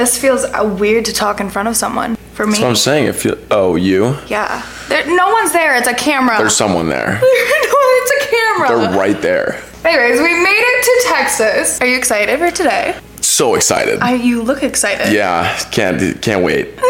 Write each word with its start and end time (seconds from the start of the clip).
This 0.00 0.16
feels 0.16 0.44
uh, 0.44 0.76
weird 0.80 1.04
to 1.04 1.12
talk 1.12 1.42
in 1.42 1.50
front 1.50 1.68
of 1.68 1.76
someone 1.76 2.16
for 2.32 2.46
me. 2.46 2.52
That's 2.52 2.62
what 2.62 2.68
I'm 2.70 2.76
saying. 2.76 3.04
If 3.08 3.22
you, 3.22 3.36
oh, 3.50 3.76
you? 3.76 4.16
yeah. 4.28 4.66
There, 4.88 5.04
no 5.14 5.30
one's 5.30 5.52
there. 5.52 5.76
It's 5.76 5.88
a 5.88 5.92
camera. 5.92 6.38
There's 6.38 6.56
someone 6.56 6.88
there. 6.88 7.06
no, 7.12 7.18
it's 7.22 8.24
a 8.24 8.30
camera. 8.30 8.68
They're 8.68 8.98
right 8.98 9.20
there. 9.20 9.62
Anyways, 9.84 10.18
we 10.22 10.42
made 10.42 10.62
it 10.64 10.84
to 10.84 11.08
Texas. 11.10 11.78
Are 11.82 11.86
you 11.86 11.98
excited 11.98 12.38
for 12.38 12.50
today? 12.50 12.98
So 13.20 13.56
excited. 13.56 14.00
I, 14.00 14.14
you 14.14 14.40
look 14.40 14.62
excited. 14.62 15.12
yeah, 15.12 15.54
can't 15.70 16.22
can't 16.22 16.42
wait. 16.42 16.68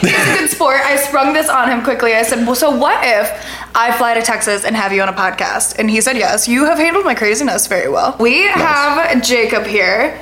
He's 0.00 0.10
a 0.10 0.38
good 0.38 0.48
sport. 0.48 0.80
I 0.80 0.96
sprung 0.96 1.34
this 1.34 1.50
on 1.50 1.68
him 1.68 1.84
quickly. 1.84 2.14
I 2.14 2.22
said, 2.22 2.46
well, 2.46 2.54
so 2.54 2.74
what 2.74 3.04
if 3.04 3.30
I 3.74 3.94
fly 3.98 4.14
to 4.14 4.22
Texas 4.22 4.64
and 4.64 4.74
have 4.74 4.94
you 4.94 5.02
on 5.02 5.10
a 5.10 5.12
podcast? 5.12 5.78
And 5.78 5.90
he 5.90 6.00
said, 6.00 6.16
yes. 6.16 6.48
You 6.48 6.64
have 6.64 6.78
handled 6.78 7.04
my 7.04 7.14
craziness 7.14 7.66
very 7.66 7.90
well. 7.90 8.16
We 8.18 8.46
have 8.46 9.22
Jacob 9.22 9.66
here. 9.66 10.18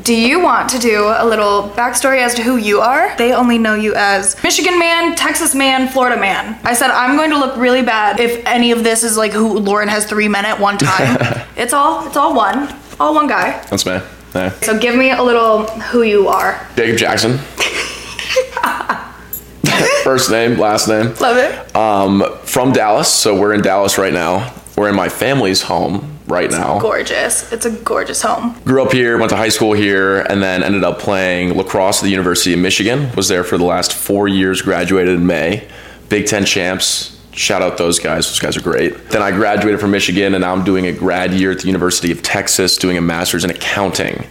Do 0.00 0.14
you 0.14 0.40
want 0.40 0.70
to 0.70 0.78
do 0.78 1.04
a 1.04 1.26
little 1.26 1.68
backstory 1.76 2.22
as 2.22 2.34
to 2.36 2.42
who 2.42 2.56
you 2.56 2.80
are? 2.80 3.14
They 3.18 3.34
only 3.34 3.58
know 3.58 3.74
you 3.74 3.92
as 3.94 4.42
Michigan 4.42 4.78
man, 4.78 5.14
Texas 5.16 5.54
man, 5.54 5.86
Florida 5.86 6.18
man. 6.18 6.58
I 6.64 6.72
said, 6.72 6.90
I'm 6.90 7.14
going 7.14 7.28
to 7.28 7.38
look 7.38 7.58
really 7.58 7.82
bad 7.82 8.18
if 8.18 8.42
any 8.46 8.72
of 8.72 8.84
this 8.84 9.02
is 9.02 9.18
like 9.18 9.32
who 9.32 9.58
Lauren 9.58 9.88
has 9.88 10.06
three 10.06 10.28
men 10.28 10.46
at 10.46 10.58
one 10.58 10.78
time. 10.78 11.46
it's 11.56 11.74
all, 11.74 12.06
it's 12.06 12.16
all 12.16 12.34
one. 12.34 12.74
All 12.98 13.14
one 13.14 13.26
guy. 13.26 13.62
That's 13.68 13.84
me. 13.84 14.00
Yeah. 14.34 14.48
So 14.60 14.78
give 14.78 14.96
me 14.96 15.10
a 15.10 15.22
little 15.22 15.66
who 15.66 16.02
you 16.02 16.28
are. 16.28 16.66
Jacob 16.74 16.96
Jackson. 16.96 17.36
First 20.04 20.30
name, 20.30 20.58
last 20.58 20.88
name. 20.88 21.12
Love 21.20 21.36
it. 21.36 21.76
Um, 21.76 22.24
from 22.44 22.72
Dallas, 22.72 23.12
so 23.12 23.38
we're 23.38 23.52
in 23.52 23.60
Dallas 23.60 23.98
right 23.98 24.12
now. 24.12 24.54
We're 24.74 24.88
in 24.88 24.94
my 24.94 25.10
family's 25.10 25.60
home 25.60 26.11
right 26.32 26.50
now. 26.50 26.80
Gorgeous. 26.80 27.52
It's 27.52 27.66
a 27.66 27.70
gorgeous 27.70 28.22
home. 28.22 28.58
Grew 28.64 28.82
up 28.82 28.92
here, 28.92 29.18
went 29.18 29.30
to 29.30 29.36
high 29.36 29.50
school 29.50 29.74
here, 29.74 30.20
and 30.22 30.42
then 30.42 30.62
ended 30.62 30.82
up 30.82 30.98
playing 30.98 31.56
lacrosse 31.56 31.98
at 31.98 32.04
the 32.04 32.10
University 32.10 32.52
of 32.54 32.58
Michigan. 32.58 33.14
Was 33.14 33.28
there 33.28 33.44
for 33.44 33.58
the 33.58 33.64
last 33.64 33.92
four 33.92 34.26
years, 34.26 34.62
graduated 34.62 35.14
in 35.14 35.26
May. 35.26 35.68
Big 36.08 36.26
Ten 36.26 36.44
champs. 36.44 37.18
Shout 37.32 37.62
out 37.62 37.78
those 37.78 37.98
guys. 37.98 38.26
Those 38.26 38.40
guys 38.40 38.56
are 38.56 38.62
great. 38.62 39.08
Then 39.10 39.22
I 39.22 39.30
graduated 39.30 39.80
from 39.80 39.90
Michigan, 39.90 40.34
and 40.34 40.42
now 40.42 40.52
I'm 40.52 40.64
doing 40.64 40.86
a 40.86 40.92
grad 40.92 41.32
year 41.32 41.52
at 41.52 41.60
the 41.60 41.66
University 41.66 42.12
of 42.12 42.22
Texas, 42.22 42.76
doing 42.76 42.98
a 42.98 43.00
master's 43.00 43.44
in 43.44 43.50
accounting. 43.50 44.26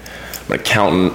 I'm 0.45 0.52
an 0.54 0.59
accountant. 0.59 1.14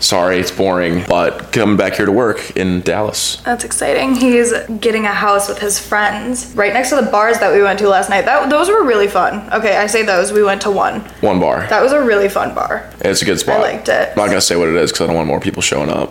Sorry, 0.00 0.38
it's 0.38 0.50
boring, 0.50 1.04
but 1.08 1.52
coming 1.52 1.76
back 1.76 1.94
here 1.94 2.06
to 2.06 2.12
work 2.12 2.56
in 2.56 2.80
Dallas. 2.82 3.36
That's 3.36 3.64
exciting. 3.64 4.14
He's 4.14 4.52
getting 4.80 5.06
a 5.06 5.12
house 5.14 5.48
with 5.48 5.58
his 5.58 5.78
friends 5.78 6.52
right 6.54 6.72
next 6.72 6.90
to 6.90 6.96
the 6.96 7.10
bars 7.10 7.38
that 7.38 7.52
we 7.54 7.62
went 7.62 7.78
to 7.78 7.88
last 7.88 8.10
night. 8.10 8.24
That 8.26 8.50
those 8.50 8.68
were 8.68 8.84
really 8.84 9.08
fun. 9.08 9.50
Okay, 9.52 9.76
I 9.76 9.86
say 9.86 10.02
those. 10.02 10.32
We 10.32 10.42
went 10.42 10.60
to 10.62 10.70
one. 10.70 11.00
One 11.20 11.40
bar. 11.40 11.66
That 11.68 11.82
was 11.82 11.92
a 11.92 12.02
really 12.02 12.28
fun 12.28 12.54
bar. 12.54 12.90
It's 13.00 13.22
a 13.22 13.24
good 13.24 13.38
spot. 13.40 13.60
I 13.60 13.62
liked 13.62 13.88
it. 13.88 14.10
I'm 14.10 14.16
not 14.16 14.26
gonna 14.26 14.40
say 14.40 14.56
what 14.56 14.68
it 14.68 14.76
is 14.76 14.92
because 14.92 15.02
I 15.02 15.06
don't 15.06 15.16
want 15.16 15.28
more 15.28 15.40
people 15.40 15.62
showing 15.62 15.88
up. 15.88 16.10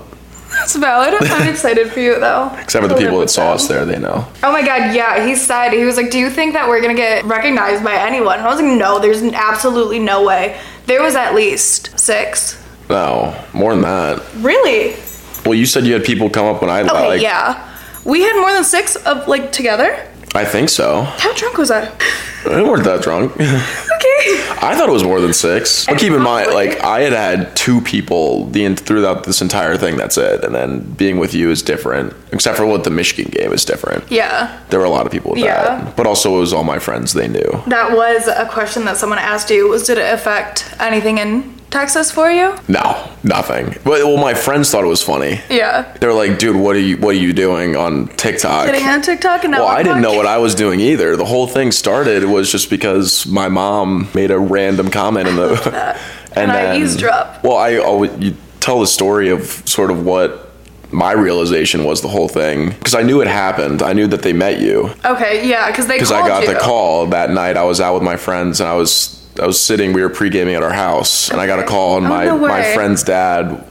That's 0.49 0.75
valid. 0.75 1.15
I'm 1.19 1.49
excited 1.49 1.91
for 1.91 1.99
you 1.99 2.19
though. 2.19 2.51
Except 2.59 2.83
for 2.83 2.87
the 2.87 2.95
people 2.95 3.19
that 3.19 3.29
saw 3.29 3.47
them. 3.47 3.55
us 3.55 3.67
there, 3.67 3.85
they 3.85 3.99
know. 3.99 4.27
Oh 4.43 4.51
my 4.51 4.61
god, 4.61 4.95
yeah. 4.95 5.25
He 5.25 5.35
said 5.35 5.71
he 5.73 5.83
was 5.83 5.97
like, 5.97 6.11
"Do 6.11 6.19
you 6.19 6.29
think 6.29 6.53
that 6.53 6.67
we're 6.69 6.81
gonna 6.81 6.93
get 6.93 7.25
recognized 7.25 7.83
by 7.83 7.95
anyone?" 7.95 8.37
And 8.39 8.47
I 8.47 8.51
was 8.51 8.61
like, 8.61 8.77
"No, 8.77 8.99
there's 8.99 9.21
absolutely 9.23 9.99
no 9.99 10.23
way." 10.23 10.59
There 10.85 11.01
was 11.01 11.15
at 11.15 11.33
least 11.33 11.97
six. 11.99 12.57
No, 12.89 13.35
more 13.53 13.71
than 13.73 13.81
that. 13.81 14.21
Really? 14.37 14.95
Well, 15.45 15.55
you 15.55 15.65
said 15.65 15.85
you 15.85 15.93
had 15.93 16.03
people 16.03 16.29
come 16.29 16.45
up 16.45 16.61
when 16.61 16.69
I 16.69 16.81
Okay, 16.81 17.07
like. 17.07 17.21
yeah. 17.21 17.69
We 18.05 18.21
had 18.21 18.35
more 18.39 18.51
than 18.51 18.63
six 18.63 18.95
of 18.95 19.27
like 19.27 19.51
together. 19.51 20.07
I 20.35 20.45
think 20.45 20.69
so. 20.69 21.03
How 21.03 21.33
drunk 21.35 21.57
was 21.57 21.69
I? 21.71 21.89
We 22.45 22.61
weren't 22.63 22.83
that 22.85 23.01
drunk. 23.03 23.33
Okay. 24.03 24.45
I 24.61 24.75
thought 24.75 24.89
it 24.89 24.91
was 24.91 25.03
more 25.03 25.21
than 25.21 25.33
six. 25.33 25.85
But 25.85 25.97
keep 25.97 26.11
in 26.11 26.21
mind, 26.21 26.53
like 26.53 26.79
I 26.81 27.01
had 27.01 27.13
had 27.13 27.55
two 27.55 27.79
people 27.81 28.47
the 28.47 28.75
throughout 28.75 29.23
this 29.23 29.41
entire 29.41 29.77
thing. 29.77 29.95
That's 29.97 30.17
it. 30.17 30.43
And 30.43 30.53
then 30.53 30.79
being 30.93 31.19
with 31.19 31.33
you 31.33 31.51
is 31.51 31.61
different, 31.61 32.13
except 32.33 32.57
for 32.57 32.65
what 32.65 32.83
the 32.83 32.89
Michigan 32.89 33.31
game 33.31 33.53
is 33.53 33.63
different. 33.63 34.09
Yeah. 34.11 34.59
There 34.69 34.79
were 34.79 34.85
a 34.85 34.89
lot 34.89 35.05
of 35.05 35.11
people 35.11 35.31
with 35.31 35.39
Yeah. 35.39 35.63
that, 35.63 35.95
but 35.95 36.05
also 36.05 36.35
it 36.37 36.39
was 36.41 36.51
all 36.53 36.63
my 36.65 36.79
friends. 36.79 37.13
They 37.13 37.27
knew. 37.29 37.63
That 37.67 37.91
was 37.95 38.27
a 38.27 38.45
question 38.49 38.83
that 38.85 38.97
someone 38.97 39.19
asked 39.19 39.49
you. 39.49 39.69
Was 39.69 39.85
did 39.87 39.97
it 39.97 40.13
affect 40.13 40.65
anything 40.79 41.19
in 41.19 41.53
Texas 41.73 42.11
for 42.11 42.29
you? 42.29 42.55
No, 42.67 43.09
nothing. 43.23 43.71
But 43.83 44.05
well, 44.05 44.17
my 44.17 44.35
friends 44.35 44.69
thought 44.69 44.83
it 44.83 44.87
was 44.87 45.01
funny. 45.01 45.41
Yeah. 45.49 45.91
They 45.99 46.05
were 46.05 46.13
like, 46.13 46.37
"Dude, 46.37 46.55
what 46.55 46.75
are 46.75 46.79
you? 46.79 46.97
What 46.97 47.15
are 47.15 47.19
you 47.19 47.33
doing 47.33 47.75
on 47.75 48.07
TikTok?" 48.09 48.67
Getting 48.67 48.87
on 48.87 49.01
TikTok 49.01 49.43
and 49.43 49.51
now 49.51 49.59
Well, 49.65 49.67
I 49.67 49.81
didn't 49.81 50.01
know 50.01 50.13
what? 50.13 50.27
I 50.27 50.37
was 50.37 50.53
doing 50.53 50.79
either. 50.79 51.15
The 51.17 51.25
whole 51.25 51.47
thing 51.47 51.71
started 51.71 52.23
was 52.25 52.51
just 52.51 52.69
because 52.69 53.25
my 53.25 53.49
mom 53.49 54.07
made 54.13 54.29
a 54.29 54.37
random 54.37 54.91
comment 54.91 55.27
in 55.27 55.35
the, 55.35 55.99
And 56.35 56.51
I 56.51 56.77
eavesdropped. 56.77 57.43
Well, 57.43 57.57
I 57.57 57.77
always 57.77 58.11
you 58.19 58.35
tell 58.59 58.79
the 58.79 58.87
story 58.87 59.29
of 59.29 59.41
sort 59.67 59.89
of 59.91 60.05
what 60.05 60.51
my 60.91 61.11
realization 61.11 61.83
was 61.83 62.01
the 62.01 62.07
whole 62.07 62.27
thing 62.27 62.69
because 62.69 62.93
I 62.93 63.01
knew 63.01 63.21
it 63.21 63.27
happened. 63.27 63.81
I 63.81 63.93
knew 63.93 64.05
that 64.07 64.21
they 64.21 64.31
met 64.33 64.59
you 64.61 64.91
Okay, 65.03 65.49
yeah, 65.49 65.71
because 65.71 65.87
they 65.87 65.95
because 65.95 66.11
I 66.11 66.27
got 66.27 66.43
you. 66.43 66.53
the 66.53 66.59
call 66.59 67.07
that 67.07 67.31
night. 67.31 67.57
I 67.57 67.63
was 67.63 67.81
out 67.81 67.95
with 67.95 68.03
my 68.03 68.15
friends 68.15 68.61
and 68.61 68.69
I 68.69 68.75
was 68.75 69.22
I 69.41 69.47
was 69.47 69.59
sitting. 69.61 69.93
We 69.93 70.01
were 70.01 70.09
pre 70.09 70.29
gaming 70.29 70.55
at 70.55 70.63
our 70.63 70.73
house, 70.73 71.29
and 71.29 71.39
I 71.41 71.47
got 71.47 71.59
a 71.59 71.63
call, 71.63 71.97
and 71.97 72.05
Oh, 72.05 72.09
my 72.09 72.25
no 72.25 72.37
my 72.37 72.73
friend's 72.73 73.03
dad 73.03 73.65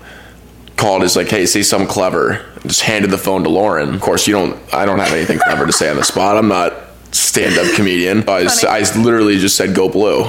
called. 0.77 1.03
Is 1.03 1.17
like, 1.17 1.29
hey, 1.29 1.47
say 1.47 1.63
something 1.63 1.89
clever. 1.89 2.45
Just 2.67 2.83
handed 2.83 3.11
the 3.11 3.19
phone 3.19 3.45
to 3.45 3.49
Lauren. 3.49 3.95
Of 3.95 4.01
course, 4.01 4.27
you 4.27 4.35
don't. 4.35 4.59
I 4.75 4.85
don't 4.85 4.99
have 4.99 5.13
anything 5.13 5.39
clever 5.39 5.67
to 5.67 5.73
say 5.73 5.89
on 5.91 5.97
the 5.97 6.05
spot. 6.05 6.37
I'm 6.37 6.49
not 6.49 6.75
stand 7.13 7.59
up 7.59 7.75
comedian. 7.77 8.29
I, 8.29 8.47
Funny. 8.49 9.03
literally 9.03 9.39
just 9.39 9.57
said 9.57 9.75
go 9.75 9.89
blue. 9.89 10.25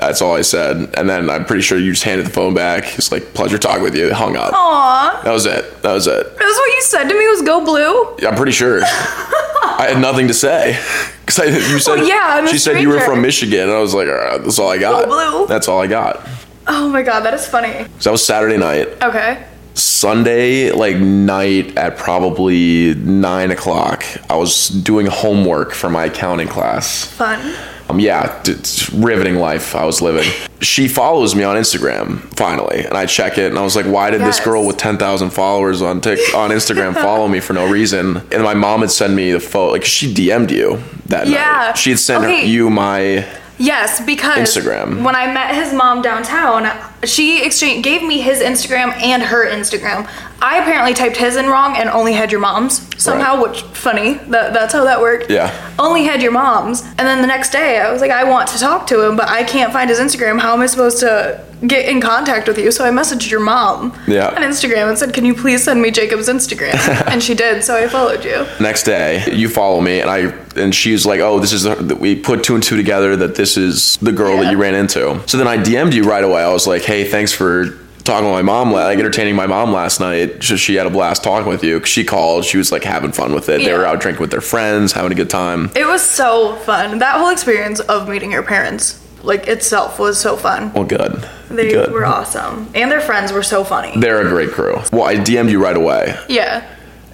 That's 0.00 0.20
all 0.22 0.34
I 0.36 0.42
said, 0.42 0.76
and 0.96 1.08
then 1.08 1.28
I'm 1.30 1.44
pretty 1.44 1.62
sure 1.62 1.78
you 1.78 1.92
just 1.92 2.04
handed 2.04 2.26
the 2.26 2.30
phone 2.30 2.54
back. 2.54 2.98
It's 2.98 3.10
like 3.12 3.34
pleasure 3.34 3.58
talking 3.58 3.82
with 3.82 3.94
you. 3.96 4.12
Hung 4.12 4.36
up. 4.36 4.52
Aw, 4.54 5.20
That 5.24 5.32
was 5.32 5.46
it. 5.46 5.82
That 5.82 5.92
was 5.92 6.06
it. 6.06 6.24
that's 6.36 6.38
what 6.58 6.74
you 6.76 6.82
said 6.82 7.08
to 7.08 7.14
me 7.18 7.26
was 7.28 7.42
go 7.42 7.64
blue. 7.64 8.26
I'm 8.28 8.36
pretty 8.36 8.52
sure. 8.52 8.80
I 8.84 9.86
had 9.92 10.00
nothing 10.00 10.28
to 10.28 10.34
say 10.34 10.78
because 11.26 11.38
you 11.70 11.78
said 11.78 11.96
Well, 11.96 12.08
yeah, 12.08 12.46
she 12.46 12.58
said 12.58 12.80
you 12.80 12.88
were 12.88 13.00
from 13.00 13.22
Michigan, 13.22 13.60
and 13.62 13.72
I 13.72 13.78
was 13.80 13.94
like, 13.94 14.08
all 14.08 14.14
right, 14.14 14.42
that's 14.42 14.58
all 14.58 14.70
I 14.70 14.78
got. 14.78 15.06
blue. 15.06 15.46
That's 15.46 15.68
all 15.68 15.80
I 15.80 15.86
got. 15.86 16.26
Oh 16.66 16.88
my 16.88 17.02
god, 17.02 17.20
that 17.20 17.34
is 17.34 17.46
funny. 17.46 17.84
So 17.98 18.10
that 18.10 18.12
was 18.12 18.24
Saturday 18.24 18.56
night. 18.58 18.88
Okay. 19.02 19.46
Sunday, 19.78 20.70
like 20.72 20.96
night 20.96 21.76
at 21.76 21.96
probably 21.96 22.94
nine 22.94 23.50
o'clock, 23.50 24.04
I 24.28 24.36
was 24.36 24.68
doing 24.68 25.06
homework 25.06 25.72
for 25.72 25.88
my 25.88 26.06
accounting 26.06 26.48
class. 26.48 27.04
Fun. 27.04 27.54
Um, 27.88 28.00
yeah, 28.00 28.42
d- 28.42 28.54
riveting 28.92 29.36
life 29.36 29.74
I 29.74 29.84
was 29.86 30.02
living. 30.02 30.30
She 30.60 30.88
follows 30.88 31.34
me 31.34 31.42
on 31.42 31.56
Instagram 31.56 32.18
finally, 32.36 32.84
and 32.84 32.94
I 32.98 33.06
check 33.06 33.38
it, 33.38 33.46
and 33.46 33.58
I 33.58 33.62
was 33.62 33.76
like, 33.76 33.86
"Why 33.86 34.10
did 34.10 34.20
this 34.20 34.40
girl 34.40 34.66
with 34.66 34.76
ten 34.76 34.98
thousand 34.98 35.30
followers 35.30 35.80
on 35.80 36.00
Tik 36.02 36.18
on 36.34 36.50
Instagram 36.50 36.92
follow 37.08 37.28
me 37.28 37.40
for 37.40 37.54
no 37.54 37.70
reason?" 37.70 38.18
And 38.30 38.42
my 38.42 38.54
mom 38.54 38.80
had 38.80 38.90
sent 38.90 39.14
me 39.14 39.32
the 39.32 39.40
photo, 39.40 39.72
like 39.72 39.84
she 39.86 40.12
DM'd 40.12 40.50
you 40.50 40.82
that 41.06 41.28
night. 41.28 41.32
Yeah. 41.34 41.52
night. 41.68 41.78
She 41.78 41.90
had 41.90 41.98
sent 41.98 42.24
her, 42.24 42.28
Okay. 42.30 42.46
you 42.46 42.68
my 42.68 43.26
Yes, 43.60 44.00
because 44.04 44.38
Instagram. 44.38 45.02
When 45.02 45.16
I 45.16 45.32
met 45.32 45.54
his 45.54 45.72
mom 45.72 46.00
downtown, 46.02 46.66
she 47.04 47.44
exchanged 47.44 47.84
gave 47.84 48.02
me 48.02 48.20
his 48.20 48.40
Instagram 48.40 48.92
and 49.00 49.22
her 49.22 49.46
Instagram. 49.46 50.08
I 50.40 50.58
apparently 50.58 50.94
typed 50.94 51.16
his 51.16 51.34
in 51.36 51.46
wrong 51.46 51.76
and 51.76 51.88
only 51.88 52.12
had 52.12 52.30
your 52.30 52.40
mom's 52.40 52.86
somehow, 53.02 53.36
Right. 53.36 53.50
which 53.50 53.62
funny. 53.62 54.14
That 54.28 54.52
that's 54.52 54.72
how 54.72 54.84
that 54.84 55.00
worked. 55.00 55.30
Yeah. 55.30 55.52
Only 55.78 56.04
had 56.04 56.22
your 56.22 56.32
mom's, 56.32 56.82
and 56.82 56.98
then 57.08 57.20
the 57.20 57.26
next 57.26 57.50
day 57.50 57.78
I 57.80 57.90
was 57.92 58.00
like, 58.00 58.10
I 58.12 58.24
want 58.24 58.48
to 58.50 58.58
talk 58.58 58.86
to 58.88 59.00
him, 59.04 59.16
but 59.16 59.28
I 59.28 59.42
can't 59.44 59.72
find 59.72 59.88
his 59.90 59.98
Instagram. 59.98 60.40
How 60.40 60.54
am 60.54 60.60
I 60.60 60.66
supposed 60.66 61.00
to 61.00 61.44
get 61.66 61.88
in 61.88 62.00
contact 62.00 62.46
with 62.46 62.56
you? 62.56 62.70
So 62.70 62.84
I 62.84 62.90
messaged 62.90 63.30
your 63.32 63.40
mom 63.40 63.92
Yeah. 64.06 64.28
on 64.28 64.42
Instagram 64.42 64.88
and 64.88 64.96
said, 64.98 65.12
Can 65.12 65.24
you 65.24 65.34
please 65.34 65.64
send 65.64 65.82
me 65.82 65.90
Jacob's 65.90 66.28
Instagram? 66.28 66.74
and 67.10 67.20
she 67.20 67.34
did, 67.34 67.64
so 67.64 67.74
I 67.76 67.88
followed 67.88 68.24
you. 68.24 68.46
next 68.60 68.84
day 68.84 69.24
you 69.32 69.48
follow 69.48 69.80
me 69.80 70.00
and 70.00 70.08
i 70.10 70.18
and 70.56 70.74
she's 70.74 71.04
like 71.06 71.20
oh 71.20 71.38
this 71.38 71.52
is 71.52 71.62
the, 71.64 71.96
we 72.00 72.16
put 72.16 72.42
two 72.42 72.54
and 72.54 72.62
two 72.64 72.76
together 72.76 73.14
that 73.16 73.34
this 73.36 73.56
is 73.56 73.96
the 73.98 74.10
girl 74.12 74.38
that 74.38 74.50
you 74.50 74.58
ran 74.58 74.74
into 74.74 75.20
so 75.28 75.36
then 75.38 75.46
i 75.46 75.56
dm'd 75.56 75.94
you 75.94 76.02
right 76.02 76.24
away 76.24 76.42
i 76.42 76.52
was 76.52 76.66
like 76.66 76.82
hey 76.88 77.04
thanks 77.04 77.32
for 77.34 77.66
talking 78.04 78.24
with 78.24 78.32
my 78.34 78.40
mom 78.40 78.72
like 78.72 78.98
entertaining 78.98 79.36
my 79.36 79.46
mom 79.46 79.70
last 79.74 80.00
night 80.00 80.42
she, 80.42 80.56
she 80.56 80.74
had 80.76 80.86
a 80.86 80.90
blast 80.90 81.22
talking 81.22 81.46
with 81.46 81.62
you. 81.62 81.84
she 81.84 82.02
called 82.02 82.42
she 82.46 82.56
was 82.56 82.72
like 82.72 82.82
having 82.82 83.12
fun 83.12 83.34
with 83.34 83.46
it 83.50 83.62
they 83.62 83.74
were 83.74 83.84
out 83.84 84.00
drinking 84.00 84.22
with 84.22 84.30
their 84.30 84.40
friends 84.40 84.92
having 84.92 85.12
a 85.12 85.14
good 85.14 85.28
time 85.28 85.70
It 85.76 85.86
was 85.86 86.00
so 86.02 86.56
fun. 86.56 86.98
That 87.00 87.18
whole 87.18 87.28
experience 87.28 87.80
of 87.80 88.08
meeting 88.08 88.32
your 88.32 88.42
parents, 88.42 89.04
like 89.22 89.46
itself, 89.48 89.98
was 89.98 90.18
so 90.18 90.34
fun. 90.38 90.72
well 90.72 90.84
good 90.84 91.28
They 91.50 91.68
good 91.70 91.92
were 91.92 92.06
awesome. 92.06 92.70
And 92.74 92.90
their 92.90 93.02
friends 93.02 93.32
were 93.32 93.42
so 93.42 93.64
funny. 93.64 93.92
they're 94.00 94.26
a 94.26 94.30
great 94.30 94.50
crew 94.52 94.76
well 94.90 95.04
i 95.04 95.14
dm'd 95.16 95.50
you 95.50 95.62
right 95.62 95.76
away 95.76 96.16
Yeah. 96.30 96.66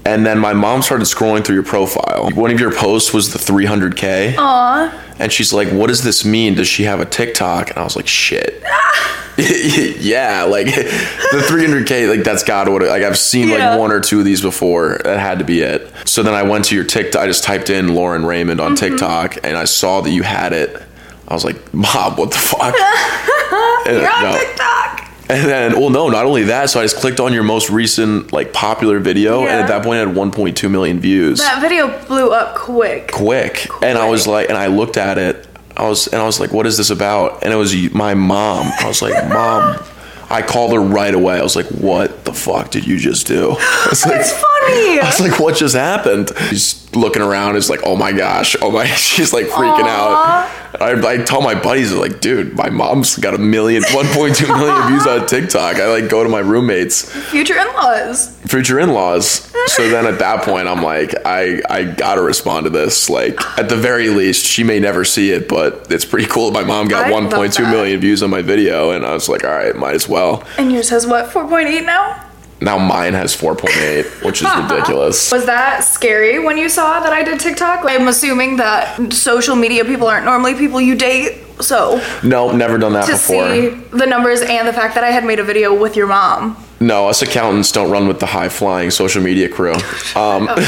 and 0.06 0.25
then 0.25 0.38
my 0.38 0.53
mom 0.53 0.82
started 0.82 1.06
scrolling 1.06 1.44
through 1.44 1.56
your 1.56 1.65
profile 1.65 2.31
one 2.35 2.53
of 2.53 2.61
your 2.61 2.73
posts 2.73 3.12
was 3.12 3.32
the 3.32 3.41
300k 3.41 4.37
Aw. 4.38 5.00
And 5.17 5.32
she's 5.32 5.53
like, 5.53 5.69
"What 5.69 5.87
does 5.87 6.03
this 6.03 6.25
mean? 6.25 6.55
Does 6.55 6.67
she 6.67 6.82
have 6.85 6.99
a 6.99 7.05
TikTok?" 7.05 7.70
And 7.70 7.79
I 7.79 7.85
was 7.85 7.94
like, 7.94 8.09
"Shit." 8.09 8.61
yeah, 10.01 10.45
like 10.45 10.67
the 10.67 11.45
300k, 11.49 12.09
like 12.09 12.23
that's 12.25 12.43
got 12.45 12.69
what. 12.69 12.83
Like 12.83 13.03
I've 13.03 13.19
seen 13.19 13.49
Yeah. 13.49 13.71
like 13.71 13.79
one 13.81 13.91
or 13.91 14.01
two 14.01 14.21
of 14.21 14.25
these 14.25 14.41
before. 14.41 15.01
That 15.05 15.19
had 15.19 15.39
to 15.41 15.45
be 15.45 15.61
it. 15.61 15.91
So 16.05 16.23
then 16.23 16.35
I 16.35 16.43
went 16.45 16.67
to 16.67 16.75
your 16.75 16.85
TikTok. 16.85 17.21
I 17.23 17.27
just 17.27 17.43
typed 17.45 17.69
in 17.71 17.95
Lauren 17.95 18.25
Raymond 18.25 18.61
on 18.61 18.75
Mm-hmm. 18.77 18.87
TikTok, 18.97 19.37
and 19.45 19.57
I 19.57 19.65
saw 19.65 20.01
that 20.03 20.11
you 20.11 20.23
had 20.23 20.53
it. 20.53 20.81
I 21.27 21.35
was 21.35 21.45
like, 21.45 21.73
"Mom, 21.75 22.17
what 22.17 22.31
the 22.31 22.39
fuck?" 22.39 22.75
And, 23.87 24.01
You're 24.01 24.11
on 24.11 24.23
no. 24.23 24.39
TikTok. 24.39 25.11
And 25.29 25.49
then, 25.49 25.81
well, 25.81 25.91
no, 25.91 26.09
not 26.09 26.25
only 26.27 26.45
that. 26.45 26.71
So 26.71 26.81
I 26.81 26.85
just 26.85 26.97
clicked 26.97 27.21
on 27.21 27.33
your 27.35 27.43
most 27.43 27.69
recent, 27.71 28.33
like, 28.33 28.53
popular 28.55 28.99
video, 28.99 29.41
and 29.41 29.51
at 29.51 29.69
that 29.69 29.83
point, 29.83 30.01
it 30.01 30.07
had 30.09 30.17
1.2 30.17 30.71
million 30.71 31.01
views. 31.01 31.39
That 31.41 31.61
video 31.61 31.89
blew 32.07 32.31
up 32.31 32.55
quick. 32.57 33.11
quick. 33.13 33.69
And 33.83 33.99
I 33.99 34.09
was 34.09 34.27
like, 34.27 34.49
and 34.49 34.57
I 34.57 34.67
looked 34.69 34.97
at 34.97 35.19
it. 35.19 35.47
I 35.76 35.88
was, 35.88 36.06
and 36.06 36.21
I 36.21 36.25
was 36.25 36.41
like, 36.41 36.53
what 36.53 36.67
is 36.67 36.76
this 36.76 36.91
about? 36.91 37.43
And 37.43 37.53
it 37.53 37.56
was 37.56 37.75
my 37.93 38.15
mom. 38.15 38.71
I 38.81 38.87
was 38.87 39.03
like, 39.03 39.15
mom. 39.29 39.82
I 40.31 40.43
called 40.43 40.73
her 40.73 40.81
right 40.81 41.15
away. 41.15 41.38
I 41.38 41.43
was 41.43 41.55
like, 41.55 41.67
what 41.67 42.25
the 42.25 42.32
fuck 42.32 42.71
did 42.71 42.87
you 42.87 42.97
just 42.97 43.26
do? 43.26 43.50
I 43.59 43.87
was 43.91 44.06
like, 44.06 44.25
Funny. 44.65 45.01
I 45.01 45.07
was 45.07 45.21
like, 45.21 45.39
what 45.41 45.57
just 45.57 45.75
happened? 45.75 46.31
She's 46.51 46.93
looking 46.95 47.23
around. 47.23 47.57
It's 47.57 47.69
like, 47.71 47.81
oh 47.85 47.97
my 47.97 48.13
gosh. 48.13 48.57
Oh 48.63 48.71
my, 48.71 48.87
she's 48.97 49.33
like 49.33 49.47
freaking 49.47 49.87
out. 49.89 50.51
I, 50.81 51.01
I 51.09 51.19
tell 51.19 51.41
my 51.41 51.55
buddies, 51.55 51.93
like, 51.93 52.21
dude, 52.21 52.57
my 52.57 52.69
mom's 52.69 53.17
got 53.17 53.35
a 53.35 53.39
million, 53.39 53.83
1.2 53.85 54.49
million 54.59 54.89
views 54.89 55.07
on 55.07 55.27
TikTok. 55.27 55.77
I 55.77 55.87
like 55.89 56.09
go 56.09 56.25
to 56.25 56.29
my 56.29 56.41
roommates 56.41 57.13
Future 57.31 57.57
in-laws. 57.57 58.37
future 58.47 58.81
in-laws. 58.81 59.53
So 59.67 59.89
then 59.89 60.07
at 60.07 60.19
that 60.19 60.43
point, 60.45 60.67
I'm 60.69 60.83
like, 60.83 61.15
I 61.25 61.63
I 61.71 61.85
gotta 61.85 62.21
respond 62.23 62.65
to 62.65 62.71
this. 62.71 63.09
Like 63.09 63.41
at 63.59 63.69
the 63.69 63.77
very 63.77 64.09
least, 64.09 64.45
she 64.45 64.63
may 64.65 64.79
never 64.81 65.05
see 65.05 65.31
it, 65.31 65.49
but 65.49 65.87
it's 65.91 66.05
pretty 66.05 66.27
cool. 66.27 66.51
My 66.51 66.65
mom 66.65 66.89
got 66.89 67.07
I 67.07 67.11
love 67.11 67.33
1.2 67.33 67.55
that. 67.57 67.71
million 67.71 68.01
views 68.01 68.23
on 68.23 68.31
my 68.31 68.43
video, 68.43 68.91
and 68.91 69.07
I 69.07 69.15
was 69.15 69.29
like, 69.29 69.45
all 69.45 69.51
right, 69.51 69.75
might 69.77 69.95
as 69.95 70.09
well. 70.09 70.45
And 70.59 70.71
yours 70.73 70.91
has 70.91 71.07
what? 71.07 71.27
4.8 71.31 71.87
now. 71.87 72.24
Now 72.61 72.79
mine 72.79 73.15
has 73.15 73.37
4.8, 73.37 74.25
which 74.25 74.43
is 74.43 74.49
ridiculous. 74.71 75.31
Was 75.33 75.47
that 75.47 75.85
scary 75.85 76.39
when 76.39 76.56
you 76.56 76.69
saw 76.69 77.01
that 77.01 77.12
I 77.12 77.23
did 77.23 77.41
TikTok? 77.41 77.81
I'm 77.85 78.09
assuming 78.09 78.56
that 78.59 79.12
social 79.12 79.56
media 79.56 79.85
people 79.85 80.06
aren't 80.06 80.25
normally 80.25 80.55
people 80.55 80.81
you 80.81 80.95
date. 80.95 81.41
So 81.61 82.01
No, 82.23 82.51
never 82.53 82.79
done 82.79 82.95
that 82.95 83.06
to 83.06 83.12
before. 83.12 83.49
see 83.51 83.69
the 83.97 84.06
numbers 84.06 84.41
and 84.41 84.67
the 84.67 84.73
fact 84.73 84.95
that 84.97 85.05
I 85.05 85.11
had 85.11 85.25
made 85.25 85.39
a 85.39 85.45
video 85.45 85.75
with 85.79 85.95
your 85.97 86.06
mom. 86.06 86.56
No, 86.81 87.09
us 87.09 87.23
accountants 87.23 87.71
don't 87.73 87.91
run 87.91 88.09
with 88.09 88.21
the 88.21 88.26
high 88.26 88.49
flying 88.49 88.91
social 88.91 89.23
media 89.23 89.49
crew. 89.49 89.75
Um, 90.17 90.47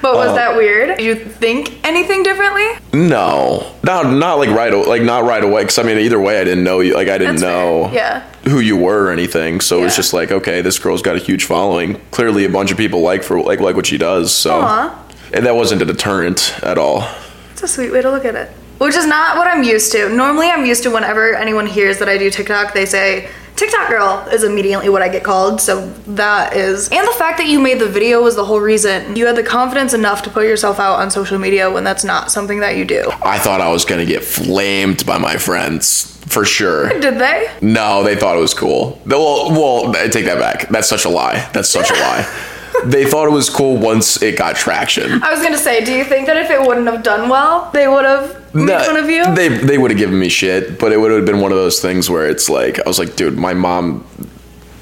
But 0.00 0.14
was 0.14 0.34
that 0.36 0.54
weird? 0.56 0.96
Did 0.98 1.04
you 1.04 1.14
think 1.16 1.84
anything 1.84 2.22
differently? 2.22 2.66
no, 2.92 3.74
not 3.82 4.06
not 4.12 4.38
like 4.38 4.50
right, 4.50 4.72
like 4.72 5.02
not 5.02 5.24
right 5.24 5.42
away. 5.42 5.62
Because 5.62 5.78
I 5.78 5.82
mean, 5.82 5.98
either 5.98 6.20
way, 6.20 6.40
I 6.40 6.44
didn't 6.44 6.62
know 6.64 6.80
you. 6.80 6.94
Like 6.94 7.08
I 7.08 7.18
didn't 7.18 7.36
That's 7.36 7.42
fair. 7.42 7.52
know. 7.52 7.90
Yeah. 7.92 8.22
who 8.44 8.60
you 8.60 8.76
were 8.76 9.04
or 9.06 9.10
anything. 9.10 9.60
So 9.60 9.82
it's 9.84 9.94
Yeah. 9.94 9.96
just 9.96 10.12
like, 10.12 10.30
okay, 10.30 10.60
this 10.62 10.78
girl's 10.78 11.02
got 11.02 11.16
a 11.16 11.18
huge 11.18 11.44
following. 11.44 12.00
Clearly, 12.12 12.44
a 12.44 12.48
bunch 12.48 12.70
of 12.70 12.76
people 12.76 13.00
like 13.00 13.22
for 13.24 13.40
like 13.40 13.60
like 13.60 13.76
what 13.76 13.86
she 13.86 13.98
does. 13.98 14.32
So, 14.32 14.60
Aw. 14.60 15.04
and 15.32 15.44
that 15.46 15.56
wasn't 15.56 15.82
a 15.82 15.84
deterrent 15.84 16.54
at 16.62 16.78
all. 16.78 17.06
It's 17.52 17.62
a 17.62 17.68
sweet 17.68 17.90
way 17.90 18.02
to 18.02 18.10
look 18.10 18.24
at 18.24 18.34
it. 18.36 18.50
Which 18.78 18.94
is 18.94 19.06
not 19.06 19.36
what 19.36 19.48
I'm 19.48 19.64
used 19.64 19.90
to. 19.92 20.08
Normally, 20.08 20.48
I'm 20.48 20.64
used 20.64 20.84
to 20.84 20.90
whenever 20.90 21.34
anyone 21.34 21.66
hears 21.66 21.98
that 21.98 22.08
I 22.08 22.16
do 22.16 22.30
TikTok, 22.30 22.72
they 22.74 22.86
say, 22.86 23.28
TikTok 23.58 23.88
girl 23.88 24.28
is 24.32 24.44
immediately 24.44 24.88
what 24.88 25.02
I 25.02 25.08
get 25.08 25.24
called. 25.24 25.60
So 25.60 25.88
that 26.06 26.54
is. 26.54 26.88
And 26.90 27.06
the 27.06 27.12
fact 27.12 27.38
that 27.38 27.48
you 27.48 27.58
made 27.58 27.80
the 27.80 27.88
video 27.88 28.22
was 28.22 28.36
the 28.36 28.44
whole 28.44 28.60
reason. 28.60 29.16
You 29.16 29.26
had 29.26 29.34
the 29.34 29.42
confidence 29.42 29.94
enough 29.94 30.22
to 30.22 30.30
put 30.30 30.44
yourself 30.46 30.78
out 30.78 31.00
on 31.00 31.10
social 31.10 31.38
media 31.38 31.68
when 31.68 31.82
that's 31.82 32.04
not 32.04 32.30
something 32.30 32.60
that 32.60 32.76
you 32.76 32.84
do. 32.84 33.10
I 33.22 33.38
thought 33.38 33.60
I 33.60 33.70
was 33.70 33.84
gonna 33.84 34.06
get 34.06 34.22
flamed 34.22 35.04
by 35.04 35.18
my 35.18 35.36
friends 35.38 36.16
for 36.28 36.44
sure. 36.44 36.88
Did 37.00 37.18
they? 37.18 37.50
No, 37.60 38.04
they 38.04 38.14
thought 38.14 38.36
it 38.36 38.40
was 38.40 38.54
cool. 38.54 39.00
Well, 39.06 39.50
well, 39.50 39.96
I 39.96 40.06
take 40.08 40.26
that 40.26 40.38
back. 40.38 40.68
That's 40.68 40.88
such 40.88 41.04
a 41.04 41.08
lie. 41.08 41.48
That's 41.52 41.68
such 41.68 41.90
a 41.90 41.94
lie. 42.00 42.47
They 42.84 43.04
thought 43.04 43.26
it 43.26 43.32
was 43.32 43.50
cool 43.50 43.76
once 43.76 44.22
it 44.22 44.36
got 44.38 44.56
traction. 44.56 45.22
I 45.22 45.30
was 45.32 45.42
gonna 45.42 45.58
say, 45.58 45.84
do 45.84 45.92
you 45.92 46.04
think 46.04 46.26
that 46.26 46.36
if 46.36 46.50
it 46.50 46.60
wouldn't 46.60 46.86
have 46.86 47.02
done 47.02 47.28
well, 47.28 47.70
they 47.72 47.88
would 47.88 48.04
have 48.04 48.54
made 48.54 48.66
No, 48.66 48.78
fun 48.80 48.96
of 48.96 49.10
you? 49.10 49.34
They 49.34 49.48
they 49.48 49.78
would 49.78 49.90
have 49.90 49.98
given 49.98 50.18
me 50.18 50.28
shit, 50.28 50.78
but 50.78 50.92
it 50.92 50.98
would 51.00 51.10
have 51.10 51.26
been 51.26 51.40
one 51.40 51.52
of 51.52 51.58
those 51.58 51.80
things 51.80 52.08
where 52.08 52.28
it's 52.28 52.48
like 52.48 52.78
I 52.78 52.88
was 52.88 52.98
like, 52.98 53.16
dude, 53.16 53.36
my 53.36 53.54
mom. 53.54 54.04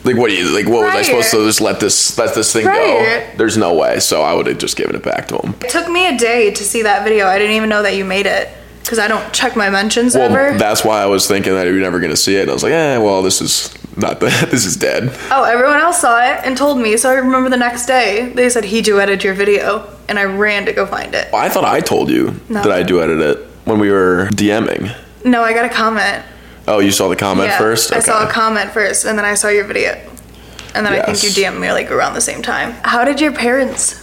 Like 0.05 0.17
what 0.17 0.31
do 0.31 0.37
you 0.37 0.55
like? 0.55 0.67
What 0.67 0.85
was 0.85 0.95
I 0.95 1.03
supposed 1.03 1.31
to 1.33 1.45
just 1.47 1.61
let 1.61 1.81
this 1.81 2.17
let 2.17 2.33
this 2.35 2.53
thing 2.53 2.65
Right. 2.67 2.77
go? 3.33 3.39
There's 3.39 3.57
no 3.57 3.75
way. 3.75 3.99
So 3.99 4.23
I 4.23 4.35
would 4.35 4.47
have 4.47 4.59
just 4.59 4.77
given 4.77 4.95
it 4.95 5.03
back 5.03 5.27
to 5.29 5.39
him. 5.39 5.55
it 5.61 5.71
took 5.71 5.89
me 5.89 6.07
a 6.07 6.17
day 6.17 6.53
to 6.53 6.63
see 6.65 6.83
that 6.83 7.03
video. 7.03 7.27
I 7.27 7.39
didn't 7.39 7.57
even 7.57 7.69
know 7.69 7.83
that 7.83 7.97
you 7.97 8.05
made 8.05 8.27
it 8.27 8.49
because 8.83 9.01
I 9.01 9.09
don't 9.09 9.33
check 9.33 9.57
my 9.57 9.69
mentions 9.69 10.15
Well, 10.15 10.31
ever. 10.33 10.57
that's 10.59 10.85
why 10.85 11.03
I 11.03 11.07
was 11.07 11.27
thinking 11.27 11.55
that 11.55 11.67
you're 11.67 11.75
never 11.81 11.99
gonna 11.99 12.15
see 12.15 12.37
it. 12.37 12.43
And 12.43 12.51
I 12.51 12.53
was 12.53 12.63
like, 12.63 12.73
eh, 12.73 12.99
well, 12.99 13.21
this 13.23 13.41
is 13.41 13.75
not 13.97 14.21
the 14.21 14.27
this 14.51 14.65
is 14.65 14.77
dead. 14.77 15.11
Oh, 15.31 15.45
everyone 15.45 15.79
else 15.79 16.01
saw 16.01 16.21
it 16.21 16.41
and 16.45 16.57
told 16.57 16.79
me, 16.79 16.97
so 16.97 17.11
I 17.11 17.15
remember 17.15 17.49
the 17.51 17.57
next 17.57 17.87
day 17.87 18.33
they 18.35 18.49
said 18.51 18.65
he 18.65 18.83
duetted 18.83 19.23
your 19.23 19.35
video, 19.35 19.89
and 20.09 20.19
I 20.19 20.25
ran 20.25 20.67
to 20.67 20.73
go 20.73 20.87
find 20.87 21.15
it. 21.15 21.33
I 21.33 21.49
thought 21.49 21.65
I 21.65 21.81
told 21.81 22.11
you 22.11 22.39
No. 22.49 22.63
that 22.63 22.73
I 22.73 22.83
duetted 22.83 23.23
it 23.23 23.47
when 23.65 23.79
we 23.79 23.91
were 23.91 24.29
DMing. 24.33 24.95
No, 25.25 25.43
I 25.43 25.53
got 25.53 25.65
a 25.65 25.69
comment. 25.69 26.25
Oh, 26.69 26.81
you 26.81 26.91
saw 26.91 27.09
the 27.09 27.17
comment 27.17 27.49
yeah, 27.49 27.59
first? 27.59 27.93
I 27.93 28.01
saw 28.01 28.27
a 28.27 28.31
comment 28.31 28.71
first, 28.71 29.05
and 29.05 29.19
then 29.19 29.25
I 29.25 29.35
saw 29.35 29.49
your 29.49 29.65
video, 29.65 29.93
and 30.75 30.85
then 30.85 30.93
I 30.93 31.03
think 31.03 31.23
you 31.23 31.31
DM'd 31.31 31.61
me 31.61 31.71
like 31.73 31.91
around 31.91 32.15
the 32.15 32.21
same 32.21 32.43
time. 32.43 32.73
How 32.83 33.05
did 33.05 33.21
your 33.21 33.33
parents 33.33 34.03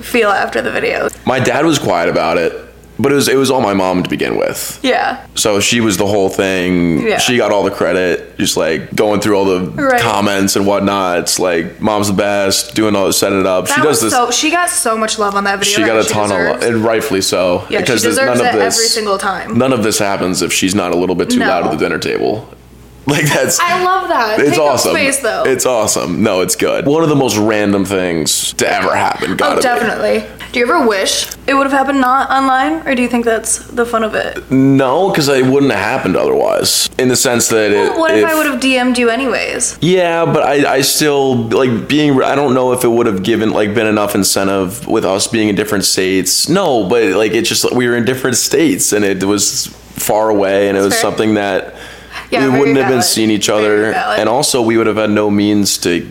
feel 0.00 0.30
after 0.30 0.62
the 0.62 0.70
video? 0.70 1.08
My 1.26 1.40
dad 1.40 1.66
was 1.66 1.78
quiet 1.78 2.08
about 2.08 2.38
it, 2.38 2.52
but 2.98 3.12
it 3.12 3.14
was 3.14 3.28
it 3.28 3.36
was 3.36 3.50
all 3.50 3.60
my 3.60 3.74
mom 3.74 4.02
to 4.02 4.08
begin 4.10 4.36
with. 4.36 4.78
Yeah, 4.82 5.24
So 5.34 5.60
she 5.60 5.80
was 5.80 5.96
the 5.96 6.06
whole 6.06 6.28
thing. 6.28 7.06
Yeah. 7.06 7.18
She 7.18 7.36
got 7.36 7.52
all 7.52 7.62
the 7.64 7.70
credit, 7.70 8.36
just 8.38 8.56
like 8.56 8.94
going 8.94 9.20
through 9.20 9.36
all 9.36 9.44
the 9.44 9.70
Right. 9.70 10.00
comments 10.00 10.56
and 10.56 10.66
whatnot. 10.66 11.18
It's 11.20 11.38
like 11.38 11.80
mom's 11.80 12.08
the 12.08 12.14
best, 12.14 12.74
doing 12.74 12.94
all 12.96 13.10
setting 13.12 13.40
it 13.40 13.46
up. 13.46 13.66
that 13.68 13.74
she 13.76 13.82
does 13.82 14.00
this. 14.00 14.12
so. 14.12 14.30
She 14.30 14.50
got 14.50 14.70
so 14.70 14.96
much 14.96 15.18
love 15.18 15.34
on 15.34 15.44
that 15.44 15.58
video. 15.58 15.76
she 15.78 15.84
got 15.84 15.98
a 15.98 16.04
she 16.04 16.12
ton 16.12 16.30
of 16.32 16.38
love, 16.60 16.62
and 16.62 16.84
rightfully 16.84 17.20
so. 17.20 17.64
Yeah, 17.70 17.80
she 17.80 17.86
there's 17.86 18.02
deserves 18.02 18.38
none 18.40 18.46
of 18.46 18.54
this, 18.54 18.76
every 18.76 18.88
single 18.88 19.18
time. 19.18 19.56
None 19.58 19.72
of 19.72 19.82
this 19.82 19.98
happens 19.98 20.42
if 20.42 20.52
she's 20.52 20.74
not 20.74 20.92
a 20.92 20.96
little 20.96 21.14
bit 21.16 21.30
too 21.30 21.38
No. 21.40 21.48
loud 21.48 21.64
at 21.66 21.70
the 21.70 21.76
dinner 21.76 21.98
table. 21.98 22.48
Like 23.08 23.24
that's. 23.24 23.58
I 23.58 23.82
love 23.84 24.08
that. 24.08 24.38
it's 24.38 24.50
Take 24.50 24.58
awesome. 24.60 24.92
space 24.92 25.20
though. 25.20 25.44
It's 25.46 25.64
awesome. 25.64 26.22
No, 26.22 26.42
it's 26.42 26.56
good. 26.56 26.86
One 26.86 27.02
of 27.02 27.08
the 27.08 27.16
most 27.16 27.38
random 27.38 27.84
things 27.86 28.52
to 28.54 28.68
ever 28.70 28.94
happen. 28.94 29.32
Oh, 29.32 29.36
Gotta 29.36 29.52
Oh, 29.54 29.56
be. 29.56 29.62
definitely. 29.62 30.24
Do 30.52 30.58
you 30.60 30.64
ever 30.66 30.86
wish 30.86 31.26
it 31.46 31.54
would 31.54 31.64
have 31.64 31.72
happened 31.72 32.00
not 32.00 32.30
online, 32.30 32.86
or 32.86 32.94
do 32.94 33.02
you 33.02 33.08
think 33.08 33.24
that's 33.24 33.58
the 33.68 33.84
fun 33.86 34.02
of 34.04 34.14
it? 34.14 34.50
No, 34.50 35.08
because 35.10 35.28
it 35.28 35.44
wouldn't 35.44 35.72
have 35.72 35.80
happened 35.80 36.16
otherwise. 36.16 36.88
In 36.98 37.08
the 37.08 37.16
sense 37.16 37.48
that 37.48 37.70
it. 37.70 37.98
What 37.98 38.10
if, 38.14 38.24
I 38.24 38.34
would 38.34 38.46
have 38.46 38.60
DM'd 38.60 38.98
you 38.98 39.08
anyways? 39.10 39.78
Yeah, 39.80 40.24
but 40.24 40.42
I, 40.42 40.74
I 40.76 40.80
still 40.82 41.34
like 41.48 41.88
being. 41.88 42.22
I 42.22 42.34
don't 42.34 42.52
know 42.54 42.72
if 42.72 42.84
it 42.84 42.88
would 42.88 43.06
have 43.06 43.22
given 43.22 43.50
like 43.52 43.74
been 43.74 43.86
enough 43.86 44.14
incentive 44.14 44.86
with 44.86 45.04
us 45.04 45.26
being 45.26 45.48
in 45.48 45.54
different 45.54 45.84
states. 45.84 46.48
No, 46.48 46.88
but 46.88 47.04
like 47.14 47.32
it's 47.32 47.48
just 47.48 47.72
we 47.74 47.86
were 47.88 47.96
in 47.96 48.04
different 48.04 48.36
states 48.36 48.92
and 48.92 49.04
it 49.04 49.22
was 49.24 49.66
far 49.96 50.28
away 50.30 50.68
and 50.68 50.76
it 50.78 50.80
was 50.80 50.92
fair. 50.94 51.02
something 51.02 51.34
that 51.34 51.74
Yeah, 52.30 52.50
we 52.52 52.58
wouldn't 52.58 52.76
have 52.78 52.88
been 52.88 53.02
seeing 53.02 53.30
each 53.30 53.48
other, 53.48 53.92
and 53.94 54.28
also 54.28 54.60
we 54.62 54.76
would 54.76 54.86
have 54.86 54.96
had 54.96 55.10
no 55.10 55.30
means 55.30 55.78
to 55.78 56.10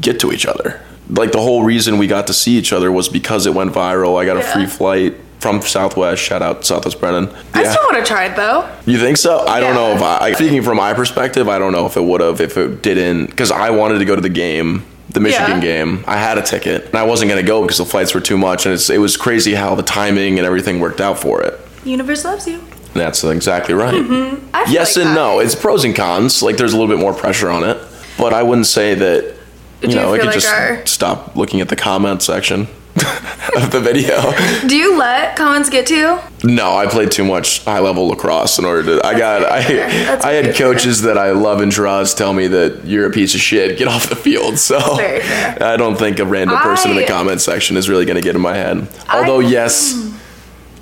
get 0.00 0.18
to 0.20 0.32
each 0.32 0.46
other. 0.46 0.80
Like 1.08 1.32
the 1.32 1.40
whole 1.40 1.62
reason 1.64 1.98
we 1.98 2.06
got 2.06 2.26
to 2.28 2.32
see 2.34 2.56
each 2.56 2.72
other 2.72 2.90
was 2.90 3.08
because 3.08 3.46
it 3.46 3.54
went 3.54 3.72
viral. 3.72 4.20
I 4.20 4.24
got 4.24 4.36
a 4.36 4.42
free 4.42 4.66
flight 4.66 5.14
from 5.38 5.60
Southwest. 5.60 6.22
Shout 6.22 6.40
out 6.40 6.64
Southwest 6.64 6.98
Brennan. 6.98 7.28
I 7.52 7.64
still 7.64 7.82
would 7.86 7.96
have 7.96 8.06
tried 8.06 8.34
though. 8.34 8.68
You 8.86 8.98
think 8.98 9.18
so? 9.18 9.40
I 9.46 9.60
don't 9.60 9.74
know 9.74 9.92
if 9.94 10.00
I, 10.02 10.32
speaking 10.32 10.62
from 10.62 10.78
my 10.78 10.94
perspective, 10.94 11.48
I 11.48 11.58
don't 11.58 11.72
know 11.72 11.84
if 11.86 11.96
it 11.98 12.02
would 12.02 12.22
have, 12.22 12.40
if 12.40 12.56
it 12.56 12.82
didn't, 12.82 13.26
because 13.26 13.50
I 13.50 13.68
wanted 13.70 13.98
to 13.98 14.06
go 14.06 14.14
to 14.16 14.22
the 14.22 14.30
game, 14.30 14.84
the 15.10 15.20
Michigan 15.20 15.56
Yeah. 15.56 15.60
game. 15.60 16.04
I 16.06 16.16
had 16.16 16.38
a 16.38 16.42
ticket 16.42 16.86
and 16.86 16.94
I 16.94 17.02
wasn't 17.02 17.30
going 17.30 17.42
to 17.42 17.46
go 17.46 17.60
because 17.60 17.76
the 17.76 17.84
flights 17.84 18.14
were 18.14 18.22
too 18.22 18.38
much. 18.38 18.64
And 18.64 18.72
it's, 18.74 18.88
it 18.88 18.98
was 18.98 19.18
crazy 19.18 19.52
how 19.54 19.74
the 19.74 19.82
timing 19.82 20.38
and 20.38 20.46
everything 20.46 20.80
worked 20.80 21.02
out 21.02 21.18
for 21.18 21.42
it. 21.42 21.60
Universe 21.84 22.24
loves 22.24 22.48
you. 22.48 22.62
That's 22.94 23.22
exactly 23.24 23.74
right. 23.74 23.94
Mm-hmm. 23.94 24.46
I 24.54 24.64
feel 24.64 24.74
Yes 24.74 24.96
like 24.96 25.06
and 25.06 25.16
that. 25.16 25.20
no. 25.20 25.38
It's 25.40 25.54
pros 25.54 25.84
and 25.84 25.94
cons. 25.94 26.42
Like 26.42 26.56
there's 26.56 26.72
a 26.72 26.78
little 26.78 26.94
bit 26.94 27.00
more 27.00 27.12
pressure 27.14 27.50
on 27.50 27.64
it, 27.64 27.76
but 28.18 28.32
I 28.32 28.42
wouldn't 28.42 28.66
say 28.68 28.94
that, 28.94 29.34
you 29.82 29.88
Do 29.88 29.94
you 29.94 29.94
know, 29.96 30.14
I 30.14 30.18
could 30.18 30.26
like 30.26 30.34
just 30.34 30.48
our- 30.48 30.86
stop 30.86 31.36
looking 31.36 31.60
at 31.60 31.68
the 31.68 31.76
comment 31.76 32.22
section 32.22 32.62
of 33.56 33.72
the 33.72 33.80
video. 33.82 34.32
Do 34.68 34.76
you 34.76 34.96
let 34.96 35.34
comments 35.36 35.68
get 35.68 35.86
to 35.88 35.96
you? 35.96 36.18
No, 36.44 36.76
I 36.76 36.86
played 36.86 37.10
too 37.10 37.24
much 37.24 37.64
high 37.64 37.80
level 37.80 38.06
lacrosse 38.06 38.58
in 38.60 38.64
order 38.64 39.00
to. 39.00 39.04
I 39.06 39.18
got. 39.18 39.42
I. 39.50 39.62
That's 39.64 40.24
I 40.24 40.32
had 40.34 40.54
coaches 40.54 41.02
that 41.02 41.18
I 41.18 41.32
love 41.32 41.60
and 41.60 41.72
trust 41.72 42.16
tell 42.16 42.32
me 42.32 42.46
that 42.46 42.84
you're 42.84 43.06
a 43.06 43.10
piece 43.10 43.34
of 43.34 43.40
shit. 43.40 43.76
Get 43.78 43.88
off 43.88 44.08
the 44.08 44.14
field. 44.16 44.58
So. 44.58 44.78
I 44.78 45.76
don't 45.76 45.96
think 45.96 46.20
a 46.20 46.24
random 46.24 46.56
person 46.58 46.92
in 46.92 46.96
the 46.96 47.06
comment 47.06 47.40
section 47.40 47.76
is 47.76 47.88
really 47.88 48.04
going 48.04 48.16
to 48.16 48.22
get 48.22 48.36
in 48.36 48.40
my 48.42 48.54
head. 48.54 48.86
Although 49.12 49.40
yes, 49.40 49.94
mm. 49.94 50.13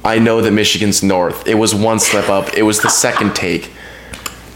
I 0.05 0.19
know 0.19 0.41
that 0.41 0.51
Michigan's 0.51 1.03
north. 1.03 1.47
It 1.47 1.55
was 1.55 1.75
one 1.75 2.01
slip 2.01 2.29
up. 2.29 2.55
It 2.55 2.63
was 2.63 2.81
the 2.81 2.89
second 2.91 3.35
take. 3.37 3.71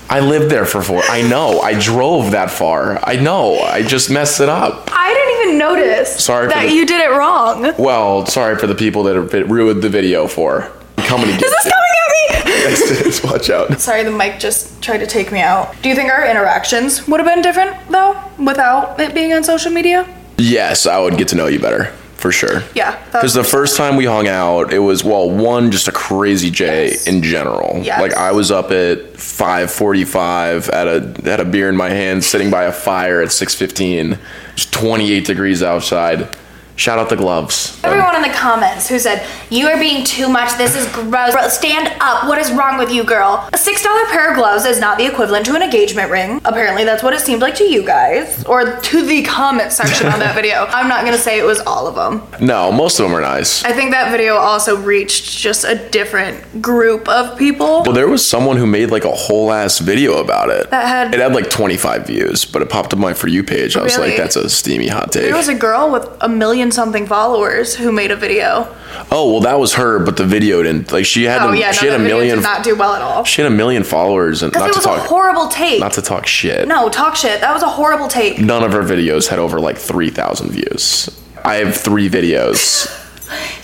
I 0.08 0.20
lived 0.20 0.50
there 0.50 0.64
for 0.66 0.82
four. 0.82 1.02
I 1.08 1.22
know. 1.22 1.60
I 1.60 1.78
drove 1.78 2.30
that 2.32 2.50
far. 2.50 2.98
I 3.02 3.16
know. 3.16 3.58
I 3.58 3.82
just 3.82 4.10
messed 4.10 4.40
it 4.40 4.48
up. 4.48 4.88
I 4.92 5.12
didn't 5.12 5.46
even 5.48 5.58
notice 5.58 6.24
Sorry 6.24 6.46
for 6.48 6.54
that 6.54 6.66
the- 6.66 6.72
you 6.74 6.86
did 6.86 7.00
it 7.00 7.10
wrong. 7.10 7.72
Well, 7.78 8.26
sorry 8.26 8.56
for 8.56 8.66
the 8.66 8.74
people 8.74 9.02
that 9.04 9.16
have 9.16 9.50
ruined 9.50 9.82
the 9.82 9.88
video 9.88 10.26
for. 10.26 10.70
I'm 10.98 11.04
coming 11.04 11.26
to 11.26 11.32
This 11.36 11.52
is 11.52 11.64
you. 11.64 11.70
coming 11.70 11.82
at 11.92 13.22
me. 13.24 13.30
Watch 13.30 13.50
out. 13.50 13.80
Sorry, 13.80 14.02
the 14.02 14.10
mic 14.10 14.38
just 14.40 14.80
tried 14.82 14.98
to 14.98 15.06
take 15.06 15.30
me 15.32 15.40
out. 15.40 15.74
Do 15.82 15.88
you 15.88 15.94
think 15.94 16.10
our 16.10 16.26
interactions 16.28 17.06
would 17.08 17.20
have 17.20 17.28
been 17.28 17.42
different 17.42 17.76
though, 17.90 18.16
without 18.38 18.98
it 19.00 19.14
being 19.14 19.32
on 19.32 19.42
social 19.44 19.70
media? 19.72 20.06
Yes, 20.38 20.86
I 20.86 20.98
would 20.98 21.16
get 21.16 21.28
to 21.28 21.36
know 21.36 21.46
you 21.46 21.58
better 21.60 21.92
for 22.26 22.32
sure. 22.32 22.64
Yeah, 22.74 23.00
Because 23.12 23.34
the 23.34 23.44
first 23.44 23.76
time 23.76 23.94
we 23.94 24.04
hung 24.04 24.26
out, 24.26 24.72
it 24.72 24.80
was 24.80 25.04
well, 25.04 25.30
one 25.30 25.70
just 25.70 25.86
a 25.86 25.92
crazy 25.92 26.50
J 26.50 26.88
Yes. 26.88 27.06
in 27.06 27.22
general. 27.22 27.80
Yes. 27.84 28.00
Like 28.00 28.14
I 28.14 28.32
was 28.32 28.50
up 28.50 28.72
at 28.72 29.16
five 29.16 29.70
forty-five 29.70 30.68
at 30.70 30.88
a 30.88 31.14
had 31.24 31.38
a 31.38 31.44
beer 31.44 31.68
in 31.68 31.76
my 31.76 31.88
hand, 31.90 32.24
sitting 32.24 32.50
by 32.50 32.64
a 32.64 32.72
fire 32.72 33.22
at 33.22 33.30
six 33.30 33.54
fifteen. 33.54 34.18
It's 34.54 34.66
twenty-eight 34.66 35.24
degrees 35.24 35.62
outside. 35.62 36.28
Shout 36.76 36.98
out 36.98 37.08
the 37.08 37.16
gloves. 37.16 37.80
Everyone 37.82 38.14
in 38.16 38.22
the 38.22 38.28
comments 38.36 38.86
who 38.86 38.98
said, 38.98 39.26
You 39.48 39.66
are 39.68 39.78
being 39.78 40.04
too 40.04 40.28
much, 40.28 40.56
this 40.58 40.76
is 40.76 40.86
gross. 40.92 41.32
Bro, 41.32 41.48
stand 41.48 41.90
up, 42.00 42.28
what 42.28 42.38
is 42.38 42.52
wrong 42.52 42.76
with 42.78 42.92
you, 42.92 43.02
girl? 43.02 43.48
A 43.52 43.56
$6 43.56 44.04
pair 44.10 44.30
of 44.30 44.36
gloves 44.36 44.66
is 44.66 44.78
not 44.78 44.98
the 44.98 45.06
equivalent 45.06 45.46
to 45.46 45.54
an 45.54 45.62
engagement 45.62 46.10
ring. 46.10 46.38
Apparently, 46.44 46.84
that's 46.84 47.02
what 47.02 47.14
it 47.14 47.20
seemed 47.20 47.40
like 47.40 47.54
to 47.56 47.64
you 47.64 47.82
guys. 47.82 48.44
Or 48.44 48.78
to 48.78 49.02
the 49.06 49.22
comment 49.22 49.72
section 49.72 50.08
on 50.08 50.18
that 50.18 50.34
video. 50.40 50.66
I'm 50.68 50.86
not 50.86 51.04
gonna 51.06 51.16
say 51.16 51.38
it 51.38 51.44
was 51.46 51.60
all 51.60 51.86
of 51.86 51.94
them. 51.94 52.22
No, 52.46 52.70
most 52.70 53.00
of 53.00 53.06
them 53.08 53.16
are 53.16 53.22
nice. 53.22 53.64
I 53.64 53.72
think 53.72 53.92
that 53.92 54.10
video 54.10 54.34
also 54.36 54.76
reached 54.76 55.38
just 55.38 55.64
a 55.64 55.76
different 55.88 56.60
group 56.60 57.08
of 57.08 57.38
people. 57.38 57.82
Well, 57.84 57.94
there 57.94 58.08
was 58.08 58.24
someone 58.24 58.58
who 58.58 58.66
made 58.66 58.90
like 58.90 59.04
a 59.04 59.12
whole 59.12 59.50
ass 59.50 59.78
video 59.78 60.18
about 60.18 60.50
it. 60.50 60.68
That 60.70 60.86
had- 60.86 61.14
it 61.14 61.20
had 61.20 61.32
like 61.34 61.48
25 61.48 62.06
views, 62.06 62.44
but 62.44 62.60
it 62.60 62.68
popped 62.68 62.92
up 62.92 62.98
on 62.98 63.00
my 63.00 63.14
for 63.14 63.28
you 63.28 63.42
page. 63.42 63.76
I 63.78 63.82
was 63.82 63.96
Really? 63.96 64.10
like, 64.10 64.18
that's 64.18 64.36
a 64.36 64.50
steamy 64.50 64.88
hot 64.88 65.10
take. 65.12 65.22
There 65.24 65.34
was 65.36 65.48
a 65.48 65.54
girl 65.54 65.90
with 65.90 66.06
a 66.20 66.28
million 66.28 66.65
something 66.72 67.06
followers 67.06 67.74
who 67.76 67.92
made 67.92 68.10
a 68.10 68.16
video. 68.16 68.74
oh 69.10 69.30
well, 69.32 69.40
that 69.40 69.58
was 69.58 69.74
her, 69.74 69.98
but 69.98 70.16
the 70.16 70.24
video 70.24 70.62
didn't. 70.62 70.90
Like 70.92 71.04
she 71.06 71.24
had, 71.24 71.40
Oh 71.42 71.50
a, 71.52 71.56
yeah, 71.56 71.72
she 71.72 71.86
no, 71.86 71.92
had 71.92 72.00
a 72.00 72.04
million. 72.04 72.36
did 72.36 72.42
not 72.42 72.64
do 72.64 72.74
well 72.76 72.94
at 72.94 73.02
all. 73.02 73.24
she 73.24 73.42
had 73.42 73.50
a 73.50 73.54
million 73.54 73.84
followers, 73.84 74.42
and 74.42 74.52
not 74.52 74.70
it 74.70 74.72
to 74.72 74.78
was 74.78 74.86
a 74.86 74.88
talk, 74.88 75.06
horrible 75.06 75.48
take. 75.48 75.80
not 75.80 75.92
to 75.92 76.02
talk 76.02 76.26
shit. 76.26 76.66
no, 76.68 76.88
talk 76.88 77.16
shit. 77.16 77.40
That 77.40 77.52
was 77.52 77.62
a 77.62 77.68
horrible 77.68 78.08
take. 78.08 78.38
None 78.40 78.62
of 78.62 78.72
her 78.72 78.82
videos 78.82 79.28
had 79.28 79.38
over 79.38 79.60
like 79.60 79.78
3,000 79.78 80.50
views. 80.50 81.10
I 81.44 81.56
have 81.56 81.76
three 81.76 82.08
videos. 82.08 82.86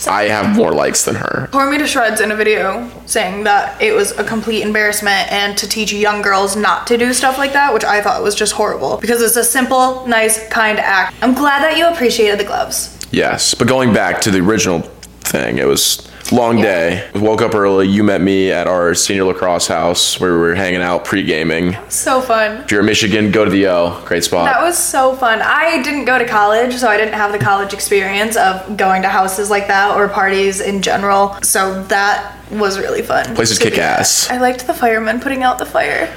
I 0.06 0.24
have 0.24 0.54
more 0.56 0.72
likes 0.72 1.04
than 1.04 1.14
her. 1.16 1.48
tore 1.52 1.70
me 1.70 1.78
to 1.78 1.86
shreds 1.86 2.20
in 2.20 2.32
a 2.32 2.36
video 2.36 2.90
saying 3.06 3.44
that 3.44 3.80
it 3.80 3.92
was 3.94 4.12
a 4.18 4.24
complete 4.24 4.62
embarrassment 4.62 5.30
and 5.32 5.56
to 5.58 5.68
teach 5.68 5.92
young 5.92 6.22
girls 6.22 6.56
not 6.56 6.86
to 6.88 6.98
do 6.98 7.12
stuff 7.12 7.38
like 7.38 7.52
that, 7.52 7.72
which 7.72 7.84
I 7.84 8.00
thought 8.00 8.22
was 8.22 8.34
just 8.34 8.52
horrible 8.52 8.98
because 8.98 9.22
it's 9.22 9.36
a 9.36 9.44
simple, 9.44 10.06
nice, 10.06 10.48
kind 10.48 10.78
act. 10.78 11.14
I'm 11.22 11.34
glad 11.34 11.62
that 11.62 11.76
you 11.76 11.86
appreciated 11.86 12.38
the 12.38 12.44
gloves. 12.44 12.98
Yes, 13.10 13.54
but 13.54 13.68
going 13.68 13.92
back 13.92 14.20
to 14.22 14.30
the 14.30 14.40
original 14.40 14.80
thing, 15.20 15.58
it 15.58 15.66
was 15.66 16.08
long 16.32 16.56
day. 16.56 17.08
Woke 17.14 17.42
up 17.42 17.54
early. 17.54 17.88
You 17.88 18.02
met 18.02 18.20
me 18.20 18.50
at 18.50 18.66
our 18.66 18.94
senior 18.94 19.24
lacrosse 19.24 19.66
house 19.66 20.18
where 20.18 20.32
we 20.32 20.38
were 20.38 20.54
hanging 20.54 20.82
out 20.82 21.04
pre-gaming. 21.04 21.76
So 21.88 22.20
fun. 22.20 22.62
If 22.62 22.70
you're 22.70 22.80
in 22.80 22.86
Michigan, 22.86 23.30
go 23.30 23.44
to 23.44 23.50
the 23.50 23.66
O. 23.68 24.02
Great 24.06 24.24
spot. 24.24 24.46
That 24.46 24.62
was 24.62 24.78
so 24.78 25.14
fun. 25.14 25.40
I 25.42 25.82
didn't 25.82 26.06
go 26.06 26.18
to 26.18 26.26
college, 26.26 26.74
so 26.74 26.88
I 26.88 26.96
didn't 26.96 27.14
have 27.14 27.32
the 27.32 27.38
college 27.38 27.72
experience 27.72 28.36
of 28.36 28.76
going 28.76 29.02
to 29.02 29.08
houses 29.08 29.50
like 29.50 29.68
that 29.68 29.96
or 29.96 30.08
parties 30.08 30.60
in 30.60 30.82
general. 30.82 31.36
So 31.42 31.82
that 31.84 32.38
was 32.50 32.78
really 32.78 33.02
fun. 33.02 33.34
Places 33.34 33.58
kick 33.58 33.78
ass. 33.78 34.30
I 34.30 34.38
liked 34.38 34.66
the 34.66 34.74
firemen 34.74 35.20
putting 35.20 35.42
out 35.42 35.58
the 35.58 35.66
fire. 35.66 36.12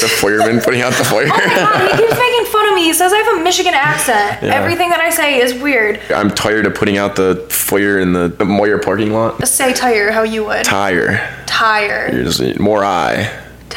The 0.00 0.08
fireman 0.20 0.60
putting 0.60 0.82
out 0.82 0.92
the 0.94 1.04
fire. 1.04 1.26
Oh 1.32 1.36
my 1.36 1.54
god, 1.54 1.90
he 1.92 1.96
keeps 2.06 2.18
making 2.18 2.44
fun 2.46 2.68
of 2.68 2.74
me. 2.74 2.84
He 2.84 2.92
says 2.92 3.12
I 3.12 3.16
have 3.18 3.38
a 3.38 3.42
Michigan 3.42 3.72
accent. 3.74 4.42
Yeah. 4.42 4.54
Everything 4.54 4.90
that 4.90 5.00
I 5.00 5.10
say 5.10 5.38
is 5.40 5.54
weird. 5.62 6.00
I'm 6.10 6.30
tired 6.30 6.66
of 6.66 6.74
putting 6.74 6.98
out 6.98 7.16
the 7.16 7.46
fire 7.48 7.98
in 8.00 8.12
the 8.12 8.28
Moyer 8.44 8.78
parking 8.78 9.12
lot. 9.12 9.46
Say 9.48 9.72
tire 9.72 10.10
how 10.12 10.22
you 10.22 10.44
would. 10.44 10.64
Tire. 10.64 11.44
Tire. 11.46 12.10
There's 12.10 12.58
more 12.58 12.84
I. 12.84 13.30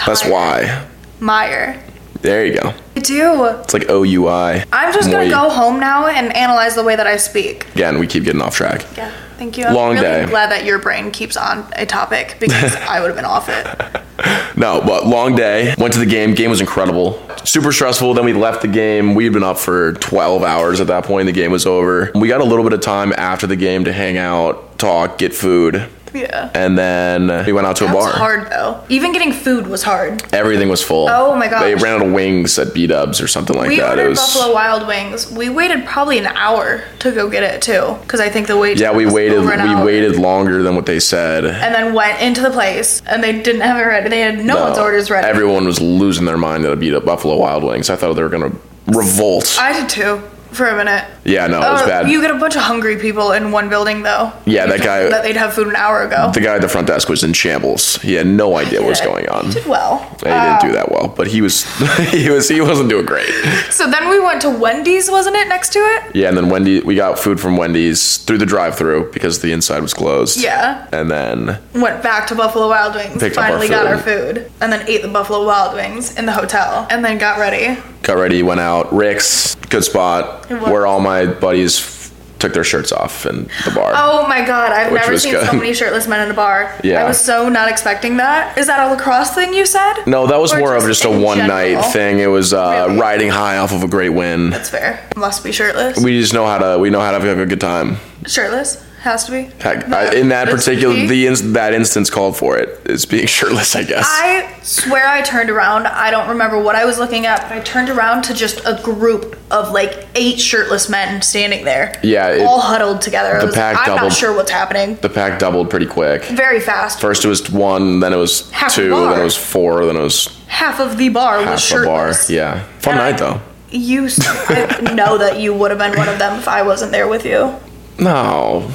That's 0.06 0.26
why. 0.26 0.88
Meijer. 1.20 1.82
There 2.22 2.46
you 2.46 2.60
go. 2.60 2.74
I 2.96 3.00
do. 3.00 3.46
It's 3.46 3.74
like 3.74 3.90
O 3.90 4.04
U 4.04 4.28
I. 4.28 4.66
I'm 4.74 4.92
just 4.94 5.10
gonna 5.12 5.30
go 5.30 5.50
home 5.50 5.80
now 5.80 6.08
and 6.08 6.36
analyze 6.36 6.76
the 6.76 6.84
way 6.84 6.96
that 6.96 7.08
I 7.08 7.18
speak. 7.18 7.68
Again, 7.76 8.00
we 8.00 8.08
keep 8.08 8.24
getting 8.24 8.42
off 8.42 8.56
track. 8.56 8.86
Yeah, 8.98 9.12
thank 9.38 9.58
you. 9.58 9.66
I'm 9.66 9.74
Long 9.74 9.94
really 9.94 10.02
day. 10.04 10.26
glad 10.26 10.52
that 10.52 10.66
your 10.66 10.80
brain 10.80 11.12
keeps 11.12 11.38
on 11.38 11.66
a 11.76 11.86
topic 11.86 12.38
because 12.40 12.76
I 12.88 13.00
would 13.00 13.08
have 13.08 13.16
been 13.16 13.26
off 13.26 13.50
it. 13.50 14.02
No, 14.56 14.82
but 14.82 15.06
long 15.06 15.36
day. 15.36 15.76
Went 15.78 15.94
to 15.94 16.00
the 16.00 16.06
game. 16.08 16.34
Game 16.34 16.50
was 16.50 16.60
incredible. 16.60 17.22
Super 17.44 17.72
stressful. 17.72 18.16
Then 18.16 18.26
we 18.26 18.34
left 18.34 18.64
the 18.64 18.68
game. 18.68 19.14
We'd 19.14 19.32
been 19.32 19.44
up 19.44 19.60
for 19.60 19.94
12 19.94 20.42
hours 20.42 20.82
at 20.82 20.88
that 20.88 21.04
point. 21.06 21.28
The 21.28 21.32
game 21.32 21.52
was 21.52 21.68
over. 21.68 22.12
We 22.16 22.28
got 22.28 22.42
a 22.42 22.44
little 22.44 22.64
bit 22.64 22.74
of 22.74 22.82
time 22.82 23.14
after 23.16 23.46
the 23.46 23.56
game 23.56 23.86
to 23.86 23.94
hang 23.94 24.18
out, 24.18 24.80
talk, 24.80 25.20
get 25.20 25.36
food, 25.36 25.88
Yeah. 26.22 26.50
and 26.54 26.78
then 26.78 27.46
we 27.46 27.54
went 27.54 27.68
out 27.68 27.76
to 27.78 27.86
a 27.86 27.88
bar. 27.88 27.96
That 28.02 28.08
was 28.08 28.14
hard 28.16 28.50
though. 28.50 28.84
Even 28.90 29.12
getting 29.14 29.32
food 29.32 29.68
was 29.68 29.84
hard. 29.84 30.24
Everything 30.34 30.70
was 30.70 30.84
full. 30.84 31.08
Oh 31.10 31.36
my 31.36 31.48
gosh. 31.48 31.62
They 31.64 31.76
ran 31.76 32.02
out 32.02 32.08
of 32.08 32.14
wings 32.14 32.58
at 32.60 32.74
B 32.74 32.88
Dubs 32.88 33.22
or 33.22 33.28
something 33.28 33.56
like 33.56 33.70
we 33.70 33.78
that. 33.80 33.98
It 33.98 34.02
ordered 34.02 34.10
was. 34.10 34.20
Buffalo 34.20 34.54
Wild 34.54 34.88
Wings. 34.88 35.32
We 35.32 35.50
waited 35.50 35.86
probably 35.86 36.18
an 36.20 36.28
hour 36.28 36.84
to 37.00 37.12
go 37.12 37.30
get 37.30 37.44
it 37.44 37.62
too, 37.62 37.98
because 38.02 38.20
I 38.20 38.30
think 38.30 38.48
the 38.48 38.58
wait. 38.58 38.80
yeah, 38.80 38.88
time 38.88 38.98
we 38.98 39.06
was 39.06 39.14
waited. 39.14 39.38
over 39.38 39.52
an 39.52 39.62
We 39.62 39.70
hour. 39.76 39.86
waited 39.86 40.16
longer 40.18 40.64
than 40.64 40.76
what 40.76 40.86
they 40.86 41.00
said. 41.00 41.46
and 41.46 41.74
then 41.76 41.94
went 41.94 42.22
into 42.22 42.42
the 42.42 42.52
place, 42.52 43.02
and 43.06 43.24
they 43.24 43.34
didn't 43.42 43.62
have 43.62 43.78
it 43.78 43.84
ready. 43.86 44.10
They 44.10 44.22
had 44.22 44.44
no, 44.44 44.62
one's 44.64 44.78
orders 44.78 45.10
ready. 45.10 45.28
Everyone 45.28 45.66
was 45.66 45.80
losing 45.82 46.26
their 46.26 46.38
mind 46.38 46.66
at 46.66 46.74
a 46.74 46.76
beat 46.76 46.94
up 46.94 47.06
Buffalo 47.06 47.38
Wild 47.38 47.64
Wings. 47.64 47.90
I 47.90 47.96
thought 47.96 48.14
they 48.14 48.24
were 48.24 48.30
gonna 48.30 48.52
revolt. 48.88 49.58
I 49.60 49.74
did 49.80 49.90
too 49.90 50.22
for 50.52 50.68
a 50.68 50.76
minute. 50.76 51.04
yeah, 51.24 51.48
no, 51.48 51.58
it 51.58 51.72
was 51.72 51.82
Uh, 51.82 51.88
bad. 51.88 52.10
You 52.10 52.22
get 52.22 52.32
a 52.32 52.36
bunch 52.36 52.56
of 52.56 52.62
hungry 52.64 52.98
people 52.98 53.32
in 53.32 53.52
one 53.52 53.70
building, 53.70 54.04
though. 54.04 54.32
Yeah, 54.46 54.66
that 54.68 54.82
guy- 54.82 55.10
That 55.10 55.24
they'd 55.24 55.36
have 55.38 55.54
food 55.54 55.68
an 55.68 55.76
hour 55.76 56.02
ago. 56.04 56.32
the 56.34 56.42
guy 56.42 56.56
at 56.56 56.62
the 56.62 56.70
front 56.70 56.88
desk 56.88 57.10
was 57.10 57.24
in 57.24 57.34
shambles. 57.34 57.98
He 58.02 58.14
had 58.16 58.28
no 58.28 58.58
idea 58.58 58.82
what 58.82 58.90
was 58.90 59.02
going 59.02 59.28
on. 59.30 59.46
He 59.48 59.54
did 59.54 59.66
well. 59.68 60.06
He 60.20 60.26
didn't 60.26 60.62
do 60.62 60.72
that 60.74 60.92
well, 60.92 61.08
but 61.16 61.28
he 61.28 61.42
was 61.42 61.64
he 62.12 62.30
was 62.30 62.48
he 62.50 62.62
wasn't 62.62 62.90
doing 62.90 63.06
great. 63.06 63.30
So 63.70 63.90
then 63.90 64.10
we 64.10 64.20
went 64.20 64.42
to 64.42 64.50
Wendy's, 64.50 65.10
wasn't 65.12 65.36
it, 65.36 65.48
next 65.48 65.74
to 65.74 65.80
it? 65.80 66.16
Yeah, 66.16 66.30
and 66.30 66.38
then 66.38 66.50
Wendy 66.50 66.82
we 66.82 66.96
got 66.96 67.20
food 67.20 67.40
from 67.40 67.58
Wendy's 67.58 68.18
through 68.18 68.38
the 68.40 68.46
drive-through 68.46 69.12
because 69.14 69.40
the 69.42 69.52
inside 69.52 69.82
was 69.82 69.94
closed. 69.94 70.38
Yeah. 70.42 70.88
And 70.92 71.10
then 71.12 71.60
Went 71.74 72.02
back 72.04 72.28
to 72.28 72.36
Buffalo 72.36 72.70
Wild 72.70 72.96
Wings. 72.96 73.20
Picked 73.22 73.38
up 73.38 73.44
our 73.44 73.50
finally 73.50 73.70
got 73.70 73.86
our 73.88 73.98
food. 73.98 74.50
And 74.62 74.72
then 74.72 74.88
ate 74.88 75.02
the 75.02 75.08
Buffalo 75.08 75.46
Wild 75.46 75.76
Wings 75.76 76.16
in 76.18 76.26
the 76.26 76.32
hotel. 76.32 76.88
And 76.90 77.04
then 77.06 77.18
got 77.18 77.38
ready. 77.40 77.80
got 78.04 78.18
ready, 78.18 78.42
went 78.44 78.60
out. 78.60 78.94
Rick's, 78.94 79.56
good 79.70 79.84
spot. 79.84 80.47
Where 80.50 80.86
all 80.86 81.00
my 81.00 81.26
buddies 81.26 81.80
f- 81.80 82.12
took 82.40 82.54
their 82.54 82.64
shirts 82.64 82.92
off 82.92 83.26
in 83.26 83.44
the 83.66 83.72
bar. 83.74 83.94
Oh 83.96 84.28
my 84.28 84.46
god, 84.46 84.72
I've 84.72 84.92
Which 84.92 85.02
never 85.02 85.14
was 85.14 85.24
seen 85.24 85.34
good. 85.34 85.48
so 85.48 85.54
many 85.54 85.74
shirtless 85.74 86.08
men 86.08 86.24
in 86.26 86.32
a 86.32 86.36
bar. 86.36 86.80
Yeah. 86.84 87.04
I 87.04 87.08
was 87.08 87.20
so 87.20 87.50
not 87.50 87.68
expecting 87.68 88.18
that. 88.18 88.58
Is 88.58 88.68
that 88.68 88.80
a 88.88 88.94
lacrosse 88.94 89.32
thing 89.34 89.54
you 89.54 89.66
said? 89.66 90.04
No, 90.06 90.28
that 90.28 90.40
was 90.40 90.54
Or 90.54 90.60
more 90.60 90.76
of 90.76 90.84
just 90.84 91.04
a 91.04 91.12
in 91.12 91.22
one 91.22 91.40
night 91.40 91.70
general? 91.70 91.84
thing. 91.92 92.20
It 92.20 92.28
was 92.28 92.54
uh, 92.54 92.86
Really? 92.88 93.00
riding 93.00 93.30
high 93.30 93.58
off 93.58 93.72
of 93.74 93.82
a 93.84 93.88
great 93.88 94.10
win. 94.10 94.52
That's 94.52 94.70
fair. 94.70 95.04
Must 95.16 95.44
be 95.44 95.52
shirtless. 95.52 96.00
We 96.04 96.20
just 96.22 96.34
know 96.34 96.46
how 96.46 96.60
to 96.60 96.78
we 96.80 96.90
know 96.92 97.00
how 97.00 97.18
to 97.18 97.20
have 97.20 97.40
a 97.40 97.46
good 97.48 97.60
time. 97.62 97.98
shirtless? 98.28 98.84
Has 99.08 99.24
to 99.24 99.32
be. 99.32 99.50
I, 99.64 100.14
in 100.14 100.28
that 100.30 100.50
It's 100.50 100.66
particular 100.66 100.94
the 101.08 101.28
ins- 101.28 101.54
that 101.54 101.74
instance 101.74 102.10
called 102.10 102.36
for 102.36 102.58
it. 102.58 102.82
It's 102.84 103.06
being 103.06 103.26
shirtless, 103.38 103.74
I 103.74 103.84
guess. 103.84 104.06
I 104.06 104.54
swear 104.64 105.08
I 105.08 105.22
turned 105.22 105.50
around. 105.50 105.88
I 105.88 106.12
don't 106.12 106.28
remember 106.28 106.60
what 106.62 106.76
I 106.76 106.84
was 106.84 107.00
looking 107.00 107.26
at, 107.26 107.44
but 107.44 107.54
I 107.54 107.60
turned 107.62 107.88
around 107.90 108.24
to 108.24 108.34
just 108.34 108.60
a 108.66 108.78
group 108.84 109.38
of 109.50 109.72
like 109.72 110.08
eight 110.16 110.42
shirtless 110.42 110.90
men 110.90 111.22
standing 111.22 111.64
there. 111.64 111.98
Yeah, 112.04 112.32
it- 112.32 112.42
all 112.46 112.60
huddled 112.60 113.00
together. 113.00 113.38
I 113.38 113.40
the 113.40 113.46
was, 113.46 113.56
pack 113.56 113.78
I'm 113.80 113.86
doubled. 113.86 114.12
not 114.12 114.14
sure 114.18 114.36
what's 114.36 114.52
happening. 114.52 114.96
the 114.96 115.10
pack 115.10 115.40
doubled 115.40 115.70
pretty 115.70 115.86
quick. 115.86 116.26
Very 116.26 116.60
fast. 116.60 117.00
First 117.00 117.24
it 117.24 117.30
was 117.30 117.50
one, 117.50 118.02
then 118.02 118.12
it 118.12 118.18
was 118.18 118.52
Half 118.52 118.76
the 118.76 118.82
two, 118.82 118.90
bar. 118.92 119.12
then 119.12 119.22
it 119.22 119.24
was 119.24 119.38
four, 119.38 119.86
then 119.86 119.96
it 119.96 120.02
was 120.04 120.28
Half 120.48 120.82
of 120.82 120.98
the 120.98 121.08
bar 121.08 121.38
was 121.38 121.46
half 121.46 121.70
the 121.80 121.86
bar. 121.86 122.08
shirtless. 122.12 122.30
Yeah, 122.30 122.64
fun 122.80 122.96
And 122.96 123.02
I- 123.04 123.12
night 123.12 123.20
though. 123.20 123.40
You, 123.70 124.06
s- 124.08 124.20
I 124.50 124.94
know 124.94 125.18
that 125.18 125.40
you 125.40 125.54
would 125.54 125.72
have 125.72 125.80
been 125.80 125.98
one 125.98 126.10
of 126.10 126.20
them 126.20 126.38
if 126.40 126.48
I 126.50 126.62
wasn't 126.64 126.92
there 126.92 127.08
with 127.08 127.26
you. 127.26 127.56
No, 128.00 128.70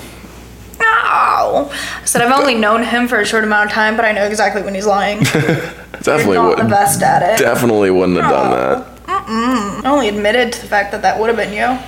No. 0.82 1.70
I 1.70 2.04
said 2.04 2.22
I've 2.22 2.38
only 2.38 2.54
known 2.54 2.82
him 2.82 3.08
for 3.08 3.20
a 3.20 3.24
short 3.24 3.44
amount 3.44 3.70
of 3.70 3.72
time, 3.74 3.96
but 3.96 4.04
I 4.04 4.12
know 4.12 4.24
exactly 4.24 4.62
when 4.62 4.74
he's 4.74 4.86
lying. 4.86 5.20
definitely 6.02 6.34
You're 6.34 6.56
not 6.56 6.58
the 6.58 6.64
best 6.64 7.02
at 7.02 7.22
it. 7.22 7.38
Definitely 7.42 7.90
wouldn't 7.90 8.18
have 8.20 8.30
done 8.30 8.50
that. 8.50 8.88
I 9.06 9.82
only 9.84 10.08
admitted 10.08 10.52
to 10.52 10.60
the 10.60 10.66
fact 10.66 10.92
that 10.92 11.02
that 11.02 11.18
would 11.20 11.28
have 11.28 11.36
been 11.36 11.52
you. 11.52 11.78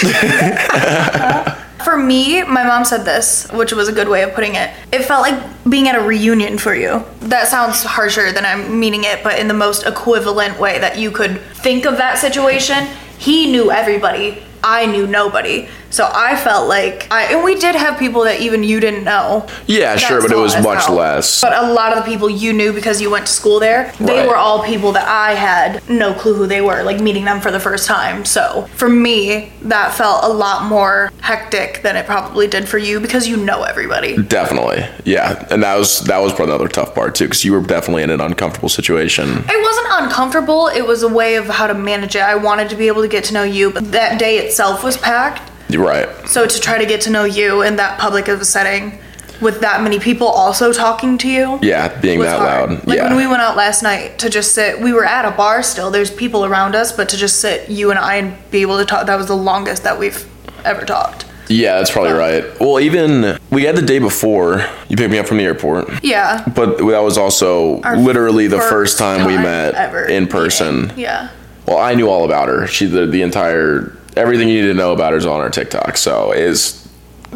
for 1.84 1.96
me, 1.96 2.42
my 2.44 2.62
mom 2.64 2.84
said 2.84 3.04
this, 3.04 3.50
which 3.52 3.72
was 3.72 3.88
a 3.88 3.92
good 3.92 4.08
way 4.08 4.22
of 4.22 4.32
putting 4.34 4.54
it. 4.54 4.70
It 4.92 5.04
felt 5.04 5.22
like 5.22 5.42
being 5.68 5.88
at 5.88 5.96
a 5.96 6.00
reunion 6.00 6.58
for 6.58 6.74
you. 6.74 7.04
That 7.20 7.48
sounds 7.48 7.82
harsher 7.82 8.32
than 8.32 8.44
I'm 8.44 8.78
meaning 8.78 9.04
it, 9.04 9.22
but 9.24 9.38
in 9.38 9.48
the 9.48 9.54
most 9.54 9.86
equivalent 9.86 10.58
way 10.58 10.78
that 10.78 10.98
you 10.98 11.10
could 11.10 11.40
think 11.40 11.86
of 11.86 11.96
that 11.96 12.18
situation. 12.18 12.86
He 13.18 13.50
knew 13.50 13.70
everybody. 13.70 14.42
I 14.62 14.86
knew 14.86 15.06
nobody. 15.06 15.68
So 15.90 16.08
I 16.12 16.36
felt 16.36 16.68
like 16.68 17.06
I 17.10 17.24
and 17.34 17.42
we 17.44 17.56
did 17.56 17.74
have 17.74 17.98
people 17.98 18.22
that 18.22 18.40
even 18.40 18.62
you 18.62 18.78
didn't 18.80 19.04
know. 19.04 19.46
Yeah, 19.66 19.96
sure, 19.96 20.20
but 20.22 20.30
it 20.30 20.36
was 20.36 20.54
much 20.62 20.88
out. 20.88 20.94
less. 20.94 21.40
But 21.40 21.52
a 21.52 21.72
lot 21.72 21.92
of 21.92 22.04
the 22.04 22.10
people 22.10 22.30
you 22.30 22.52
knew 22.52 22.72
because 22.72 23.00
you 23.00 23.10
went 23.10 23.26
to 23.26 23.32
school 23.32 23.58
there, 23.60 23.92
they 23.98 24.18
Right. 24.20 24.28
were 24.28 24.36
all 24.36 24.62
people 24.62 24.92
that 24.92 25.06
I 25.08 25.34
had 25.34 25.88
no 25.88 26.14
clue 26.14 26.34
who 26.34 26.46
they 26.46 26.60
were, 26.60 26.82
like 26.84 27.00
meeting 27.00 27.24
them 27.24 27.40
for 27.40 27.50
the 27.50 27.60
first 27.60 27.86
time. 27.86 28.24
So 28.24 28.68
for 28.76 28.88
me, 28.88 29.52
that 29.62 29.92
felt 29.94 30.24
a 30.24 30.28
lot 30.28 30.64
more 30.64 31.10
hectic 31.20 31.82
than 31.82 31.96
it 31.96 32.06
probably 32.06 32.46
did 32.46 32.68
for 32.68 32.78
you 32.78 33.00
because 33.00 33.26
you 33.26 33.36
know 33.36 33.62
everybody. 33.64 34.16
Definitely, 34.16 34.86
yeah, 35.04 35.46
and 35.50 35.62
that 35.64 35.76
was 35.76 36.00
that 36.02 36.18
was 36.18 36.32
probably 36.32 36.54
another 36.54 36.68
tough 36.68 36.94
part 36.94 37.14
too, 37.16 37.24
because 37.24 37.44
you 37.44 37.52
were 37.52 37.60
definitely 37.60 38.02
in 38.04 38.10
an 38.10 38.20
uncomfortable 38.20 38.68
situation. 38.68 39.44
It 39.48 39.62
wasn't 39.62 39.86
uncomfortable. 40.04 40.68
It 40.68 40.86
was 40.86 41.02
a 41.02 41.08
way 41.08 41.34
of 41.34 41.46
how 41.46 41.66
to 41.66 41.74
manage 41.74 42.14
it. 42.14 42.22
I 42.22 42.36
wanted 42.36 42.70
to 42.70 42.76
be 42.76 42.86
able 42.86 43.02
to 43.02 43.08
get 43.08 43.24
to 43.24 43.34
know 43.34 43.42
you, 43.42 43.70
but 43.72 43.90
that 43.92 44.18
day 44.18 44.38
itself 44.38 44.84
was 44.84 44.96
packed. 44.96 45.49
Right. 45.76 46.08
So 46.28 46.46
to 46.46 46.60
try 46.60 46.78
to 46.78 46.86
get 46.86 47.00
to 47.02 47.10
know 47.10 47.24
you 47.24 47.62
in 47.62 47.76
that 47.76 47.98
public 47.98 48.28
of 48.28 48.40
a 48.40 48.44
setting 48.44 48.98
with 49.40 49.60
that 49.62 49.82
many 49.82 49.98
people 49.98 50.26
also 50.26 50.70
talking 50.72 51.16
to 51.18 51.28
you. 51.28 51.58
Yeah, 51.62 51.98
being 52.00 52.20
that 52.20 52.38
hard. 52.38 52.70
loud. 52.72 52.86
Like 52.86 52.98
yeah, 52.98 53.08
when 53.08 53.16
we 53.16 53.26
went 53.26 53.40
out 53.40 53.56
last 53.56 53.82
night 53.82 54.18
to 54.18 54.28
just 54.28 54.54
sit, 54.54 54.78
we 54.80 54.92
were 54.92 55.04
at 55.04 55.24
a 55.24 55.30
bar 55.30 55.62
still. 55.62 55.90
There's 55.90 56.10
people 56.10 56.44
around 56.44 56.74
us, 56.74 56.92
but 56.92 57.08
to 57.08 57.16
just 57.16 57.40
sit, 57.40 57.70
you 57.70 57.90
and 57.90 57.98
I, 57.98 58.16
and 58.16 58.50
be 58.50 58.60
able 58.60 58.76
to 58.78 58.84
talk, 58.84 59.06
that 59.06 59.16
was 59.16 59.28
the 59.28 59.36
longest 59.36 59.82
that 59.84 59.98
we've 59.98 60.28
ever 60.66 60.84
talked. 60.84 61.24
yeah, 61.48 61.78
that's 61.78 61.90
probably 61.90 62.12
right. 62.12 62.44
Well, 62.60 62.78
even 62.80 63.38
we 63.50 63.64
had 63.64 63.76
the 63.76 63.82
day 63.82 63.98
before 63.98 64.62
you 64.90 64.96
picked 64.96 65.10
me 65.10 65.18
up 65.18 65.26
from 65.26 65.38
the 65.38 65.44
airport, 65.44 65.88
Yeah. 66.04 66.44
but 66.54 66.76
that 66.76 67.00
was 67.02 67.16
also 67.16 67.80
Our 67.80 67.96
literally 67.96 68.46
the 68.46 68.58
first 68.58 68.70
first 68.70 68.98
time, 68.98 69.26
we 69.26 69.36
met 69.38 69.74
ever 69.74 70.04
in 70.04 70.26
person. 70.28 70.82
meeting. 70.82 70.98
Yeah. 70.98 71.30
Well, 71.66 71.78
I 71.78 71.94
knew 71.94 72.08
all 72.10 72.24
about 72.26 72.48
her. 72.48 72.66
She 72.66 72.84
the, 72.86 73.06
the 73.06 73.22
entire 73.22 73.96
everything 74.20 74.48
you 74.48 74.60
need 74.62 74.68
to 74.68 74.74
know 74.74 74.92
about 74.92 75.12
her 75.12 75.18
is 75.18 75.26
on 75.26 75.40
her 75.40 75.50
TikTok. 75.50 75.96
So 75.96 76.32
is 76.32 76.86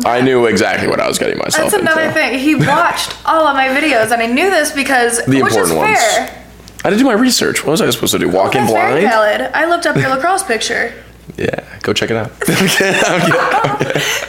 I 0.05 0.21
knew 0.21 0.47
exactly 0.47 0.89
what 0.89 1.01
I 1.01 1.09
was 1.09 1.19
getting 1.19 1.39
myself 1.39 1.71
That's 1.71 1.83
another 1.83 2.03
into. 2.03 2.15
thing. 2.15 2.39
He 2.39 2.55
watched 2.73 3.15
all 3.27 3.47
of 3.47 3.55
my 3.57 3.69
videos, 3.69 4.11
and 4.13 4.23
I 4.23 4.27
knew 4.27 4.51
this 4.51 4.71
because 4.73 5.25
The 5.25 5.39
important 5.39 5.77
ones. 5.79 5.99
fair. 5.99 6.41
I 6.85 6.91
did 6.91 6.99
do 6.99 7.05
my 7.05 7.13
research. 7.15 7.65
What 7.65 7.71
was 7.73 7.81
I 7.81 7.89
supposed 7.91 8.13
to 8.13 8.19
do? 8.19 8.29
Walk 8.29 8.55
in 8.55 8.63
That's 8.63 8.73
very 8.73 9.01
blind? 9.07 9.09
valid. 9.09 9.51
I 9.55 9.65
looked 9.67 9.87
up 9.87 9.97
your 9.97 10.11
lacrosse 10.11 10.43
picture. 10.43 10.93
Yeah, 11.37 11.65
go 11.83 11.93
check 11.93 12.11
it 12.11 12.17
out. 12.17 12.31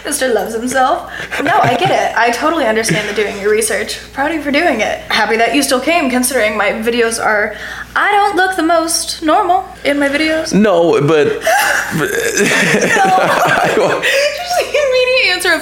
Mr. 0.05 0.33
loves 0.33 0.53
himself. 0.55 1.11
No, 1.43 1.51
I 1.59 1.75
get 1.77 1.91
it. 1.91 2.17
I 2.17 2.31
totally 2.31 2.65
understand 2.65 3.07
the 3.09 3.13
doing 3.13 3.39
your 3.39 3.51
research. 3.51 3.99
Proud 4.13 4.31
of 4.31 4.37
you 4.37 4.41
for 4.41 4.51
doing 4.51 4.79
it. 4.81 4.99
Happy 5.11 5.35
that 5.37 5.53
you 5.53 5.61
still 5.61 5.81
came, 5.81 6.09
considering 6.09 6.57
my 6.57 6.69
videos 6.71 7.23
are. 7.23 7.55
I 7.95 8.11
don't 8.11 8.35
look 8.37 8.55
the 8.55 8.63
most 8.63 9.21
normal 9.23 9.65
in 9.83 9.99
my 9.99 10.07
videos. 10.09 10.53
no, 10.53 10.99
but 11.05 11.27
Just 12.35 12.43
the 14.59 14.67
immediate 14.87 15.33
answer 15.33 15.53
of 15.53 15.61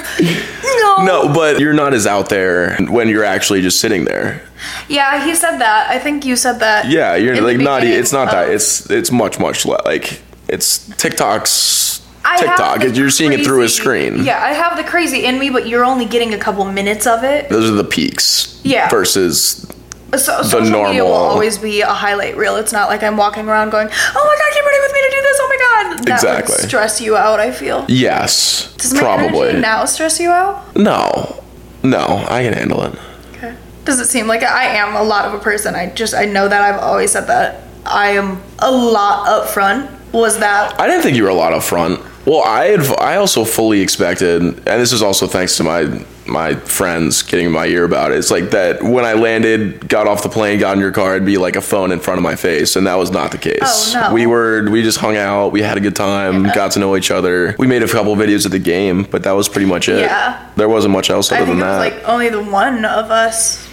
no. 0.64 1.04
no, 1.04 1.32
but 1.34 1.60
you're 1.60 1.72
not 1.74 1.94
as 1.94 2.06
out 2.06 2.28
there 2.28 2.76
when 2.88 3.08
you're 3.08 3.24
actually 3.24 3.60
just 3.62 3.80
sitting 3.80 4.04
there. 4.04 4.42
Yeah, 4.88 5.24
he 5.24 5.34
said 5.34 5.58
that. 5.58 5.90
I 5.90 5.98
think 5.98 6.24
you 6.24 6.36
said 6.36 6.58
that. 6.60 6.86
Yeah, 6.88 7.16
you're 7.16 7.40
like 7.40 7.58
not. 7.58 7.84
It's 7.84 8.12
not 8.12 8.30
that. 8.30 8.48
It's 8.50 8.88
it's 8.90 9.10
much 9.10 9.38
much 9.38 9.66
le- 9.66 9.82
like 9.84 10.22
it's 10.48 10.86
TikTok's 10.96 12.00
TikTok. 12.38 12.80
the 12.80 12.90
You're 12.90 13.10
seeing 13.10 13.32
it 13.32 13.44
through 13.44 13.62
a 13.62 13.68
screen. 13.68 14.24
Yeah, 14.24 14.42
I 14.42 14.52
have 14.52 14.76
the 14.76 14.84
crazy 14.84 15.24
in 15.24 15.38
me, 15.38 15.50
but 15.50 15.66
you're 15.68 15.84
only 15.84 16.04
getting 16.06 16.34
a 16.34 16.38
couple 16.38 16.64
minutes 16.64 17.06
of 17.06 17.22
it. 17.24 17.48
Those 17.48 17.70
are 17.70 17.74
the 17.74 17.84
peaks. 17.84 18.60
Yeah. 18.64 18.88
Versus 18.88 19.66
So 20.12 20.42
social 20.42 20.84
media 20.84 21.04
will 21.04 21.12
always 21.12 21.58
be 21.58 21.80
a 21.82 21.86
highlight 21.88 22.36
reel. 22.36 22.56
It's 22.56 22.72
not 22.72 22.88
like 22.88 23.02
I'm 23.02 23.16
walking 23.16 23.46
around 23.48 23.70
going, 23.70 23.88
"Oh 23.90 23.90
my 23.90 24.36
god, 24.38 24.54
get 24.54 24.64
ready 24.64 24.80
with 24.80 24.92
me 24.92 25.00
to 25.02 25.10
do 25.10 25.22
this." 25.22 25.38
Oh 25.40 25.48
my 25.48 25.58
god, 25.92 25.98
that 26.06 26.12
Exactly. 26.14 26.54
would 26.54 26.68
stress 26.68 27.00
you 27.00 27.16
out. 27.16 27.40
I 27.40 27.50
feel. 27.50 27.84
yes, 27.88 28.72
Does 28.76 28.94
my 28.94 29.00
probably. 29.00 29.48
energy 29.48 29.60
now 29.60 29.84
stress 29.84 30.18
you 30.20 30.30
out? 30.30 30.74
No, 30.76 31.42
no, 31.82 32.24
I 32.28 32.42
can 32.44 32.52
handle 32.54 32.82
it. 32.84 32.94
Okay. 33.34 33.54
Does 33.84 33.98
it 34.00 34.06
seem 34.06 34.26
like 34.28 34.42
I 34.42 34.64
am 34.66 34.94
a 34.94 35.02
lot 35.02 35.24
of 35.26 35.34
a 35.34 35.38
person? 35.38 35.74
I 35.74 35.90
just 35.90 36.14
I 36.14 36.24
know 36.26 36.48
that 36.48 36.62
I've 36.62 36.80
always 36.80 37.10
said 37.12 37.26
that 37.26 37.62
I 37.84 38.10
am 38.10 38.40
a 38.60 38.70
lot 38.70 39.26
upfront. 39.26 39.90
Was 40.14 40.38
that 40.38 40.80
I 40.80 40.86
didn't 40.86 41.02
think 41.02 41.16
you 41.16 41.24
were 41.24 41.28
a 41.28 41.34
lot 41.34 41.52
up 41.52 41.62
front. 41.62 42.00
Well, 42.24 42.42
I 42.42 42.66
had, 42.68 42.80
I 42.98 43.16
also 43.16 43.44
fully 43.44 43.82
expected, 43.82 44.40
and 44.42 44.56
this 44.64 44.92
is 44.92 45.02
also 45.02 45.26
thanks 45.26 45.56
to 45.58 45.62
my 45.64 46.04
my 46.26 46.54
friends 46.54 47.20
getting 47.22 47.44
in 47.46 47.52
my 47.52 47.66
ear 47.66 47.84
about 47.84 48.10
it. 48.10 48.16
It's 48.16 48.30
like 48.30 48.50
that 48.52 48.82
when 48.82 49.04
I 49.04 49.12
landed, 49.12 49.86
got 49.88 50.06
off 50.06 50.22
the 50.22 50.30
plane, 50.30 50.58
got 50.58 50.74
in 50.74 50.80
your 50.80 50.90
car, 50.90 51.16
it'd 51.16 51.26
be 51.26 51.36
like 51.36 51.54
a 51.54 51.60
phone 51.60 51.92
in 51.92 52.00
front 52.00 52.16
of 52.16 52.22
my 52.22 52.34
face, 52.34 52.76
and 52.76 52.86
that 52.86 52.94
was 52.94 53.10
not 53.10 53.30
the 53.30 53.36
case. 53.36 53.58
Oh, 53.94 54.08
no. 54.08 54.14
We 54.14 54.24
were 54.26 54.70
we 54.70 54.82
just 54.82 54.98
hung 54.98 55.16
out, 55.18 55.52
we 55.52 55.60
had 55.60 55.76
a 55.76 55.80
good 55.80 55.96
time, 55.96 56.44
got 56.44 56.70
to 56.72 56.78
know 56.78 56.96
each 56.96 57.10
other. 57.10 57.54
We 57.58 57.66
made 57.66 57.82
a 57.82 57.88
couple 57.88 58.14
videos 58.16 58.46
of 58.46 58.52
the 58.52 58.58
game, 58.58 59.02
but 59.10 59.24
that 59.24 59.32
was 59.32 59.48
pretty 59.50 59.66
much 59.66 59.88
it. 59.90 59.98
Yeah. 60.00 60.50
There 60.56 60.68
wasn't 60.68 60.92
much 60.92 61.10
else 61.10 61.30
other 61.30 61.42
I 61.42 61.44
think 61.44 61.58
than 61.58 61.68
it 61.68 61.70
was 61.70 61.90
that. 61.90 61.96
like 61.98 62.08
only 62.08 62.28
the 62.30 62.42
one 62.42 62.84
of 62.86 63.10
us. 63.10 63.68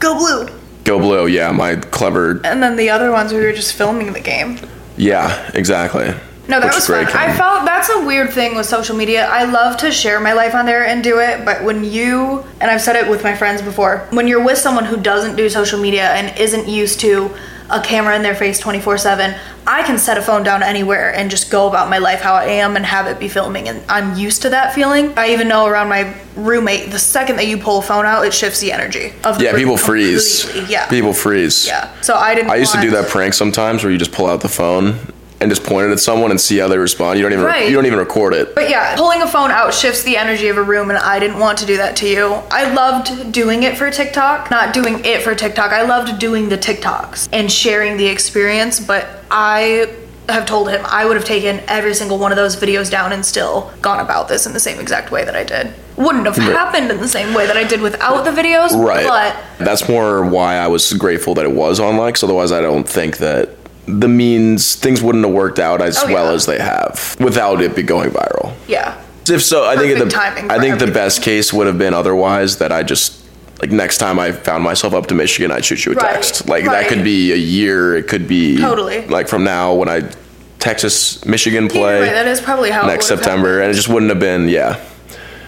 Go 0.00 0.18
blue. 0.18 0.54
Go 0.84 0.98
blue, 0.98 1.26
yeah, 1.28 1.50
my 1.52 1.76
clever, 1.76 2.40
And 2.44 2.62
then 2.62 2.76
the 2.76 2.90
other 2.90 3.10
ones 3.12 3.32
we 3.32 3.38
were 3.40 3.52
just 3.52 3.74
filming 3.74 4.12
the 4.12 4.20
game. 4.20 4.58
Yeah, 5.00 5.50
exactly. 5.54 6.12
No, 6.48 6.58
that 6.58 6.66
Which 6.66 6.74
was 6.74 6.86
great, 6.86 7.08
fun. 7.08 7.30
I 7.30 7.36
felt 7.36 7.64
that's 7.64 7.88
a 7.90 8.04
weird 8.04 8.32
thing 8.32 8.56
with 8.56 8.66
social 8.66 8.96
media. 8.96 9.26
I 9.26 9.44
love 9.44 9.76
to 9.78 9.92
share 9.92 10.18
my 10.20 10.32
life 10.32 10.54
on 10.54 10.66
there 10.66 10.84
and 10.84 11.02
do 11.02 11.20
it, 11.20 11.44
but 11.44 11.62
when 11.62 11.84
you 11.84 12.44
and 12.60 12.70
I've 12.70 12.80
said 12.82 12.96
it 12.96 13.08
with 13.08 13.22
my 13.22 13.34
friends 13.36 13.62
before, 13.62 14.08
when 14.10 14.26
you're 14.26 14.44
with 14.44 14.58
someone 14.58 14.84
who 14.84 14.96
doesn't 14.96 15.36
do 15.36 15.48
social 15.48 15.80
media 15.80 16.10
and 16.10 16.36
isn't 16.38 16.68
used 16.68 17.00
to 17.00 17.34
a 17.70 17.80
camera 17.80 18.16
in 18.16 18.22
their 18.22 18.34
face 18.34 18.60
24/7, 18.60 19.34
I 19.66 19.82
can 19.82 19.98
set 19.98 20.18
a 20.18 20.22
phone 20.22 20.42
down 20.42 20.62
anywhere 20.62 21.14
and 21.14 21.30
just 21.30 21.50
go 21.50 21.68
about 21.68 21.88
my 21.88 21.98
life 21.98 22.20
how 22.20 22.34
I 22.34 22.44
am 22.46 22.76
and 22.76 22.84
have 22.84 23.06
it 23.06 23.18
be 23.18 23.28
filming 23.28 23.68
and 23.68 23.80
I'm 23.88 24.16
used 24.16 24.42
to 24.42 24.50
that 24.50 24.74
feeling. 24.74 25.12
I 25.16 25.30
even 25.32 25.48
know 25.48 25.66
around 25.66 25.88
my 25.88 26.12
roommate, 26.36 26.90
the 26.90 26.98
second 26.98 27.36
that 27.36 27.46
you 27.46 27.58
pull 27.58 27.78
a 27.78 27.82
phone 27.82 28.06
out, 28.06 28.24
it 28.26 28.34
shifts 28.34 28.60
the 28.60 28.72
energy 28.72 29.12
of 29.24 29.38
the 29.38 29.44
Yeah, 29.44 29.54
people 29.54 29.76
freeze. 29.76 30.46
Yeah. 30.68 30.86
People 30.88 31.12
freeze. 31.12 31.66
yeah. 31.66 31.88
So 32.00 32.14
I 32.14 32.34
didn't 32.34 32.50
I 32.50 32.56
used 32.56 32.72
to 32.74 32.80
do 32.80 32.90
that 32.90 33.08
prank 33.08 33.34
sometimes 33.34 33.82
where 33.84 33.92
you 33.92 33.98
just 33.98 34.12
pull 34.12 34.26
out 34.26 34.40
the 34.40 34.48
phone 34.48 34.98
and 35.40 35.50
just 35.50 35.64
point 35.64 35.86
it 35.88 35.90
at 35.92 36.00
someone 36.00 36.30
and 36.30 36.40
see 36.40 36.58
how 36.58 36.68
they 36.68 36.76
respond. 36.78 37.18
You 37.18 37.22
don't 37.24 37.32
even 37.32 37.44
Right. 37.44 37.68
you 37.68 37.74
don't 37.74 37.86
even 37.86 37.98
record 37.98 38.34
it. 38.34 38.54
But 38.54 38.68
yeah, 38.68 38.94
pulling 38.96 39.22
a 39.22 39.26
phone 39.26 39.50
out 39.50 39.72
shifts 39.72 40.02
the 40.02 40.16
energy 40.16 40.48
of 40.48 40.56
a 40.58 40.62
room, 40.62 40.90
and 40.90 40.98
I 40.98 41.18
didn't 41.18 41.38
want 41.38 41.58
to 41.58 41.66
do 41.66 41.76
that 41.78 41.96
to 41.96 42.06
you. 42.08 42.34
I 42.50 42.72
loved 42.72 43.32
doing 43.32 43.62
it 43.62 43.78
for 43.78 43.90
TikTok, 43.90 44.50
not 44.50 44.72
doing 44.74 45.04
it 45.04 45.22
for 45.22 45.34
TikTok. 45.34 45.72
I 45.72 45.82
loved 45.82 46.18
doing 46.18 46.48
the 46.50 46.58
TikToks 46.58 47.28
and 47.32 47.50
sharing 47.50 47.96
the 47.96 48.06
experience, 48.06 48.80
but 48.80 49.06
I 49.30 49.88
have 50.28 50.46
told 50.46 50.70
him 50.70 50.80
I 50.84 51.06
would 51.06 51.16
have 51.16 51.24
taken 51.24 51.60
every 51.66 51.92
single 51.94 52.16
one 52.18 52.30
of 52.30 52.36
those 52.36 52.54
videos 52.56 52.88
down 52.88 53.12
and 53.12 53.24
still 53.26 53.72
gone 53.82 53.98
about 53.98 54.28
this 54.28 54.46
in 54.46 54.52
the 54.52 54.60
same 54.60 54.78
exact 54.78 55.10
way 55.10 55.24
that 55.24 55.34
I 55.34 55.42
did. 55.42 55.72
Wouldn't 55.96 56.24
have 56.26 56.36
happened 56.36 56.90
in 56.90 56.98
the 57.00 57.08
same 57.08 57.34
way 57.34 57.46
that 57.46 57.56
I 57.56 57.64
did 57.64 57.80
without 57.80 58.24
the 58.24 58.30
videos, 58.30 58.70
Right. 58.72 59.06
but 59.06 59.34
That's 59.58 59.88
more 59.88 60.22
why 60.22 60.54
I 60.56 60.68
was 60.68 60.92
grateful 60.92 61.34
that 61.34 61.44
it 61.44 61.50
was 61.52 61.80
on 61.80 61.96
likes. 61.96 62.22
Otherwise, 62.22 62.52
I 62.52 62.60
don't 62.60 62.88
think 62.88 63.16
that 63.18 63.50
the 63.98 64.08
means 64.08 64.74
things 64.76 65.02
wouldn't 65.02 65.24
have 65.24 65.34
worked 65.34 65.58
out 65.58 65.80
as 65.82 65.98
Oh, 66.02 66.06
well 66.12 66.26
yeah. 66.26 66.32
as 66.34 66.46
they 66.46 66.58
have 66.58 67.16
without 67.20 67.60
it 67.62 67.74
be 67.74 67.82
going 67.82 68.10
viral. 68.10 68.54
yeah. 68.68 69.00
If 69.28 69.42
so, 69.44 69.64
I 69.64 69.76
think 69.76 69.98
the 69.98 70.16
I 70.50 70.58
think 70.58 70.78
the 70.80 70.86
best 70.90 71.22
case 71.22 71.52
would 71.52 71.66
have 71.66 71.78
been 71.78 71.94
otherwise 71.94 72.56
that 72.58 72.72
I 72.72 72.82
just 72.82 73.22
like 73.60 73.70
next 73.70 73.98
time 73.98 74.18
I 74.18 74.32
found 74.32 74.64
myself 74.64 74.92
up 74.94 75.06
to 75.08 75.14
Michigan, 75.14 75.52
I'd 75.52 75.64
shoot 75.64 75.84
you 75.86 75.92
a 75.92 75.94
Right, 75.94 76.14
text. 76.14 76.48
Like 76.48 76.64
right. 76.64 76.82
that 76.82 76.88
could 76.88 77.04
be 77.04 77.30
a 77.32 77.36
year. 77.36 77.94
It 77.96 78.08
could 78.08 78.26
be 78.26 78.56
Totally. 78.58 79.06
like 79.06 79.28
from 79.28 79.44
now 79.44 79.74
when 79.74 79.88
I 79.88 80.10
Texas 80.58 81.24
Michigan 81.24 81.68
play 81.68 82.00
that 82.00 82.26
is 82.26 82.40
probably 82.40 82.70
how 82.70 82.86
next 82.86 83.06
September, 83.06 83.48
happened. 83.48 83.62
and 83.64 83.70
it 83.70 83.74
just 83.74 83.88
wouldn't 83.88 84.10
have 84.10 84.18
been 84.20 84.48
yeah. 84.48 84.80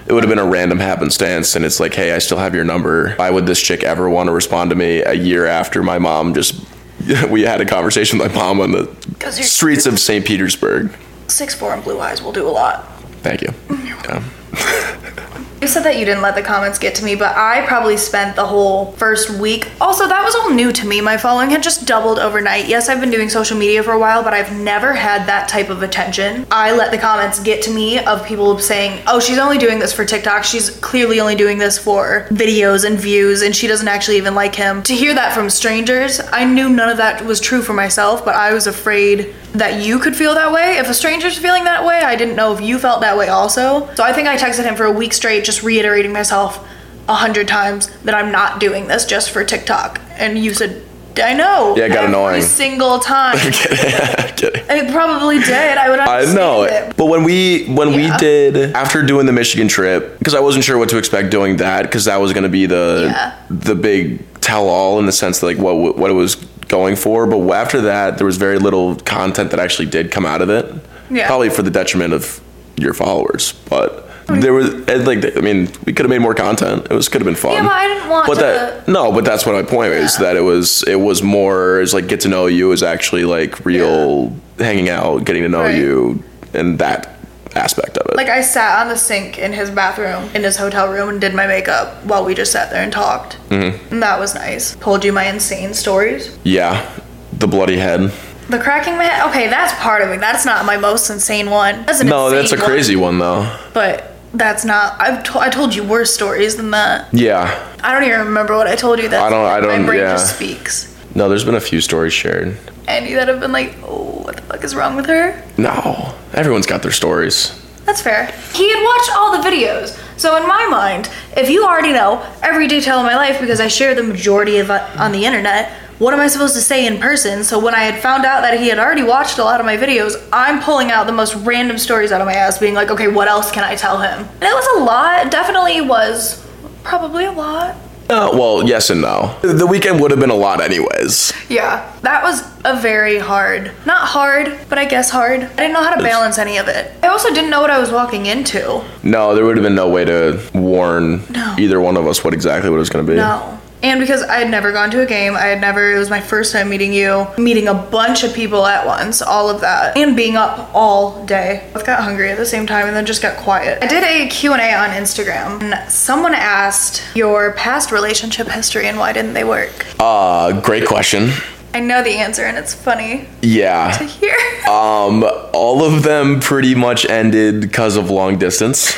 It 0.07 0.13
would 0.13 0.23
have 0.25 0.31
been 0.31 0.39
a 0.39 0.45
random 0.47 0.79
happenstance, 0.81 1.55
and 1.55 1.65
it's 1.65 1.79
like, 1.79 1.95
hey, 1.95 2.13
I 2.13 2.19
still 2.19 2.39
have 2.39 2.55
your 2.57 2.65
number. 2.65 3.15
Why 3.15 3.31
would 3.31 3.47
this 3.47 3.61
chick 3.61 3.85
ever 3.85 4.11
want 4.11 4.27
to 4.27 4.33
respond 4.33 4.71
to 4.71 4.77
me 4.77 5.01
a 5.01 5.13
year 5.15 5.47
after 5.47 5.83
my 5.83 5.99
mom 5.99 6.35
just? 6.35 6.55
We 7.29 7.43
had 7.43 7.61
a 7.61 7.67
conversation 7.67 8.19
with 8.19 8.35
my 8.35 8.39
mom 8.39 8.61
on 8.61 8.73
the 8.73 8.89
streets 9.31 9.87
of 9.87 9.99
St. 9.99 10.25
Petersburg. 10.25 10.95
Six 11.29 11.55
four 11.55 11.73
and 11.73 11.83
blue 11.83 12.01
eyes 12.01 12.23
will 12.23 12.33
do 12.33 12.47
a 12.47 12.51
lot. 12.51 12.87
Thank 13.23 13.43
you. 13.43 13.49
Mm, 13.69 13.87
yeah. 13.87 15.49
You 15.63 15.69
said 15.69 15.85
that 15.85 15.97
you 15.97 16.05
didn't 16.05 16.23
let 16.23 16.35
the 16.35 16.43
comments 16.43 16.77
get 16.77 16.97
to 16.97 17.05
me, 17.05 17.15
but 17.15 17.37
I 17.37 17.65
probably 17.69 17.97
spent 17.97 18.35
the 18.35 18.45
whole 18.45 18.91
first 18.95 19.31
week. 19.31 19.71
Also, 19.81 20.09
that 20.09 20.25
was 20.25 20.35
all 20.35 20.51
new 20.51 20.73
to 20.73 20.85
me. 20.89 21.01
My 21.01 21.17
following 21.17 21.51
had 21.51 21.63
just 21.63 21.87
doubled 21.87 22.19
overnight. 22.19 22.67
Yes, 22.67 22.89
I've 22.89 23.01
been 23.01 23.13
doing 23.13 23.29
social 23.29 23.57
media 23.57 23.81
for 23.85 23.93
a 23.93 23.99
while, 23.99 24.25
but 24.25 24.35
I've 24.35 24.53
never 24.59 24.93
had 24.93 25.25
that 25.29 25.49
type 25.49 25.71
of 25.71 25.85
attention. 25.85 26.49
I 26.51 26.73
let 26.73 26.91
the 26.91 26.99
comments 26.99 27.39
get 27.39 27.63
to 27.63 27.71
me 27.71 28.01
of 28.01 28.27
people 28.27 28.59
saying, 28.59 29.05
oh, 29.07 29.21
she's 29.21 29.39
only 29.39 29.57
doing 29.57 29.79
this 29.79 29.93
for 29.93 30.05
TikTok. 30.05 30.43
She's 30.43 30.69
clearly 30.81 31.21
only 31.21 31.37
doing 31.37 31.59
this 31.59 31.79
for 31.79 32.27
videos 32.31 32.85
and 32.85 32.99
views, 32.99 33.43
and 33.43 33.55
she 33.55 33.69
doesn't 33.69 33.87
actually 33.87 34.17
even 34.17 34.35
like 34.35 34.57
him. 34.57 34.83
To 34.83 34.95
hear 34.95 35.15
that 35.15 35.33
from 35.33 35.49
strangers, 35.49 36.21
I 36.33 36.45
knew 36.45 36.71
none 36.71 36.89
of 36.89 36.97
that 36.97 37.25
was 37.25 37.41
true 37.41 37.63
for 37.63 37.73
myself, 37.73 38.25
but 38.25 38.35
I 38.35 38.53
was 38.53 38.67
afraid 38.67 39.33
that 39.53 39.85
you 39.85 39.99
could 39.99 40.17
feel 40.17 40.35
that 40.35 40.51
way. 40.51 40.79
If 40.79 40.89
a 40.89 40.95
stranger's 40.95 41.37
feeling 41.37 41.65
that 41.65 41.85
way, 41.85 41.99
I 41.99 42.17
didn't 42.17 42.37
know 42.37 42.55
if 42.55 42.61
you 42.61 42.79
felt 42.79 43.03
that 43.03 43.17
way 43.17 43.29
also. 43.29 43.87
So 43.95 44.03
I 44.03 44.13
think 44.13 44.27
I 44.27 44.37
texted 44.37 44.65
him 44.65 44.75
for 44.75 44.87
a 44.87 44.91
week 44.91 45.13
straight, 45.13 45.45
just 45.53 45.63
reiterating 45.65 46.13
myself 46.13 46.67
a 47.09 47.15
hundred 47.15 47.47
times 47.49 47.89
that 48.03 48.15
I'm 48.15 48.33
not 48.33 48.61
doing 48.61 48.87
this 48.89 49.05
just 49.05 49.31
for 49.31 49.45
TikTok. 49.45 50.01
And 50.17 50.39
you 50.39 50.55
said, 50.55 50.83
I 51.17 51.35
know. 51.35 51.75
Yeah, 51.77 51.85
it 51.87 51.89
got 51.89 52.05
every 52.05 52.07
annoying. 52.09 52.43
single 52.43 52.99
time. 52.99 53.37
Kidding. 54.37 54.65
it 54.69 54.91
probably 54.93 55.41
did. 55.41 55.77
I 55.77 55.91
would 55.91 56.01
I 56.01 56.25
know, 56.33 56.63
it. 56.63 56.97
but 56.97 57.07
when 57.07 57.23
we 57.23 57.67
when 57.67 57.93
we 57.93 58.11
did 58.17 58.75
after 58.75 59.03
doing 59.03 59.27
the 59.27 59.33
Michigan 59.33 59.69
trip, 59.69 60.19
because 60.19 60.35
I 60.35 60.41
wasn't 60.41 60.65
sure 60.65 60.79
what 60.79 60.89
to 60.89 60.97
expect 60.99 61.31
doing 61.31 61.59
that, 61.59 61.83
because 61.83 62.07
that 62.07 62.17
was 62.19 62.33
going 62.33 62.45
to 62.45 62.49
be 62.49 62.65
the 62.65 63.09
Yeah. 63.13 63.37
the 63.51 63.75
big 63.75 64.25
tell 64.41 64.69
all 64.71 64.99
in 65.01 65.05
the 65.07 65.13
sense 65.13 65.41
that 65.41 65.47
like 65.47 65.59
what 65.59 65.99
what 65.99 66.11
it 66.11 66.15
was 66.15 66.37
going 66.69 66.97
for. 66.97 67.27
But 67.27 67.47
after 67.53 67.83
that, 67.83 68.17
there 68.17 68.27
was 68.27 68.39
very 68.39 68.59
little 68.59 68.97
content 68.97 69.51
that 69.51 69.61
actually 69.61 69.89
did 69.91 70.11
come 70.11 70.25
out 70.25 70.41
of 70.41 70.49
it. 70.49 70.65
Yeah. 71.11 71.27
Probably 71.27 71.51
for 71.51 71.61
the 71.63 71.71
detriment 71.71 72.15
of 72.15 72.41
your 72.77 72.95
followers, 72.95 73.53
but. 73.69 74.09
There 74.29 74.53
was 74.53 74.73
like 75.07 75.37
I 75.37 75.41
mean 75.41 75.69
we 75.85 75.93
could 75.93 76.05
have 76.05 76.11
made 76.11 76.21
more 76.21 76.35
content. 76.35 76.87
It 76.91 76.95
was 76.95 77.09
could 77.09 77.21
have 77.21 77.27
been 77.27 77.35
fun. 77.35 77.53
Yeah, 77.55 77.63
but 77.65 77.73
I 77.73 77.89
didn't 77.89 78.09
want 78.09 78.27
But 78.27 78.35
to- 78.37 78.41
that 78.41 78.89
no, 78.89 79.13
but 79.13 79.25
that's 79.25 79.45
what 79.45 79.55
my 79.55 79.63
point 79.63 79.93
is 79.93 80.17
that 80.19 80.37
it 80.37 80.41
was 80.43 80.83
it 80.89 81.01
was 81.01 81.23
more 81.23 81.81
is 81.81 81.93
like 81.95 82.09
get 82.09 82.21
to 82.23 82.29
know 82.29 82.47
you 82.47 82.73
is 82.73 82.83
actually 82.83 83.25
like 83.25 83.65
real 83.65 84.35
hanging 84.59 84.89
out, 84.89 85.25
getting 85.25 85.43
to 85.43 85.49
know 85.49 85.63
Right. 85.63 85.77
you, 85.77 86.23
and 86.55 86.79
that 86.79 87.09
aspect 87.55 87.99
of 87.99 88.07
it. 88.07 88.17
Like 88.17 88.29
I 88.29 88.41
sat 88.41 88.81
on 88.81 88.89
the 88.89 88.97
sink 88.97 89.39
in 89.39 89.53
his 89.53 89.71
bathroom 89.71 90.31
in 90.35 90.43
his 90.43 90.57
hotel 90.57 90.91
room 90.91 91.09
and 91.11 91.21
did 91.21 91.35
my 91.35 91.47
makeup 91.47 92.03
while 92.05 92.25
we 92.25 92.35
just 92.35 92.53
sat 92.53 92.71
there 92.71 92.83
and 92.83 92.93
talked. 92.93 93.37
Mm-hmm. 93.51 93.93
And 93.95 94.03
that 94.03 94.19
was 94.19 94.35
nice. 94.35 94.75
Told 94.77 95.05
you 95.05 95.13
my 95.13 95.25
insane 95.27 95.75
stories. 95.75 96.37
yeah, 96.45 96.89
the 97.33 97.47
bloody 97.49 97.77
head. 97.77 98.11
The 98.49 98.59
cracking 98.59 98.97
my 98.97 99.05
head. 99.05 99.29
Okay, 99.31 99.49
that's 99.49 99.73
part 99.83 100.03
of 100.03 100.11
it. 100.11 100.21
That's 100.21 100.45
not 100.45 100.65
my 100.67 100.77
most 100.77 101.09
insane 101.11 101.49
one. 101.51 101.85
That's 101.87 102.01
an 102.01 102.09
No, 102.09 102.27
insane 102.27 102.39
that's 102.39 102.53
a 102.53 102.57
one, 102.57 102.65
crazy 102.65 102.97
one 102.97 103.19
though. 103.19 103.59
but 103.73 104.12
that's 104.35 104.65
not. 104.65 105.01
I've 105.01 105.23
to- 105.25 105.39
I 105.41 105.49
told 105.49 105.75
you 105.75 105.83
worse 105.85 106.13
stories 106.13 106.57
than 106.57 106.71
that. 106.73 107.09
Yeah, 107.13 107.59
I 107.83 107.93
don't 107.93 108.05
even 108.05 108.21
remember 108.21 108.57
what 108.57 108.67
I 108.67 108.75
told 108.77 108.99
you. 108.99 109.09
That 109.09 109.23
I 109.23 109.31
don't- 109.31 109.47
I 109.47 109.61
don't- 109.61 109.83
My 109.83 109.87
brain 109.87 110.01
yeah. 110.01 110.13
just 110.15 110.35
speaks. 110.37 110.89
no, 111.15 111.29
there's 111.29 111.45
been 111.45 111.55
a 111.55 111.61
few 111.61 111.81
stories 111.81 112.13
shared. 112.13 112.57
Any 112.89 113.15
that 113.15 113.29
have 113.29 113.41
been 113.41 113.53
like, 113.53 113.75
oh, 113.87 114.23
what 114.25 114.37
the 114.37 114.43
fuck 114.43 114.65
is 114.65 114.75
wrong 114.75 114.97
with 114.97 115.07
her? 115.07 115.41
No, 115.57 116.15
everyone's 116.35 116.67
got 116.67 116.83
their 116.83 116.91
stories. 116.93 117.53
That's 117.85 118.01
fair. 118.01 118.27
He 118.55 118.69
had 118.73 118.83
watched 118.83 119.11
all 119.17 119.33
the 119.37 119.49
videos. 119.49 119.97
So 120.17 120.37
in 120.37 120.47
my 120.47 120.67
mind, 120.67 121.09
if 121.37 121.51
you 121.51 121.65
already 121.65 121.93
know 121.93 122.23
every 122.43 122.69
detail 122.69 122.99
of 122.99 123.05
my 123.05 123.17
life 123.17 123.41
because 123.41 123.61
I 123.61 123.67
share 123.69 123.95
the 123.95 124.03
majority 124.05 124.59
of 124.59 124.71
it 124.71 124.83
on 124.97 125.11
the 125.13 125.25
internet, 125.25 125.71
what 125.99 126.13
am 126.15 126.21
I 126.21 126.29
supposed 126.29 126.55
to 126.55 126.61
say 126.61 126.87
in 126.87 126.99
person? 126.99 127.45
So 127.45 127.59
when 127.59 127.75
I 127.75 127.85
had 127.85 128.03
found 128.03 128.25
out 128.25 128.41
that 128.43 128.59
he 128.61 128.69
had 128.69 128.79
already 128.79 129.03
watched 129.03 129.39
a 129.39 129.45
lot 129.45 129.61
of 129.61 129.67
my 129.67 129.77
videos, 129.77 130.15
I'm 130.33 130.61
pulling 130.61 130.91
out 130.91 131.07
the 131.07 131.13
most 131.13 131.35
random 131.37 131.79
stories 131.79 132.13
out 132.13 132.21
of 132.21 132.27
my 132.27 132.35
ass 132.35 132.59
being 132.59 132.75
like, 132.75 132.91
"Okay, 132.91 133.09
what 133.09 133.29
else 133.29 133.51
can 133.51 133.65
I 133.65 133.75
tell 133.77 133.99
him?" 133.99 134.19
And 134.41 134.43
it 134.43 134.55
was 134.55 134.67
a 134.81 134.85
lot. 134.85 135.31
Definitely 135.31 135.81
was 135.83 136.45
probably 136.83 137.25
a 137.25 137.33
lot. 137.33 137.77
Uh, 138.11 138.31
well, 138.35 138.69
yes 138.69 138.91
and 138.91 139.01
no. 139.01 139.35
The 139.43 139.67
weekend 139.67 140.01
would 140.01 140.11
have 140.11 140.21
been 140.21 140.29
a 140.29 140.35
lot 140.35 140.61
anyways. 140.61 141.33
Yeah. 141.49 141.89
That 142.03 142.23
was 142.23 142.43
a 142.65 142.77
very 142.79 143.19
hard. 143.19 143.71
Not 143.87 144.07
hard, 144.09 144.59
but 144.69 144.77
I 144.77 144.85
guess 144.85 145.09
hard. 145.09 145.41
I 145.45 145.47
didn't 145.57 145.73
know 145.73 145.83
how 145.83 145.95
to 145.95 146.03
balance 146.03 146.37
any 146.37 146.59
of 146.59 146.69
it. 146.69 146.91
I 147.03 147.07
also 147.07 147.33
didn't 147.33 147.49
know 147.49 147.61
what 147.63 147.71
I 147.71 147.79
was 147.79 147.91
walking 147.91 148.27
into. 148.27 148.83
No, 149.03 149.35
there 149.35 149.45
would 149.47 149.57
have 149.57 149.65
been 149.65 149.77
no 149.77 149.89
way 149.89 150.05
to 150.05 150.41
warn 150.53 151.23
No. 151.31 151.55
either 151.59 151.81
one 151.81 151.97
of 151.97 152.07
us 152.07 152.23
what 152.25 152.35
exactly 152.35 152.69
what 152.69 152.77
it 152.77 152.81
was 152.81 152.91
going 152.91 153.07
to 153.07 153.11
be. 153.13 153.17
No. 153.17 153.59
And 153.83 153.99
because 153.99 154.23
I 154.23 154.37
had 154.37 154.49
never 154.49 154.71
gone 154.71 154.93
to 154.93 155.01
a 155.03 155.07
game, 155.07 155.35
I 155.35 155.47
had 155.47 155.61
never, 155.61 155.93
it 155.93 155.99
was 155.99 156.09
my 156.09 156.21
first 156.21 156.53
time 156.53 156.69
meeting 156.69 156.93
you, 156.93 157.27
meeting 157.37 157.67
a 157.67 157.75
bunch 157.75 158.23
of 158.23 158.33
people 158.33 158.65
at 158.65 158.87
once, 158.87 159.21
all 159.21 159.51
of 159.51 159.61
that, 159.63 159.97
and 159.97 160.15
being 160.15 160.37
up 160.37 160.71
all 160.73 161.25
day. 161.27 161.69
I 161.75 161.83
got 161.83 162.03
hungry 162.05 162.31
at 162.31 162.39
the 162.39 162.47
same 162.47 162.65
time 162.67 162.87
and 162.87 162.95
then 162.95 163.07
just 163.07 163.23
got 163.23 163.37
quiet. 163.39 163.83
I 163.83 163.89
did 163.89 164.05
a 164.05 164.29
Q&A 164.29 164.55
on 164.75 164.91
Instagram 164.91 165.61
and 165.63 165.91
someone 165.91 166.33
asked 166.33 167.03
your 167.17 167.53
past 167.55 167.91
relationship 167.91 168.47
history 168.47 168.87
and 168.87 168.99
why 168.99 169.13
didn't 169.13 169.33
they 169.35 169.45
work? 169.45 169.85
Uh, 169.99 170.61
great 170.61 170.87
question. 170.87 171.31
I 171.75 171.81
know 171.81 172.05
the 172.05 172.11
answer 172.11 172.43
and 172.45 172.57
it's 172.59 172.75
funny 172.75 173.27
Yeah. 173.41 173.91
to 173.99 174.05
hear. 174.05 174.37
Um, 174.71 175.25
all 175.53 175.83
of 175.85 176.05
them 176.05 176.39
pretty 176.39 176.77
much 176.77 177.05
ended 177.07 177.61
because 177.63 177.97
of 177.97 178.11
long 178.11 178.39
distance. 178.39 178.95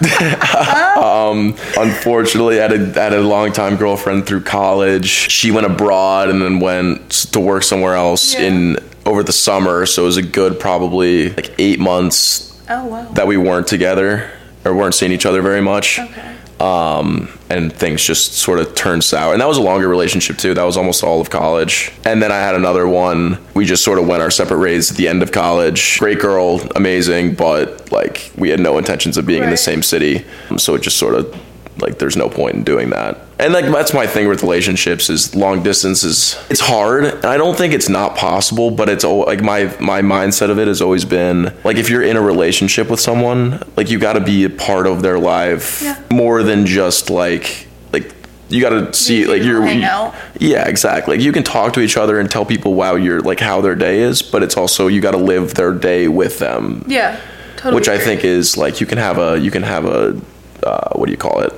um, 0.96 1.54
unfortunately, 1.78 2.58
I 2.58 2.62
had 2.62 2.72
a, 2.72 3.00
had 3.00 3.12
a 3.12 3.20
long 3.20 3.52
time 3.52 3.76
girlfriend 3.76 4.26
through 4.26 4.42
college. 4.42 5.06
She 5.06 5.50
went 5.50 5.66
abroad 5.66 6.28
and 6.28 6.40
then 6.42 6.60
went 6.60 7.10
to 7.32 7.40
work 7.40 7.62
somewhere 7.62 7.94
else 7.94 8.34
Yeah. 8.34 8.42
in 8.42 8.78
over 9.06 9.22
the 9.22 9.32
summer. 9.32 9.86
So 9.86 10.02
it 10.02 10.06
was 10.06 10.16
a 10.16 10.22
good 10.22 10.58
probably 10.58 11.30
like 11.30 11.54
eight 11.58 11.78
months 11.78 12.58
oh, 12.68 12.84
wow. 12.86 13.04
that 13.12 13.26
we 13.26 13.36
weren't 13.36 13.66
together 13.66 14.30
or 14.64 14.74
weren't 14.74 14.94
seeing 14.94 15.12
each 15.12 15.26
other 15.26 15.42
very 15.42 15.60
much. 15.60 15.98
Okay. 15.98 16.33
Um, 16.64 17.28
and 17.50 17.70
things 17.70 18.02
just 18.02 18.32
sort 18.32 18.58
of 18.58 18.74
turned 18.74 19.04
sour. 19.04 19.32
And 19.32 19.40
that 19.42 19.46
was 19.46 19.58
a 19.58 19.62
longer 19.62 19.86
relationship 19.86 20.38
too. 20.38 20.54
That 20.54 20.64
was 20.64 20.78
almost 20.78 21.04
all 21.04 21.20
of 21.20 21.28
college. 21.28 21.92
And 22.04 22.22
then 22.22 22.32
I 22.32 22.38
had 22.38 22.54
another 22.54 22.88
one. 22.88 23.38
We 23.52 23.66
just 23.66 23.84
sort 23.84 23.98
of 23.98 24.06
went 24.06 24.22
our 24.22 24.30
separate 24.30 24.60
ways 24.60 24.90
at 24.90 24.96
the 24.96 25.06
end 25.06 25.22
of 25.22 25.30
college. 25.30 25.98
Great 25.98 26.20
girl, 26.20 26.66
amazing, 26.74 27.34
but 27.34 27.92
like 27.92 28.32
we 28.38 28.48
had 28.48 28.60
no 28.60 28.78
intentions 28.78 29.18
of 29.18 29.26
being 29.26 29.42
in 29.42 29.50
the 29.50 29.58
same 29.58 29.82
city. 29.82 30.24
So 30.56 30.74
it 30.74 30.80
just 30.80 30.96
sort 30.96 31.14
of 31.14 31.38
like 31.78 31.98
there's 31.98 32.16
no 32.16 32.28
point 32.28 32.54
in 32.54 32.64
doing 32.64 32.90
that. 32.90 33.18
And 33.38 33.52
like 33.52 33.64
that's 33.66 33.92
my 33.92 34.06
thing 34.06 34.28
with 34.28 34.42
relationships 34.42 35.10
is 35.10 35.34
long 35.34 35.62
distance 35.62 36.04
is 36.04 36.38
it's 36.48 36.60
hard. 36.60 37.04
And 37.04 37.24
I 37.24 37.36
don't 37.36 37.56
think 37.56 37.74
it's 37.74 37.88
not 37.88 38.16
possible, 38.16 38.70
but 38.70 38.88
it's 38.88 39.04
like 39.04 39.42
my 39.42 39.74
my 39.80 40.02
mindset 40.02 40.50
of 40.50 40.58
it 40.58 40.68
has 40.68 40.80
always 40.80 41.04
been 41.04 41.52
like 41.64 41.76
if 41.76 41.90
you're 41.90 42.02
in 42.02 42.16
a 42.16 42.22
relationship 42.22 42.88
with 42.88 43.00
someone, 43.00 43.60
like 43.76 43.90
you 43.90 43.98
got 43.98 44.12
to 44.14 44.20
be 44.20 44.44
a 44.44 44.50
part 44.50 44.86
of 44.86 45.02
their 45.02 45.18
life 45.18 45.82
Yeah. 45.82 46.00
more 46.12 46.42
than 46.44 46.64
just 46.66 47.10
like 47.10 47.66
like 47.92 48.14
you 48.50 48.60
got 48.60 48.70
to 48.70 48.92
see 48.94 49.20
You 49.22 49.28
like 49.28 49.42
you're 49.42 49.66
yeah 49.66 50.68
exactly 50.68 51.16
like 51.16 51.24
you 51.24 51.32
can 51.32 51.42
talk 51.42 51.72
to 51.72 51.80
each 51.80 51.96
other 51.96 52.20
and 52.20 52.30
tell 52.30 52.44
people 52.44 52.74
wow 52.74 52.94
you're 52.94 53.20
like 53.20 53.40
how 53.40 53.60
their 53.60 53.74
day 53.74 54.00
is 54.00 54.22
but 54.22 54.42
it's 54.42 54.56
also 54.56 54.86
you 54.86 55.00
got 55.00 55.12
to 55.12 55.16
live 55.18 55.54
their 55.54 55.72
day 55.72 56.06
with 56.08 56.38
them 56.38 56.84
Yeah. 56.86 57.18
Totally. 57.56 57.74
which 57.80 57.88
I 57.88 57.98
think 57.98 58.22
is 58.24 58.56
like 58.56 58.80
you 58.80 58.86
can 58.86 58.98
have 58.98 59.18
a 59.18 59.38
you 59.40 59.50
can 59.50 59.62
have 59.62 59.86
a 59.86 60.20
uh, 60.62 60.90
what 60.96 61.06
do 61.06 61.12
you 61.12 61.16
call 61.18 61.40
it 61.40 61.52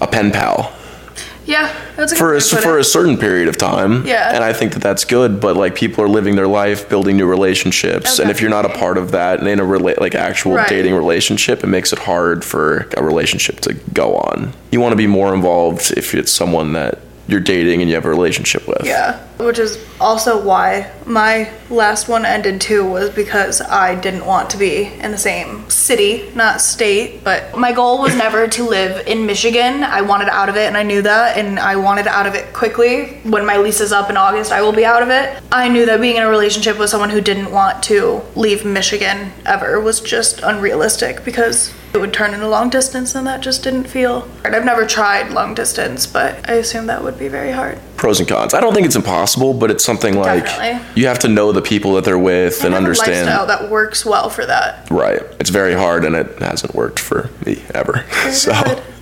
a 0.00 0.06
pen 0.06 0.30
pal 0.30 0.72
Yeah. 1.46 1.72
That's 1.96 2.12
a 2.12 2.14
good 2.16 2.18
for 2.18 2.34
a, 2.34 2.40
for 2.62 2.76
it. 2.78 2.80
a 2.80 2.84
certain 2.84 3.16
period 3.16 3.48
of 3.48 3.56
time 3.56 4.04
Yeah. 4.06 4.34
and 4.34 4.42
I 4.44 4.52
think 4.52 4.72
that 4.74 4.82
that's 4.82 5.04
good 5.04 5.40
but 5.40 5.56
like 5.56 5.74
people 5.74 6.02
are 6.04 6.08
living 6.08 6.34
their 6.36 6.48
life 6.48 6.88
building 6.88 7.16
new 7.16 7.26
relationships 7.26 8.18
Oh, 8.18 8.22
and 8.22 8.30
if 8.30 8.40
you're 8.40 8.50
not 8.50 8.64
a 8.66 8.70
part 8.70 8.98
of 8.98 9.12
that 9.12 9.38
and 9.38 9.48
in 9.48 9.60
a 9.60 9.64
rela- 9.64 9.98
like 10.00 10.14
actual 10.14 10.54
Right. 10.54 10.68
dating 10.68 10.94
relationship 10.94 11.62
it 11.64 11.68
makes 11.68 11.92
it 11.92 12.00
hard 12.00 12.44
for 12.44 12.88
a 12.96 13.02
relationship 13.02 13.60
to 13.60 13.74
go 13.94 14.16
on 14.16 14.52
you 14.72 14.80
want 14.80 14.92
to 14.92 14.96
be 14.96 15.06
more 15.06 15.32
involved 15.34 15.92
if 15.96 16.14
it's 16.14 16.32
someone 16.32 16.72
that 16.74 16.98
you're 17.28 17.40
dating 17.40 17.80
and 17.80 17.88
you 17.88 17.96
have 17.96 18.04
a 18.04 18.08
relationship 18.08 18.66
with 18.68 18.84
Yeah, 18.84 19.24
which 19.38 19.58
is 19.58 19.78
also 20.00 20.42
why 20.42 20.90
my 21.04 21.50
last 21.70 22.08
one 22.08 22.24
ended 22.24 22.60
too 22.60 22.88
was 22.88 23.10
because 23.10 23.60
I 23.60 23.94
didn't 23.94 24.26
want 24.26 24.50
to 24.50 24.56
be 24.56 24.84
in 24.84 25.10
the 25.10 25.18
same 25.18 25.68
city, 25.68 26.30
not 26.34 26.60
state, 26.60 27.24
but 27.24 27.56
my 27.56 27.72
goal 27.72 28.00
was 28.00 28.14
never 28.16 28.46
to 28.48 28.64
live 28.64 29.06
in 29.06 29.26
Michigan. 29.26 29.82
I 29.82 30.02
wanted 30.02 30.28
out 30.28 30.48
of 30.48 30.56
it 30.56 30.66
and 30.66 30.76
I 30.76 30.82
knew 30.82 31.02
that 31.02 31.36
and 31.36 31.58
I 31.58 31.76
wanted 31.76 32.06
out 32.06 32.26
of 32.26 32.34
it 32.34 32.52
quickly. 32.52 33.18
When 33.24 33.44
my 33.44 33.56
lease 33.56 33.80
is 33.80 33.92
up 33.92 34.10
in 34.10 34.16
August, 34.16 34.52
I 34.52 34.62
will 34.62 34.72
be 34.72 34.84
out 34.84 35.02
of 35.02 35.10
it. 35.10 35.42
I 35.50 35.68
knew 35.68 35.86
that 35.86 36.00
being 36.00 36.16
in 36.16 36.22
a 36.22 36.30
relationship 36.30 36.78
with 36.78 36.90
someone 36.90 37.10
who 37.10 37.20
didn't 37.20 37.50
want 37.50 37.82
to 37.84 38.22
leave 38.34 38.64
Michigan 38.64 39.32
ever 39.44 39.80
was 39.80 40.00
just 40.00 40.40
unrealistic 40.42 41.24
because 41.24 41.72
it 41.96 42.00
would 42.00 42.12
turn 42.12 42.34
into 42.34 42.46
long 42.46 42.68
distance 42.70 43.14
and 43.14 43.26
that 43.26 43.40
just 43.40 43.64
didn't 43.64 43.84
feel. 43.84 44.28
I've 44.44 44.64
never 44.64 44.86
tried 44.86 45.30
long 45.32 45.54
distance, 45.54 46.06
but 46.06 46.48
I 46.48 46.54
assume 46.54 46.86
that 46.86 47.02
would 47.02 47.18
be 47.18 47.28
very 47.28 47.50
hard. 47.52 47.78
pros 47.96 48.20
and 48.20 48.28
cons 48.28 48.52
I 48.52 48.60
don't 48.60 48.74
think 48.74 48.86
it's 48.86 48.96
impossible 48.96 49.54
but 49.54 49.70
it's 49.70 49.82
something 49.84 50.14
like 50.18 50.44
Definitely. 50.44 51.00
you 51.00 51.08
have 51.08 51.18
to 51.20 51.28
know 51.28 51.50
the 51.52 51.62
people 51.62 51.94
that 51.94 52.04
they're 52.04 52.18
with 52.18 52.62
and 52.62 52.74
have 52.74 52.82
a 52.82 52.86
understand 52.86 53.26
lifestyle 53.26 53.46
that 53.46 53.70
works 53.70 54.04
well 54.04 54.28
for 54.28 54.44
that. 54.44 54.88
right 54.90 55.22
it's 55.40 55.48
very 55.50 55.72
hard 55.72 56.04
and 56.04 56.14
it 56.14 56.38
hasn't 56.40 56.74
worked 56.74 56.98
for 56.98 57.30
me 57.46 57.62
ever 57.74 58.04
so 58.30 58.52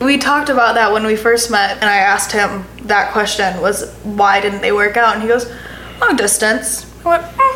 We 0.00 0.18
talked 0.18 0.48
about 0.48 0.74
that 0.76 0.92
when 0.92 1.04
we 1.07 1.16
first 1.16 1.50
met, 1.50 1.72
and 1.80 1.85
I 1.90 1.96
asked 1.96 2.30
him 2.30 2.64
that 2.83 3.12
question 3.12 3.61
was 3.61 3.90
why 4.04 4.40
didn't 4.40 4.61
they 4.61 4.70
work 4.72 4.96
out? 4.96 5.14
And 5.14 5.22
he 5.22 5.28
goes, 5.28 5.50
long 6.00 6.14
distance. 6.16 6.87
I 7.04 7.09
went, 7.09 7.24
"Hmm." 7.37 7.54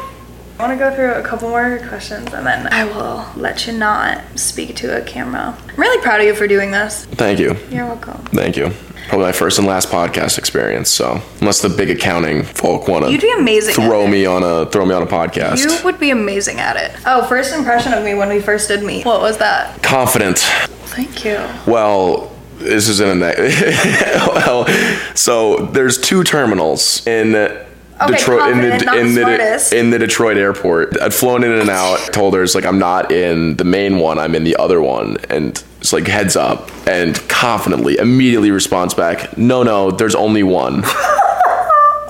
I 0.59 0.66
want 0.66 0.77
to 0.77 0.85
go 0.85 0.92
through 0.94 1.12
a 1.12 1.23
couple 1.23 1.49
more 1.51 1.79
questions 1.87 2.33
and 2.35 2.44
then 2.44 2.66
I 2.73 2.83
will 2.85 3.25
let 3.40 3.68
you 3.68 3.73
not 3.75 4.21
speak 4.37 4.75
to 4.77 5.01
a 5.01 5.05
camera. 5.05 5.57
I'm 5.68 5.77
really 5.77 6.03
proud 6.03 6.21
of 6.21 6.27
you 6.27 6.35
for 6.35 6.49
doing 6.49 6.73
this. 6.73 7.05
thank 7.05 7.38
you 7.38 7.55
You're 7.71 7.87
welcome. 7.87 8.21
Thank 8.33 8.57
you. 8.57 8.71
Probably 9.09 9.27
my 9.27 9.33
first 9.33 9.59
and 9.59 9.68
last 9.68 9.88
podcast 9.88 10.37
experience. 10.37 10.90
So 10.90 11.23
unless 11.40 11.62
the 11.62 11.68
big 11.68 11.90
accounting 11.90 12.42
folk 12.42 12.88
want 12.88 13.05
to, 13.05 13.12
You'd 13.12 13.21
be 13.21 13.33
amazing. 13.38 13.73
throw 13.75 14.09
me 14.09 14.27
on 14.27 14.42
a 14.42 14.66
throw 14.66 14.85
me 14.85 14.94
on 14.94 15.03
a 15.03 15.07
podcast, 15.07 15.59
You 15.64 15.85
would 15.85 16.01
be 16.01 16.11
amazing 16.11 16.59
at 16.59 16.77
it. 16.77 16.90
Oh, 17.07 17.25
first 17.29 17.55
impression 17.55 17.92
of 17.94 18.05
me 18.05 18.14
when 18.14 18.29
we 18.29 18.40
first 18.40 18.66
did 18.66 18.83
meet. 18.83 19.07
What 19.07 19.21
was 19.21 19.38
that? 19.38 19.81
confident. 19.85 20.38
Thank 20.38 21.25
you. 21.25 21.37
Well, 21.73 22.33
this 22.59 22.88
is 22.88 22.99
in 22.99 23.23
a 23.23 23.33
well. 24.35 24.66
So 25.14 25.66
there's 25.66 25.99
two 25.99 26.25
terminals 26.25 27.07
in. 27.07 27.66
Detroit 28.07 28.53
in 28.53 28.61
the 28.61 28.97
in 28.97 29.15
the 29.15 29.69
in 29.77 29.91
the 29.91 29.99
Detroit 29.99 30.37
airport. 30.37 31.01
I'd 31.01 31.13
flown 31.15 31.43
in 31.45 31.53
and 31.53 31.69
out. 31.69 31.99
Told 32.13 32.35
her 32.35 32.43
it's 32.43 32.55
like 32.55 32.65
I'm 32.65 32.79
not 32.79 33.11
in 33.11 33.57
the 33.57 33.65
main 33.65 33.99
one. 33.99 34.19
I'm 34.19 34.35
in 34.35 34.45
the 34.45 34.57
other 34.57 34.81
one, 34.81 35.17
and 35.29 35.63
it's 35.81 35.93
like 35.93 36.07
heads 36.07 36.37
up. 36.37 36.71
And 36.87 37.17
confidently, 37.29 37.97
immediately 37.99 38.51
responds 38.51 38.95
back, 38.95 39.37
"No, 39.37 39.63
no, 39.63 39.91
there's 39.91 40.15
only 40.15 40.43
one." 40.43 40.83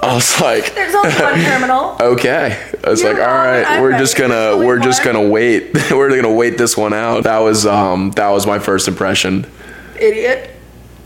I 0.00 0.14
was 0.14 0.40
like, 0.40 0.74
There's 0.74 0.94
only 0.94 1.10
one 1.10 1.34
terminal. 1.44 1.96
okay. 2.00 2.70
I 2.84 2.90
was 2.90 3.02
You're 3.02 3.14
like, 3.14 3.20
"All 3.22 3.34
right, 3.34 3.64
I'm 3.66 3.82
we're 3.82 3.90
right. 3.90 3.98
just 3.98 4.16
gonna 4.16 4.56
we're 4.56 4.78
just 4.78 5.02
gonna 5.04 5.26
wait. 5.28 5.74
we're 5.90 6.08
gonna 6.14 6.32
wait 6.32 6.56
this 6.56 6.76
one 6.76 6.92
out. 6.94 7.24
That 7.24 7.38
was 7.40 7.66
um 7.66 8.12
that 8.12 8.28
was 8.28 8.46
my 8.46 8.58
first 8.58 8.86
impression. 8.88 9.44
Idiot. 9.98 10.50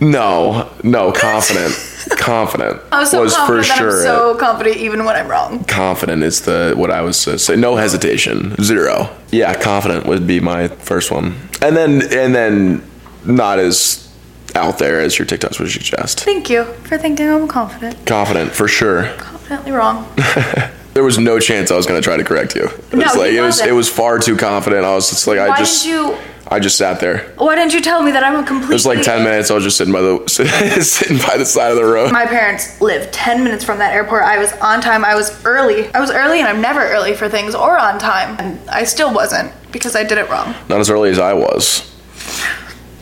No, 0.00 0.68
no, 0.82 1.10
confident, 1.12 1.72
confident 2.10 2.80
I 2.92 3.00
was 3.00 3.10
so 3.10 3.22
was 3.22 3.34
confident 3.36 3.66
for 3.66 3.72
that 3.72 3.78
sure. 3.78 3.98
I'm 4.00 4.04
so 4.04 4.34
confident 4.36 4.76
even 4.78 5.04
when 5.04 5.16
I'm 5.16 5.28
wrong. 5.28 5.64
confident 5.64 6.22
is 6.22 6.42
the 6.42 6.74
what 6.76 6.90
I 6.90 7.00
was 7.02 7.26
uh, 7.28 7.38
saying. 7.38 7.60
No 7.60 7.76
hesitation, 7.76 8.54
zero. 8.62 9.08
Yeah, 9.30 9.54
confident 9.54 10.06
would 10.06 10.26
be 10.26 10.40
my 10.40 10.68
first 10.68 11.10
one, 11.10 11.34
and 11.60 11.76
then 11.76 12.02
and 12.12 12.34
then 12.34 12.82
not 13.24 13.58
as 13.58 14.08
out 14.54 14.78
there 14.78 15.00
as 15.00 15.18
your 15.18 15.26
TikToks 15.26 15.58
would 15.60 15.70
suggest. 15.70 16.20
Thank 16.24 16.50
you 16.50 16.64
for 16.84 16.98
thinking 16.98 17.26
I'm 17.28 17.48
confident. 17.48 18.04
Confident 18.06 18.52
for 18.52 18.68
sure. 18.68 19.04
Confidently 19.18 19.72
wrong. 19.72 20.06
There 20.94 21.02
was 21.02 21.16
no 21.18 21.40
chance 21.40 21.70
I 21.70 21.76
was 21.76 21.86
going 21.86 21.98
to 21.98 22.04
try 22.04 22.18
to 22.18 22.22
correct 22.24 22.54
you. 22.54 22.64
It 22.66 22.92
No, 22.92 22.98
was 22.98 23.16
like 23.16 23.32
it 23.32 23.40
was 23.40 23.62
it 23.62 23.72
was 23.72 23.88
far 23.88 24.18
too 24.18 24.36
confident. 24.36 24.84
I 24.84 24.94
was 24.94 25.08
just 25.08 25.26
like 25.26 25.38
I 25.38 25.48
Why 25.48 25.56
just 25.56 25.84
did 25.84 25.88
you? 25.90 26.18
I 26.52 26.60
just 26.60 26.76
sat 26.76 27.00
there. 27.00 27.32
Why 27.38 27.54
didn't 27.54 27.72
you 27.72 27.80
tell 27.80 28.02
me 28.02 28.10
that 28.10 28.22
I'm 28.22 28.36
a 28.36 28.46
complete? 28.46 28.70
It 28.70 28.74
was 28.74 28.84
like 28.84 29.02
ten 29.02 29.24
minutes. 29.24 29.50
I 29.50 29.54
was 29.54 29.64
just 29.64 29.78
sitting 29.78 29.92
by 29.92 30.02
the 30.02 30.22
sitting 30.28 31.16
by 31.16 31.38
the 31.38 31.46
side 31.46 31.70
of 31.70 31.76
the 31.76 31.84
road. 31.84 32.12
My 32.12 32.26
parents 32.26 32.78
live 32.80 33.10
10 33.10 33.42
minutes 33.42 33.64
from 33.64 33.78
that 33.78 33.94
airport. 33.94 34.24
I 34.24 34.38
was 34.38 34.52
on 34.54 34.82
time. 34.82 35.02
I 35.02 35.14
was 35.14 35.42
early. 35.46 35.88
I 35.94 36.00
was 36.00 36.10
early 36.10 36.40
and 36.40 36.48
I'm 36.48 36.60
never 36.60 36.80
early 36.80 37.14
for 37.14 37.28
things 37.28 37.54
or 37.54 37.78
on 37.78 37.98
time. 37.98 38.36
And 38.38 38.68
I 38.68 38.84
still 38.84 39.14
wasn't 39.14 39.50
because 39.72 39.96
I 39.96 40.04
did 40.04 40.18
it 40.18 40.28
wrong. 40.28 40.54
Not 40.68 40.80
as 40.80 40.90
early 40.90 41.08
as 41.08 41.18
I 41.18 41.32
was. 41.32 41.90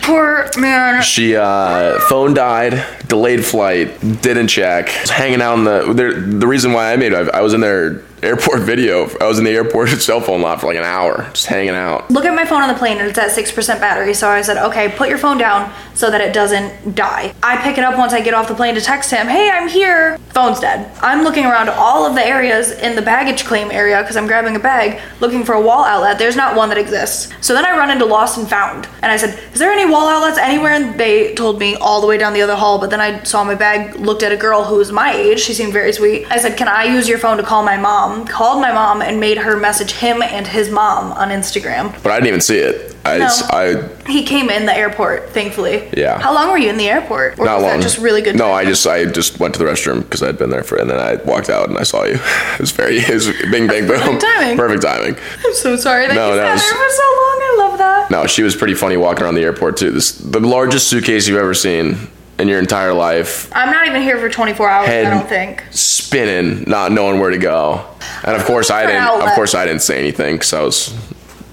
Poor 0.02 0.48
man. 0.56 1.02
She 1.02 1.36
uh, 1.36 1.98
phone 2.00 2.34
died, 2.34 2.84
delayed 3.06 3.44
flight, 3.44 4.00
didn't 4.22 4.48
check. 4.48 4.86
Was 5.02 5.10
hanging 5.10 5.42
out 5.42 5.58
in 5.58 5.64
the 5.64 5.92
there, 5.92 6.12
the 6.12 6.46
reason 6.46 6.72
why 6.72 6.92
I 6.92 6.96
made 6.96 7.12
it, 7.12 7.28
I, 7.30 7.40
was 7.42 7.52
in 7.52 7.60
their 7.60 8.02
airport 8.22 8.60
video. 8.60 9.08
I 9.18 9.26
was 9.26 9.38
in 9.38 9.44
the 9.44 9.50
airport 9.50 9.88
cell 10.00 10.20
phone 10.20 10.42
lot 10.42 10.60
for 10.60 10.66
like 10.66 10.76
an 10.76 10.84
hour, 10.84 11.28
just 11.32 11.46
hanging 11.46 11.70
out. 11.70 12.10
Look 12.10 12.24
at 12.24 12.34
my 12.34 12.44
phone 12.44 12.62
on 12.62 12.68
the 12.68 12.74
plane 12.74 12.98
and 12.98 13.08
it's 13.08 13.18
at 13.18 13.30
6% 13.30 13.80
battery. 13.80 14.14
So 14.14 14.28
I 14.28 14.42
said, 14.42 14.56
okay, 14.68 14.88
put 14.90 15.08
your 15.08 15.18
phone 15.18 15.38
down 15.38 15.72
so 15.94 16.10
that 16.10 16.20
it 16.20 16.32
doesn't 16.32 16.94
die. 16.94 17.34
I 17.42 17.56
pick 17.58 17.78
it 17.78 17.84
up 17.84 17.96
once 17.96 18.12
I 18.12 18.20
get 18.20 18.34
off 18.34 18.48
the 18.48 18.54
plane 18.54 18.74
to 18.74 18.80
text 18.80 19.10
him, 19.10 19.26
hey, 19.26 19.50
I'm 19.50 19.68
here. 19.68 20.18
Phone's 20.30 20.60
dead. 20.60 20.90
I'm 21.02 21.24
looking 21.24 21.44
around 21.44 21.68
all 21.68 22.06
of 22.06 22.14
the 22.14 22.24
areas 22.24 22.72
in 22.72 22.96
the 22.96 23.02
baggage 23.02 23.44
claim 23.44 23.70
area 23.70 24.00
because 24.02 24.16
I'm 24.16 24.26
grabbing 24.26 24.56
a 24.56 24.60
bag 24.60 25.00
looking 25.20 25.44
for 25.44 25.54
a 25.54 25.60
wall 25.60 25.84
outlet. 25.84 26.18
There's 26.18 26.36
not 26.36 26.56
one 26.56 26.68
that 26.68 26.78
exists. 26.78 27.32
So 27.40 27.54
then 27.54 27.64
I 27.64 27.76
run 27.76 27.90
into 27.90 28.04
Lost 28.04 28.38
and 28.38 28.48
Found. 28.48 28.88
And 29.02 29.10
I 29.10 29.16
said, 29.16 29.38
is 29.52 29.58
there 29.58 29.72
any 29.72 29.90
wall 29.90 30.08
outlets 30.08 30.38
anywhere? 30.38 30.72
And 30.72 30.98
they 30.98 31.34
told 31.34 31.58
me 31.58 31.74
all 31.76 32.00
the 32.00 32.06
way 32.06 32.18
down 32.18 32.32
the 32.32 32.42
other 32.42 32.56
hall. 32.56 32.78
But 32.78 32.90
then 32.90 33.00
I 33.00 33.22
saw 33.24 33.44
my 33.44 33.54
bag, 33.54 33.96
looked 33.96 34.22
at 34.22 34.32
a 34.32 34.36
girl 34.36 34.64
who 34.64 34.76
was 34.76 34.92
my 34.92 35.12
age. 35.12 35.40
She 35.40 35.54
seemed 35.54 35.72
very 35.72 35.92
sweet. 35.92 36.26
I 36.30 36.38
said, 36.38 36.56
can 36.56 36.68
I 36.68 36.84
use 36.84 37.08
your 37.08 37.18
phone 37.18 37.36
to 37.38 37.42
call 37.42 37.62
my 37.62 37.76
mom? 37.76 38.09
Called 38.26 38.60
my 38.60 38.72
mom 38.72 39.02
and 39.02 39.18
made 39.20 39.38
her 39.38 39.56
message 39.56 39.92
him 39.92 40.22
and 40.22 40.46
his 40.46 40.70
mom 40.70 41.12
on 41.12 41.28
Instagram. 41.30 41.92
But 42.02 42.12
I 42.12 42.16
didn't 42.16 42.28
even 42.28 42.40
see 42.40 42.58
it. 42.58 42.94
I 43.04 43.18
No. 43.18 43.28
I 43.50 43.88
He 44.10 44.24
came 44.24 44.50
in 44.50 44.66
the 44.66 44.76
airport, 44.76 45.30
thankfully. 45.30 45.88
Yeah. 45.96 46.18
How 46.20 46.34
long 46.34 46.50
were 46.50 46.58
you 46.58 46.68
in 46.68 46.76
the 46.76 46.88
airport? 46.88 47.38
Or 47.38 47.46
not 47.46 47.62
long. 47.62 47.80
just 47.80 47.98
really 47.98 48.20
good? 48.22 48.36
No, 48.36 48.44
time? 48.48 48.54
I 48.54 48.64
just 48.64 48.86
I 48.86 49.04
just 49.06 49.40
went 49.40 49.54
to 49.54 49.58
the 49.58 49.64
restroom 49.64 50.00
because 50.02 50.22
I'd 50.22 50.36
been 50.38 50.50
there 50.50 50.62
for, 50.64 50.76
and 50.76 50.90
then 50.90 50.98
I 50.98 51.14
walked 51.24 51.48
out 51.48 51.68
and 51.68 51.78
I 51.78 51.82
saw 51.84 52.04
you. 52.04 52.18
It 52.54 52.60
was 52.60 52.72
very, 52.72 52.98
it 52.98 53.08
was 53.14 53.26
bing 53.50 53.66
bang 53.68 53.86
boom. 53.86 53.98
Perfect 54.00 54.22
timing. 54.22 54.56
Perfect 54.58 54.82
timing. 54.82 55.16
I'm 55.46 55.54
so 55.54 55.76
sorry 55.76 56.06
that 56.08 56.14
No, 56.14 56.30
you 56.30 56.36
that 56.36 56.46
sat 56.46 56.52
was- 56.52 56.62
there 56.62 56.72
for 56.74 56.90
so 56.90 57.02
long. 57.02 57.36
I 57.42 57.56
love 57.58 57.78
that. 57.78 58.10
No, 58.10 58.26
she 58.26 58.42
was 58.42 58.54
pretty 58.54 58.74
funny 58.74 58.96
walking 58.98 59.24
around 59.24 59.34
the 59.36 59.42
airport 59.44 59.76
too. 59.78 59.90
This 59.92 60.12
the 60.12 60.40
largest 60.40 60.88
suitcase 60.88 61.26
you've 61.26 61.38
ever 61.38 61.54
seen 61.54 61.96
in 62.40 62.48
your 62.48 62.58
entire 62.58 62.92
life. 62.92 63.50
I'm 63.54 63.70
not 63.70 63.86
even 63.86 64.02
here 64.02 64.18
for 64.18 64.28
24 64.28 64.68
hours. 64.68 64.86
Head 64.88 65.06
I 65.06 65.10
don't 65.10 65.28
think. 65.28 65.64
spinning, 65.70 66.64
not 66.66 66.90
knowing 66.92 67.20
where 67.20 67.30
to 67.30 67.38
go. 67.38 67.86
And 68.24 68.34
of 68.34 68.44
course 68.44 68.70
I 68.70 68.86
didn't. 68.86 69.04
Of 69.28 69.34
course 69.34 69.54
I 69.54 69.66
didn't 69.66 69.82
say 69.82 69.98
anything 69.98 70.36
because 70.36 70.52
I 70.52 70.62
was 70.62 70.88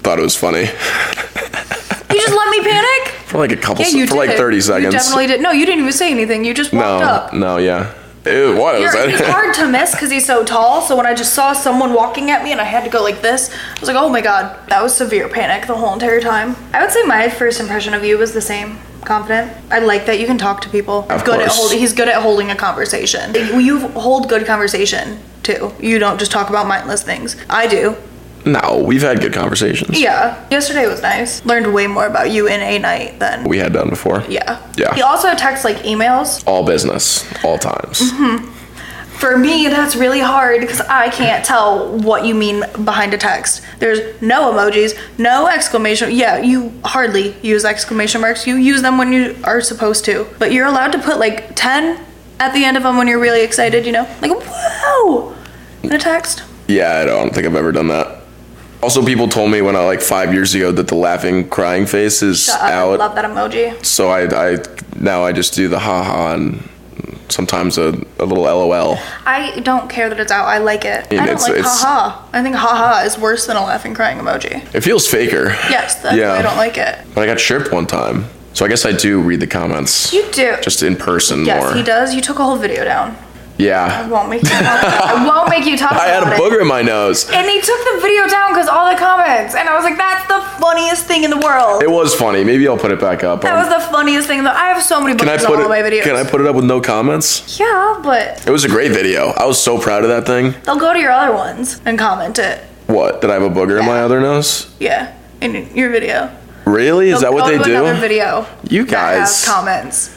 thought 0.02 0.18
it 0.18 0.22
was 0.22 0.36
funny 0.36 0.60
You 0.60 2.20
just 2.20 2.32
let 2.32 2.50
me 2.50 2.62
panic. 2.62 3.08
for 3.26 3.38
like 3.38 3.52
a 3.52 3.56
couple 3.56 3.84
Yeah, 3.84 3.90
you 3.90 4.06
for 4.06 4.14
did. 4.14 4.18
like 4.18 4.30
thirty 4.36 4.60
seconds. 4.60 4.84
You 4.94 4.98
definitely 4.98 5.26
did. 5.26 5.40
No, 5.42 5.50
you 5.50 5.66
didn't 5.66 5.80
even 5.80 5.92
say 5.92 6.10
anything. 6.10 6.44
You 6.44 6.54
just 6.54 6.72
walked 6.72 7.02
no, 7.02 7.06
up. 7.06 7.32
no, 7.34 7.56
yeah. 7.58 7.94
Ew, 8.26 8.56
what 8.56 8.80
was 8.80 8.92
You're, 8.94 9.08
he's 9.08 9.20
hard 9.20 9.54
to 9.54 9.68
miss 9.68 9.92
because 9.92 10.10
he's 10.10 10.26
so 10.26 10.44
tall. 10.44 10.82
So 10.82 10.96
when 10.96 11.06
I 11.06 11.14
just 11.14 11.32
saw 11.34 11.52
someone 11.52 11.94
walking 11.94 12.30
at 12.30 12.42
me 12.42 12.52
and 12.52 12.60
I 12.60 12.64
had 12.64 12.84
to 12.84 12.90
go 12.90 13.02
like 13.02 13.22
this, 13.22 13.50
I 13.50 13.80
was 13.80 13.88
like, 13.88 13.96
oh 13.96 14.08
my 14.08 14.20
god, 14.20 14.68
that 14.68 14.82
was 14.82 14.94
severe 14.94 15.28
panic 15.28 15.66
the 15.66 15.76
whole 15.76 15.92
entire 15.94 16.20
time. 16.20 16.56
I 16.74 16.82
would 16.82 16.90
say 16.90 17.02
my 17.04 17.28
first 17.30 17.60
impression 17.60 17.94
of 17.94 18.04
you 18.04 18.18
was 18.18 18.32
the 18.34 18.40
same. 18.42 18.78
Confident. 19.08 19.50
I 19.70 19.78
like 19.78 20.04
that 20.04 20.20
you 20.20 20.26
can 20.26 20.36
talk 20.36 20.60
to 20.60 20.68
people. 20.68 21.06
Of 21.08 21.24
good 21.24 21.40
at 21.40 21.46
course. 21.46 21.56
holding. 21.56 21.78
He's 21.78 21.94
good 21.94 22.08
at 22.08 22.20
holding 22.20 22.50
a 22.50 22.54
conversation. 22.56 23.34
You 23.34 23.58
you 23.58 23.78
hold 23.88 24.28
good 24.28 24.44
conversation 24.46 25.18
too. 25.42 25.72
You 25.80 25.98
don't 25.98 26.18
just 26.18 26.30
talk 26.30 26.50
about 26.50 26.66
mindless 26.68 27.02
things. 27.02 27.34
I 27.48 27.66
do. 27.66 27.96
no, 28.44 28.82
we've 28.86 29.02
had 29.02 29.20
good 29.20 29.32
conversations. 29.32 29.98
Yeah. 29.98 30.36
Yesterday 30.50 30.86
was 30.86 31.00
nice. 31.00 31.42
Learned 31.44 31.72
way 31.72 31.86
more 31.86 32.06
about 32.06 32.30
you 32.30 32.46
in 32.48 32.60
a 32.60 32.78
night 32.78 33.18
than. 33.18 33.44
We 33.44 33.56
had 33.58 33.72
done 33.72 33.88
before. 33.88 34.22
Yeah. 34.28 34.60
Yeah. 34.76 34.94
He 34.94 35.02
also 35.02 35.34
texts 35.34 35.64
like 35.64 35.78
emails. 35.92 36.46
All 36.46 36.64
business, 36.66 37.24
all 37.42 37.58
times. 37.58 38.00
Mm-hmm. 38.00 38.57
For 39.18 39.36
me, 39.36 39.66
that's 39.68 39.96
really 39.96 40.20
hard 40.20 40.60
because 40.60 40.80
I 40.80 41.08
can't 41.08 41.44
tell 41.44 41.98
what 41.98 42.24
you 42.24 42.34
mean 42.34 42.60
behind 42.84 43.12
a 43.14 43.18
text. 43.18 43.62
There's 43.80 44.20
no 44.22 44.52
emojis, 44.52 44.96
no 45.18 45.48
exclamation. 45.48 46.12
Yeah, 46.12 46.38
you 46.38 46.72
hardly 46.84 47.34
use 47.42 47.64
exclamation 47.64 48.20
marks. 48.20 48.46
You 48.46 48.54
use 48.56 48.80
them 48.82 48.96
when 48.96 49.12
you 49.12 49.36
are 49.42 49.60
supposed 49.60 50.04
to. 50.04 50.26
But 50.38 50.52
you're 50.52 50.66
allowed 50.66 50.92
to 50.92 50.98
put 51.00 51.18
like 51.18 51.56
10 51.56 52.04
at 52.38 52.54
the 52.54 52.64
end 52.64 52.76
of 52.76 52.84
them 52.84 52.96
when 52.96 53.08
you're 53.08 53.18
really 53.18 53.42
excited, 53.42 53.86
you 53.86 53.92
know? 53.92 54.04
Like, 54.22 54.30
whoa! 54.32 55.34
In 55.82 55.92
a 55.92 55.98
text. 55.98 56.44
Yeah, 56.68 56.98
I 56.98 57.04
don't 57.04 57.34
think 57.34 57.44
I've 57.46 57.56
ever 57.56 57.72
done 57.72 57.88
that. 57.88 58.22
Also, 58.84 59.04
people 59.04 59.26
told 59.26 59.50
me 59.50 59.60
when 59.62 59.74
I 59.74 59.80
like 59.84 60.00
five 60.00 60.32
years 60.32 60.54
ago 60.54 60.70
that 60.70 60.86
the 60.86 60.94
laughing, 60.94 61.48
crying 61.48 61.86
face 61.86 62.22
is 62.22 62.44
Shut 62.44 62.54
up, 62.56 62.62
I 62.62 62.72
out. 62.74 62.98
love 63.00 63.14
that 63.16 63.24
emoji. 63.24 63.84
So 63.84 64.10
I, 64.10 64.52
I 64.52 64.58
now 65.00 65.24
I 65.24 65.32
just 65.32 65.54
do 65.54 65.66
the 65.66 65.80
ha 65.80 66.04
ha 66.04 66.34
and 66.34 66.62
sometimes 67.28 67.78
a, 67.78 67.88
a 68.18 68.24
little 68.24 68.44
LOL. 68.44 68.98
I 69.26 69.60
don't 69.60 69.88
care 69.90 70.08
that 70.08 70.18
it's 70.20 70.32
out. 70.32 70.46
I 70.46 70.58
like 70.58 70.84
it. 70.84 71.06
I 71.12 71.16
don't 71.16 71.24
it's- 71.28 71.42
like 71.42 71.58
it's- 71.58 71.82
haha. 71.82 72.24
I 72.32 72.42
think 72.42 72.56
haha 72.56 73.04
is 73.04 73.18
worse 73.18 73.46
than 73.46 73.56
a 73.56 73.62
laughing 73.64 73.94
crying 73.94 74.18
emoji. 74.18 74.62
It 74.74 74.80
feels 74.82 75.06
faker. 75.06 75.46
Yes, 75.70 76.00
Yeah. 76.14 76.32
I 76.32 76.42
don't 76.42 76.56
like 76.56 76.78
it. 76.78 76.98
But 77.14 77.22
I 77.22 77.26
got 77.26 77.38
chirped 77.38 77.72
one 77.72 77.86
time, 77.86 78.26
so 78.54 78.64
I 78.64 78.68
guess 78.68 78.84
I 78.84 78.92
do 78.92 79.20
read 79.20 79.40
the 79.40 79.46
comments. 79.46 80.12
You 80.12 80.24
do. 80.32 80.56
just 80.62 80.82
in 80.82 80.96
person 80.96 81.44
yes, 81.44 81.62
more. 81.62 81.74
he 81.74 81.82
does. 81.82 82.14
You 82.14 82.20
took 82.20 82.38
a 82.38 82.44
whole 82.44 82.56
video 82.56 82.84
down. 82.84 83.16
I 83.58 83.62
Yeah. 83.62 84.06
won't 84.08 84.28
make 84.30 84.42
you 84.42 84.48
talk 84.50 84.60
about 84.60 85.02
I 85.16 85.26
won't 85.26 85.48
make 85.50 85.64
you 85.66 85.76
talk 85.76 85.92
I 86.06 86.06
had 86.06 86.22
a 86.22 86.32
it. 86.32 86.38
booger 86.40 86.60
in 86.60 86.68
my 86.68 86.80
nose. 86.82 87.28
And 87.30 87.46
he 87.48 87.60
took 87.60 87.80
the 87.92 87.98
video 88.00 88.28
down 88.28 88.52
because 88.52 88.68
all 88.68 88.88
the 88.90 88.96
comments. 88.96 89.54
And 89.56 89.68
I 89.68 89.74
was 89.74 89.84
like, 89.84 89.96
that's 89.96 90.26
the 90.28 90.40
funniest 90.60 91.06
thing 91.06 91.24
in 91.24 91.30
the 91.30 91.38
world. 91.38 91.82
It 91.82 91.90
was 91.90 92.14
funny. 92.14 92.44
Maybe 92.44 92.68
I'll 92.68 92.78
put 92.78 92.92
it 92.92 93.00
back 93.00 93.24
up. 93.24 93.40
that 93.42 93.52
Um, 93.54 93.58
was 93.58 93.68
the 93.68 93.90
funniest 93.90 94.28
thing. 94.28 94.44
That 94.44 94.54
I 94.56 94.68
have 94.68 94.82
so 94.82 95.00
many 95.00 95.16
can 95.18 95.28
I 95.28 95.36
boogers 95.36 95.46
put 95.46 95.56
on 95.56 95.64
all 95.64 95.72
it? 95.72 95.82
my 95.82 95.82
videos. 95.90 96.02
Can 96.04 96.14
I 96.16 96.22
put 96.22 96.40
it 96.40 96.46
up 96.46 96.54
with 96.54 96.66
no 96.66 96.80
comments? 96.80 97.58
Yeah, 97.58 97.98
but 98.02 98.46
It 98.46 98.50
was 98.50 98.64
a 98.64 98.68
great 98.68 98.92
video. 98.92 99.32
I 99.36 99.44
was 99.46 99.60
so 99.60 99.76
proud 99.78 100.04
of 100.04 100.08
that 100.10 100.24
thing. 100.26 100.54
they'll 100.64 100.78
go 100.78 100.92
to 100.92 100.98
your 101.00 101.10
other 101.10 101.34
ones 101.34 101.80
and 101.84 101.98
comment 101.98 102.38
it. 102.38 102.60
What? 102.86 103.20
Did 103.20 103.30
I 103.30 103.34
have 103.34 103.42
a 103.42 103.50
booger 103.50 103.78
in 103.80 103.84
my 103.86 104.00
other 104.02 104.20
nose? 104.20 104.68
Yeah, 104.78 105.12
in 105.40 105.68
your 105.74 105.90
video. 105.90 106.30
Really? 106.64 107.10
Is 107.10 107.20
They'll 107.22 107.32
that 107.32 107.36
what 107.36 107.48
they 107.48 107.58
do? 107.62 107.74
Another 107.84 107.98
video. 108.00 108.46
You 108.70 108.86
guys- 108.86 109.44
comments. 109.44 110.10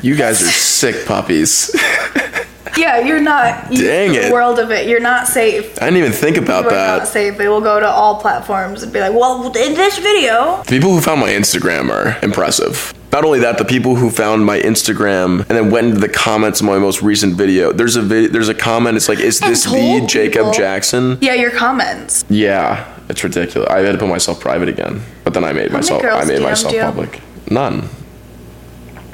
You 0.00 0.14
guys 0.16 0.40
are 0.42 0.46
sick 0.50 1.06
puppies. 1.06 1.74
Yeah, 2.76 3.00
you're 3.00 3.20
not. 3.20 3.70
used 3.70 3.82
Dang 3.84 4.14
it. 4.14 4.32
world 4.32 4.58
of 4.58 4.70
it. 4.70 4.88
You're 4.88 5.00
not 5.00 5.26
safe. 5.28 5.76
I 5.80 5.86
didn't 5.86 5.98
even 5.98 6.12
think 6.12 6.36
about 6.36 6.64
You 6.64 6.70
are 6.70 6.98
not 6.98 7.08
safe. 7.08 7.36
They 7.38 7.48
will 7.48 7.60
go 7.60 7.80
to 7.80 7.86
all 7.88 8.20
platforms 8.20 8.82
and 8.82 8.92
be 8.92 9.00
like, 9.00 9.12
well, 9.12 9.46
in 9.46 9.74
this 9.74 9.98
video. 9.98 10.58
The 10.64 10.70
people 10.70 10.90
who 10.92 11.00
found 11.00 11.20
my 11.20 11.30
Instagram 11.30 11.90
are 11.90 12.18
impressive. 12.24 12.92
Not 13.12 13.24
only 13.24 13.38
that, 13.40 13.58
the 13.58 13.64
people 13.64 13.94
who 13.94 14.10
found 14.10 14.44
my 14.44 14.58
Instagram 14.60 15.40
and 15.40 15.50
then 15.50 15.70
went 15.70 15.86
into 15.86 16.00
the 16.00 16.08
comments 16.08 16.60
of 16.60 16.66
my 16.66 16.78
most 16.80 17.00
recent 17.00 17.36
video. 17.36 17.72
There's 17.72 17.94
a 17.94 18.02
vid- 18.02 18.32
there's 18.32 18.48
a 18.48 18.54
comment. 18.54 18.96
It's 18.96 19.08
like, 19.08 19.20
is 19.20 19.38
this 19.38 19.64
the 19.64 20.04
Jacob 20.08 20.32
people. 20.46 20.52
Jackson? 20.52 21.18
Yeah, 21.20 21.34
your 21.34 21.52
comments. 21.52 22.24
Yeah, 22.28 22.92
it's 23.08 23.22
ridiculous. 23.22 23.70
I 23.70 23.80
had 23.80 23.92
to 23.92 23.98
put 23.98 24.08
myself 24.08 24.40
private 24.40 24.68
again, 24.68 25.00
but 25.22 25.32
then 25.32 25.44
I 25.44 25.52
made 25.52 25.70
many 25.70 25.74
myself 25.74 26.02
I 26.02 26.24
made 26.24 26.38
DM'd 26.38 26.42
myself 26.42 26.74
you? 26.74 26.80
public. 26.80 27.20
None. 27.48 27.88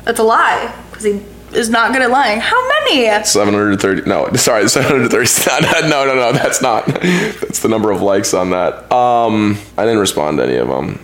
That's 0.05 0.18
a 0.18 0.23
lie 0.23 0.75
because 0.90 1.05
he 1.05 1.20
is 1.53 1.69
not 1.69 1.93
good 1.93 2.03
at 2.03 2.11
lying. 2.11 2.41
How 2.41 2.69
many? 2.69 3.07
730 3.25 4.09
no 4.09 4.33
sorry 4.35 4.69
730 4.69 5.89
no 5.89 6.05
no 6.05 6.15
no 6.15 6.33
that's 6.33 6.61
not 6.61 6.87
that's 6.87 7.61
the 7.61 7.69
number 7.69 7.91
of 7.91 8.03
likes 8.03 8.35
on 8.35 8.51
that 8.51 8.91
um 8.93 9.59
i 9.77 9.85
didn't 9.85 10.01
respond 10.01 10.39
to 10.39 10.45
any 10.45 10.57
of 10.57 10.69
them 10.69 10.99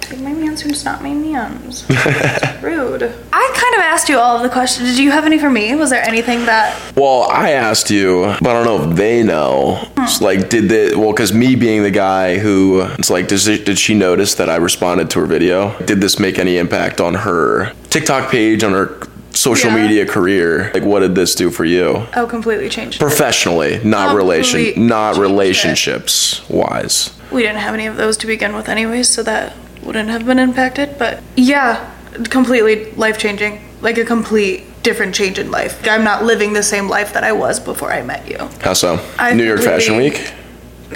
Take 0.00 0.20
my 0.20 0.34
man's 0.34 0.60
who's 0.60 0.84
not 0.84 1.02
my 1.02 1.14
man's. 1.14 1.88
Rude. 2.62 3.02
I 3.32 3.52
kind 3.54 3.74
of 3.74 3.80
asked 3.80 4.10
you 4.10 4.18
all 4.18 4.36
of 4.36 4.42
the 4.42 4.50
questions. 4.50 4.90
Did 4.90 4.98
you 4.98 5.10
have 5.10 5.24
any 5.24 5.38
for 5.38 5.48
me? 5.48 5.74
Was 5.74 5.88
there 5.88 6.06
anything 6.06 6.44
that 6.44 6.78
well 6.94 7.26
i 7.30 7.50
asked 7.50 7.90
you 7.90 8.22
but 8.40 8.46
i 8.46 8.52
don't 8.52 8.64
know 8.64 8.90
if 8.90 8.96
they 8.96 9.22
know 9.22 9.88
it's 9.98 10.20
like 10.20 10.48
did 10.48 10.68
they 10.68 10.94
well 10.94 11.10
because 11.10 11.32
me 11.32 11.56
being 11.56 11.82
the 11.82 11.90
guy 11.90 12.38
who 12.38 12.82
it's 12.98 13.10
like 13.10 13.28
does 13.28 13.48
it, 13.48 13.64
did 13.64 13.78
she 13.78 13.94
notice 13.94 14.34
that 14.34 14.48
i 14.48 14.56
responded 14.56 15.10
to 15.10 15.20
her 15.20 15.26
video 15.26 15.76
did 15.84 16.00
this 16.00 16.18
make 16.18 16.38
any 16.38 16.58
impact 16.58 17.00
on 17.00 17.14
her 17.14 17.72
tiktok 17.90 18.30
page 18.30 18.62
on 18.62 18.72
her 18.72 18.86
social 19.34 19.70
Yeah. 19.70 19.82
media 19.82 20.06
career. 20.06 20.70
Like, 20.72 20.84
what 20.84 21.00
did 21.00 21.14
this 21.14 21.34
do 21.34 21.50
for 21.50 21.64
you? 21.64 22.06
Oh, 22.16 22.26
completely 22.26 22.68
changed. 22.68 23.00
Professionally, 23.00 23.80
not 23.84 24.14
relation, 24.16 24.86
not 24.86 25.14
changed 25.14 25.18
it. 25.18 25.22
relationships 25.22 26.40
wise. 26.48 27.10
We 27.30 27.42
didn't 27.42 27.58
have 27.58 27.74
any 27.74 27.86
of 27.86 27.96
those 27.96 28.16
to 28.18 28.26
begin 28.26 28.54
with, 28.54 28.68
anyways, 28.68 29.08
so 29.08 29.22
that 29.24 29.54
wouldn't 29.82 30.08
have 30.08 30.24
been 30.24 30.38
impacted. 30.38 30.96
But 30.98 31.22
yeah, 31.36 31.90
completely 32.30 32.92
life 32.96 33.18
changing. 33.18 33.60
Like 33.80 33.98
a 33.98 34.04
complete 34.04 34.82
different 34.82 35.14
change 35.14 35.38
in 35.38 35.50
life. 35.50 35.86
I'm 35.88 36.04
not 36.04 36.24
living 36.24 36.52
the 36.52 36.62
same 36.62 36.88
life 36.88 37.12
that 37.12 37.24
I 37.24 37.32
was 37.32 37.58
before 37.60 37.92
I 37.92 38.02
met 38.02 38.28
you. 38.28 38.38
How 38.60 38.72
so? 38.74 39.00
I 39.18 39.34
New 39.34 39.44
York 39.44 39.60
Fashion 39.60 39.96
Week. 39.96 40.32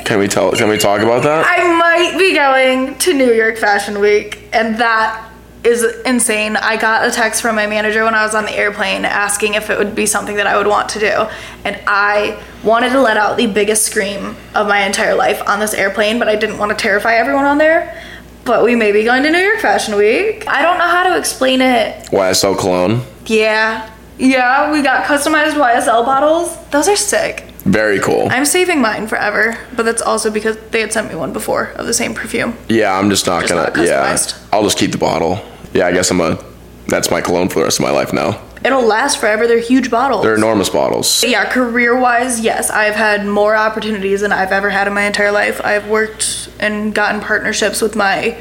Can 0.05 0.19
we 0.21 0.29
tell? 0.29 0.53
Can 0.53 0.69
we 0.69 0.79
talk 0.79 1.01
about 1.01 1.23
that? 1.25 1.45
I 1.47 1.77
might 1.77 2.17
be 2.19 2.35
going 2.35 2.97
to 2.99 3.13
New 3.15 3.33
York 3.33 3.57
Fashion 3.59 3.99
Week, 4.01 4.39
and 4.53 4.79
that 4.79 5.28
is 5.65 5.85
insane. 6.07 6.57
I 6.57 6.77
got 6.77 7.07
a 7.07 7.11
text 7.11 7.43
from 7.43 7.57
my 7.57 7.67
manager 7.67 8.05
when 8.05 8.15
I 8.15 8.25
was 8.25 8.35
on 8.35 8.45
the 8.45 8.53
airplane 8.53 9.05
asking 9.05 9.55
if 9.55 9.71
it 9.71 9.79
would 9.79 9.95
be 9.95 10.07
something 10.07 10.37
that 10.37 10.47
I 10.47 10.57
would 10.57 10.67
want 10.67 10.89
to 10.91 11.01
do. 11.01 11.27
And 11.65 11.81
I 11.87 12.41
wanted 12.63 12.91
to 12.91 13.01
let 13.01 13.17
out 13.17 13.37
the 13.37 13.47
biggest 13.47 13.85
scream 13.85 14.37
of 14.55 14.69
my 14.69 14.85
entire 14.85 15.15
life 15.15 15.43
on 15.47 15.61
this 15.61 15.75
airplane, 15.75 16.19
but 16.19 16.29
I 16.29 16.37
didn't 16.37 16.59
want 16.59 16.71
to 16.71 16.77
terrify 16.77 17.15
everyone 17.15 17.45
on 17.45 17.59
there. 17.59 18.03
But 18.45 18.65
we 18.65 18.77
may 18.77 18.93
be 18.93 19.05
going 19.05 19.23
to 19.25 19.31
New 19.31 19.39
York 19.39 19.61
Fashion 19.61 19.97
Week. 19.97 20.47
I 20.49 20.63
don't 20.63 20.79
know 20.79 20.87
how 20.89 21.09
to 21.11 21.19
explain 21.19 21.61
it. 21.61 22.07
YSL 22.07 22.59
cologne. 22.59 23.03
Yeah. 23.27 23.91
Yeah, 24.17 24.73
we 24.73 24.83
got 24.83 25.05
customized 25.05 25.53
YSL 25.53 26.05
bottles. 26.05 26.57
Those 26.71 26.89
are 26.89 26.97
sick. 26.97 27.48
Very 27.69 28.01
cool. 28.01 28.29
I'm 28.31 28.45
saving 28.47 28.81
mine 28.81 29.07
forever, 29.07 29.59
but 29.77 29.85
that's 29.85 30.01
also 30.01 30.31
because 30.31 30.57
they 30.71 30.81
had 30.81 30.93
sent 30.93 31.09
me 31.11 31.15
one 31.17 31.33
before 31.33 31.67
of 31.77 31.87
the 31.87 31.93
same 31.95 32.15
perfume. 32.15 32.57
Yeah, 32.69 32.97
I'm 32.99 33.11
just 33.11 33.27
not 33.27 33.43
Just 33.43 33.53
gonna. 33.53 33.71
not 33.77 33.87
yeah. 33.87 34.19
I'll 34.53 34.63
just 34.65 34.79
keep 34.79 34.93
the 34.93 34.99
bottle. 34.99 35.45
Yeah, 35.75 35.87
I 35.87 35.93
guess 35.93 36.11
I'm 36.11 36.21
a. 36.21 36.43
That's 36.87 37.11
my 37.11 37.21
cologne 37.21 37.49
for 37.51 37.59
the 37.59 37.65
rest 37.65 37.79
of 37.79 37.85
my 37.85 37.91
life 37.91 38.13
now. 38.15 38.41
It'll 38.65 38.83
last 38.87 39.19
forever. 39.21 39.47
They're 39.47 39.61
huge 39.61 39.91
bottles. 39.91 40.23
They're 40.23 40.35
enormous 40.35 40.71
bottles. 40.71 41.23
yeah, 41.23 41.45
career 41.51 41.97
wise, 41.99 42.41
yes, 42.41 42.71
I've 42.71 42.95
had 42.97 43.27
more 43.27 43.55
opportunities 43.55 44.23
than 44.23 44.33
I've 44.33 44.51
ever 44.51 44.71
had 44.71 44.87
in 44.89 44.95
my 44.95 45.03
entire 45.03 45.31
life. 45.31 45.61
I've 45.63 45.89
worked 45.89 46.49
and 46.59 46.95
gotten 46.95 47.21
partnerships 47.21 47.83
with 47.83 47.95
my 47.95 48.37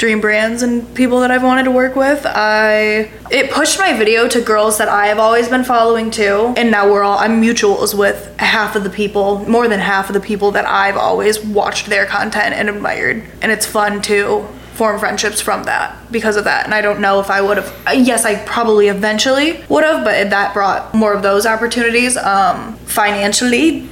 dream 0.00 0.18
brands 0.18 0.62
and 0.62 0.92
people 0.94 1.20
that 1.20 1.30
I've 1.30 1.42
wanted 1.42 1.64
to 1.64 1.70
work 1.70 1.94
with. 1.94 2.24
I 2.26 3.10
it 3.30 3.50
pushed 3.50 3.78
my 3.78 3.92
video 3.92 4.26
to 4.28 4.40
girls 4.40 4.78
that 4.78 4.88
I 4.88 5.06
have 5.06 5.18
always 5.18 5.48
been 5.48 5.62
following 5.62 6.10
too. 6.10 6.54
And 6.56 6.70
now 6.70 6.90
we're 6.90 7.02
all 7.02 7.18
I'm 7.18 7.40
mutuals 7.40 7.96
with 7.96 8.34
half 8.38 8.74
of 8.74 8.82
the 8.82 8.90
people, 8.90 9.46
more 9.48 9.68
than 9.68 9.78
half 9.78 10.08
of 10.08 10.14
the 10.14 10.20
people 10.20 10.50
that 10.52 10.66
I've 10.66 10.96
always 10.96 11.38
watched 11.44 11.86
their 11.86 12.06
content 12.06 12.54
and 12.54 12.70
admired. 12.70 13.22
And 13.42 13.52
it's 13.52 13.66
fun 13.66 14.00
to 14.02 14.46
form 14.72 14.98
friendships 14.98 15.42
from 15.42 15.64
that 15.64 15.94
because 16.10 16.36
of 16.36 16.44
that. 16.44 16.64
And 16.64 16.72
I 16.72 16.80
don't 16.80 17.00
know 17.00 17.20
if 17.20 17.28
I 17.28 17.42
would 17.42 17.58
have 17.58 17.70
yes, 17.94 18.24
I 18.24 18.36
probably 18.46 18.88
eventually 18.88 19.62
would 19.68 19.84
have, 19.84 20.02
but 20.02 20.30
that 20.30 20.54
brought 20.54 20.94
more 20.94 21.12
of 21.12 21.22
those 21.22 21.44
opportunities 21.44 22.16
um 22.16 22.74
financially 22.86 23.86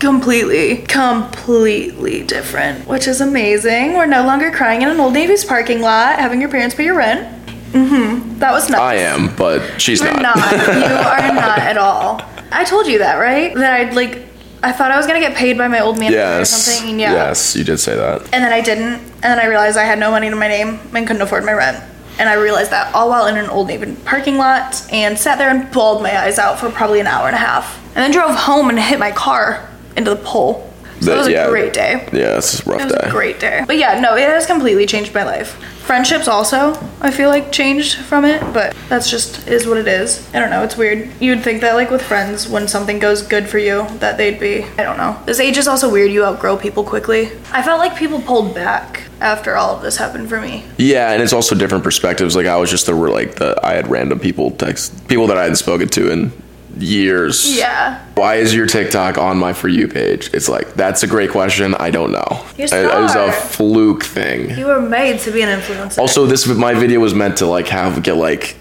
completely 0.00 0.78
completely 0.86 2.22
different 2.22 2.86
which 2.86 3.06
is 3.06 3.20
amazing 3.20 3.94
we're 3.94 4.06
no 4.06 4.24
longer 4.24 4.50
crying 4.50 4.82
in 4.82 4.88
an 4.88 4.98
old 5.00 5.12
navy's 5.12 5.44
parking 5.44 5.80
lot 5.80 6.18
having 6.18 6.40
your 6.40 6.50
parents 6.50 6.74
pay 6.74 6.84
your 6.84 6.96
rent 6.96 7.26
mm-hmm 7.72 8.38
that 8.38 8.52
was 8.52 8.68
nuts 8.68 8.80
I 8.80 8.96
am, 8.96 9.34
but 9.34 9.80
she's 9.80 10.00
you're 10.02 10.12
not. 10.12 10.36
not. 10.36 10.52
you 10.52 10.58
are 10.58 11.34
not 11.34 11.58
at 11.58 11.76
all 11.78 12.20
i 12.52 12.64
told 12.64 12.86
you 12.86 12.98
that 12.98 13.16
right 13.16 13.54
that 13.54 13.72
i'd 13.80 13.94
like 13.94 14.22
i 14.62 14.72
thought 14.72 14.90
i 14.90 14.96
was 14.96 15.06
gonna 15.06 15.20
get 15.20 15.36
paid 15.36 15.56
by 15.58 15.68
my 15.68 15.80
old 15.80 15.98
manager 15.98 16.18
or 16.18 16.38
yes. 16.38 16.50
something 16.50 16.98
yeah 17.00 17.12
Yes, 17.12 17.56
you 17.56 17.64
did 17.64 17.78
say 17.78 17.96
that. 17.96 18.22
and 18.32 18.44
then 18.44 18.52
i 18.52 18.60
didn't 18.60 18.94
and 18.94 19.22
then 19.22 19.38
i 19.38 19.46
realized 19.46 19.76
i 19.76 19.84
had 19.84 19.98
no 19.98 20.10
money 20.10 20.30
to 20.30 20.36
my 20.36 20.48
name 20.48 20.78
and 20.94 21.06
couldn't 21.06 21.22
afford 21.22 21.44
my 21.44 21.52
rent 21.52 21.82
and 22.18 22.28
I 22.30 22.34
realized 22.34 22.70
that 22.70 22.94
all 22.94 23.10
while 23.10 23.26
in 23.26 23.36
an 23.36 23.50
Old 23.50 23.68
Navy 23.68 23.94
parking 24.06 24.38
lot 24.38 24.90
and 24.90 25.18
sat 25.18 25.36
there 25.36 25.50
and 25.50 25.70
bawled 25.70 26.02
my 26.02 26.18
eyes 26.18 26.38
out 26.38 26.58
for 26.58 26.70
probably 26.70 26.98
an 27.00 27.06
hour 27.06 27.26
and 27.26 27.36
a 27.36 27.38
half. 27.38 27.78
And 27.96 28.04
then 28.04 28.12
drove 28.12 28.36
home 28.36 28.68
and 28.68 28.78
hit 28.78 28.98
my 28.98 29.10
car 29.10 29.68
into 29.96 30.10
the 30.10 30.22
pole. 30.22 30.70
So 31.00 31.06
that 31.06 31.18
was 31.18 31.28
yeah. 31.28 31.46
a 31.46 31.50
great 31.50 31.72
day. 31.72 32.08
Yeah, 32.12 32.38
it's 32.38 32.60
a 32.66 32.70
rough 32.70 32.78
day. 32.78 32.84
It 32.84 32.92
was 32.92 33.02
day. 33.02 33.08
a 33.08 33.10
great 33.10 33.40
day. 33.40 33.64
But 33.66 33.78
yeah, 33.78 34.00
no, 34.00 34.16
it 34.16 34.28
has 34.28 34.46
completely 34.46 34.86
changed 34.86 35.14
my 35.14 35.24
life. 35.24 35.52
Friendships 35.86 36.26
also, 36.26 36.74
I 37.00 37.10
feel 37.10 37.28
like 37.28 37.52
changed 37.52 37.98
from 37.98 38.24
it, 38.24 38.40
but 38.52 38.74
that's 38.88 39.10
just 39.10 39.46
is 39.46 39.66
what 39.66 39.78
it 39.78 39.86
is. 39.86 40.28
I 40.34 40.40
don't 40.40 40.50
know, 40.50 40.62
it's 40.62 40.76
weird. 40.76 41.10
You'd 41.20 41.42
think 41.42 41.60
that 41.60 41.74
like 41.74 41.90
with 41.90 42.02
friends, 42.02 42.48
when 42.48 42.66
something 42.66 42.98
goes 42.98 43.22
good 43.22 43.48
for 43.48 43.58
you, 43.58 43.86
that 43.98 44.16
they'd 44.16 44.40
be 44.40 44.64
I 44.64 44.82
don't 44.82 44.96
know. 44.96 45.20
This 45.26 45.38
age 45.38 45.56
is 45.56 45.68
also 45.68 45.90
weird, 45.90 46.10
you 46.10 46.24
outgrow 46.24 46.56
people 46.56 46.82
quickly. 46.82 47.30
I 47.52 47.62
felt 47.62 47.78
like 47.78 47.96
people 47.96 48.20
pulled 48.20 48.54
back 48.54 49.02
after 49.20 49.56
all 49.56 49.76
of 49.76 49.82
this 49.82 49.96
happened 49.96 50.28
for 50.28 50.40
me. 50.40 50.64
Yeah, 50.76 51.12
and 51.12 51.22
it's 51.22 51.32
also 51.32 51.54
different 51.54 51.84
perspectives. 51.84 52.34
Like 52.34 52.46
I 52.46 52.56
was 52.56 52.70
just 52.70 52.86
the 52.86 52.94
like 52.94 53.36
the 53.36 53.58
I 53.64 53.74
had 53.74 53.88
random 53.88 54.18
people 54.18 54.50
text 54.52 55.06
people 55.08 55.26
that 55.28 55.38
I 55.38 55.42
hadn't 55.42 55.56
spoken 55.56 55.88
to 55.88 56.10
in 56.10 56.32
years. 56.76 57.56
Yeah. 57.56 58.04
Why 58.14 58.36
is 58.36 58.54
your 58.54 58.66
TikTok 58.66 59.18
on 59.18 59.38
my 59.38 59.52
for 59.52 59.68
you 59.68 59.88
page? 59.88 60.30
It's 60.32 60.48
like 60.48 60.74
that's 60.74 61.02
a 61.02 61.06
great 61.06 61.30
question. 61.30 61.74
I 61.74 61.90
don't 61.90 62.12
know. 62.12 62.44
You're 62.56 62.66
It, 62.66 62.72
it 62.72 63.00
was 63.00 63.14
a 63.14 63.32
fluke 63.32 64.04
thing. 64.04 64.50
You 64.58 64.66
were 64.66 64.80
made 64.80 65.20
to 65.20 65.30
be 65.30 65.42
an 65.42 65.60
influencer. 65.60 65.98
Also, 65.98 66.26
this 66.26 66.46
my 66.46 66.74
video 66.74 67.00
was 67.00 67.14
meant 67.14 67.38
to 67.38 67.46
like 67.46 67.68
have 67.68 68.02
get 68.02 68.14
like 68.14 68.56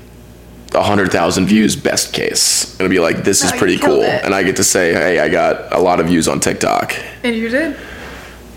a 0.73 0.83
hundred 0.83 1.11
thousand 1.11 1.45
views 1.47 1.75
best 1.75 2.13
case. 2.13 2.75
It'll 2.79 2.89
be 2.89 2.99
like 2.99 3.23
this 3.23 3.43
is 3.43 3.51
No, 3.51 3.55
you 3.55 3.59
pretty 3.59 3.77
cool, 3.77 4.01
it. 4.01 4.23
and 4.25 4.33
I 4.35 4.43
get 4.43 4.57
to 4.57 4.63
say, 4.63 4.93
hey, 4.93 5.19
I 5.19 5.29
got 5.29 5.71
a 5.73 5.79
lot 5.79 5.99
of 5.99 6.07
views 6.07 6.27
on 6.27 6.39
TikTok. 6.39 6.95
and 7.23 7.35
you 7.35 7.49
did. 7.49 7.77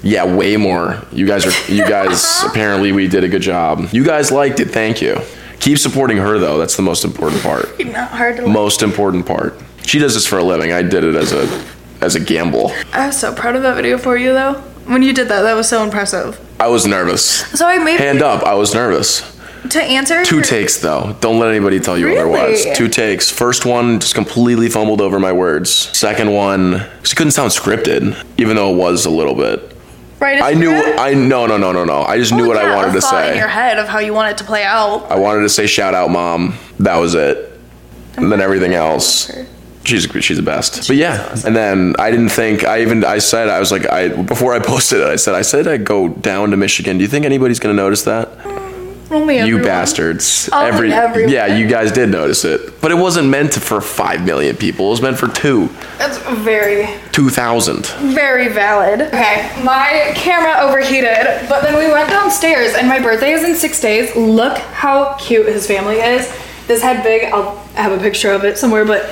Yeah, 0.03 0.33
way 0.33 0.57
more. 0.57 1.03
You 1.13 1.27
guys 1.27 1.45
are. 1.47 1.73
You 1.73 1.85
guys 1.87 2.43
apparently 2.47 2.93
we 2.93 3.09
did 3.09 3.25
a 3.25 3.29
good 3.29 3.43
job. 3.43 3.89
You 3.93 4.05
guys 4.05 4.31
liked 4.31 4.61
it. 4.61 4.67
Thank 4.71 5.03
you. 5.03 5.21
Keep 5.61 5.79
supporting 5.79 6.17
her 6.19 6.39
though. 6.39 6.59
That's 6.59 6.77
the 6.77 6.83
most 6.83 7.05
important 7.05 7.43
part. 7.43 7.79
Not 7.85 8.11
hard 8.11 8.37
to 8.37 8.47
Most 8.47 8.83
important 8.83 9.27
part. 9.27 9.55
She 9.83 9.99
does 9.99 10.15
this 10.15 10.27
for 10.27 10.39
a 10.39 10.45
living. 10.45 10.73
I 10.73 10.83
did 10.83 11.05
it 11.05 11.15
as 11.15 11.33
a 11.33 11.65
as 12.01 12.15
a 12.15 12.21
gamble. 12.21 12.73
I 12.93 13.07
was 13.09 13.19
so 13.19 13.35
proud 13.35 13.57
of 13.57 13.63
that 13.63 13.75
video 13.77 13.99
for 13.99 14.17
you 14.17 14.33
though. 14.33 14.55
When 14.87 15.03
you 15.03 15.13
did 15.13 15.29
that, 15.29 15.43
that 15.43 15.55
was 15.55 15.69
so 15.69 15.83
impressive. 15.83 16.41
I 16.61 16.69
was 16.69 16.87
nervous. 16.87 17.23
So 17.59 17.67
I 17.67 17.79
made 17.79 18.01
Hand 18.01 18.23
up. 18.23 18.43
I 18.45 18.55
was 18.55 18.75
nervous. 18.75 19.37
to 19.71 19.83
answer 19.83 20.25
Two 20.25 20.37
your- 20.37 20.45
takes 20.45 20.79
though. 20.81 21.17
Don't 21.21 21.39
let 21.39 21.51
anybody 21.51 21.81
tell 21.81 21.99
you 21.99 22.07
Really? 22.07 22.19
otherwise. 22.19 22.65
Two 22.77 22.89
takes. 22.89 23.29
First 23.31 23.67
one 23.67 23.99
just 24.01 24.15
completely 24.15 24.69
fumbled 24.69 25.01
over 25.01 25.19
my 25.19 25.33
words. 25.33 25.71
Second 25.71 26.33
one 26.33 26.87
just 27.03 27.17
couldn't 27.17 27.33
sound 27.33 27.51
scripted, 27.51 28.17
even 28.39 28.57
though 28.57 28.73
it 28.73 28.77
was 28.77 29.05
a 29.05 29.11
little 29.11 29.35
bit. 29.35 29.75
Right. 30.21 30.43
I 30.43 30.53
knew. 30.55 30.71
I 30.73 31.15
no 31.15 31.47
no 31.47 31.57
no 31.57 31.73
no 31.73 31.85
no. 31.85 32.03
I 32.03 32.19
just 32.19 32.33
knew 32.33 32.47
what 32.47 32.57
I 32.57 32.75
wanted 32.75 32.93
to 32.93 33.01
thought 33.01 33.27
in 33.27 33.33
say. 33.35 33.39
your 33.39 33.49
head 33.49 33.79
of 33.79 33.89
how 33.89 33.99
you 34.01 34.13
want 34.13 34.33
it 34.33 34.39
to 34.39 34.45
play 34.45 34.65
out. 34.65 35.11
I 35.11 35.17
wanted 35.19 35.43
to 35.43 35.49
say 35.49 35.67
shout 35.67 35.95
out 35.95 36.11
mom. 36.11 36.55
That 36.81 36.97
was 36.97 37.15
it. 37.15 37.53
And 38.17 38.33
then 38.33 38.41
everything 38.41 38.75
else. 38.75 39.31
She's 39.85 40.09
she's 40.21 40.37
the 40.37 40.43
best. 40.43 40.89
But 40.89 40.97
yeah. 40.97 41.31
And 41.47 41.55
then 41.57 41.95
I 41.99 42.11
didn't 42.11 42.31
think 42.31 42.65
I 42.65 42.83
even 42.83 43.05
I 43.05 43.19
said 43.19 43.49
I 43.49 43.61
was 43.61 43.71
like 43.71 43.89
I 43.91 44.09
before 44.09 44.55
I 44.55 44.59
posted 44.75 45.01
it 45.01 45.07
I 45.07 45.17
said 45.17 45.35
I 45.35 45.43
said 45.43 45.69
I'd 45.69 45.85
go 45.85 46.09
down 46.09 46.51
to 46.51 46.57
Michigan. 46.57 46.99
Do 46.99 47.03
you 47.05 47.09
think 47.09 47.25
anybody's 47.25 47.61
gonna 47.61 47.75
notice 47.75 48.03
that? 48.03 48.29
Only 49.11 49.37
You 49.37 49.43
everyone. 49.43 49.63
bastards. 49.65 50.51
Only 50.53 50.67
Every 50.69 50.93
everyone. 50.93 51.33
Yeah, 51.33 51.47
you 51.47 51.67
guys 51.67 51.93
did 51.93 52.11
notice 52.11 52.45
it. 52.45 52.81
But 52.81 52.91
it 52.91 52.97
wasn't 52.97 53.29
meant 53.29 53.53
to, 53.53 53.61
for 53.61 53.81
five 53.81 54.25
million 54.25 54.55
people. 54.57 54.87
It 54.89 54.91
was 54.91 55.03
meant 55.03 55.17
for 55.19 55.29
two. 55.29 55.69
That's 55.97 56.19
very, 56.45 56.89
Two 57.13 57.31
thousand. 57.31 57.87
very 58.15 58.49
valid. 58.49 59.01
Okay, 59.01 59.51
my 59.65 60.13
camera 60.15 60.61
overheated, 60.69 61.49
but 61.49 61.63
then 61.63 61.79
we 61.79 61.91
went 61.93 62.11
downstairs, 62.11 62.75
and 62.75 62.87
my 62.87 63.01
birthday 63.01 63.33
is 63.33 63.45
in 63.45 63.55
six 63.55 63.81
days. 63.81 64.15
Look 64.15 64.59
how 64.59 65.15
cute 65.15 65.47
his 65.47 65.67
family 65.67 65.97
is. 65.97 66.31
This 66.67 66.83
head 66.83 67.03
big. 67.03 67.33
I'll 67.33 67.57
have 67.75 67.93
a 67.93 67.99
picture 67.99 68.31
of 68.33 68.45
it 68.45 68.59
somewhere, 68.59 68.85
but 68.85 69.09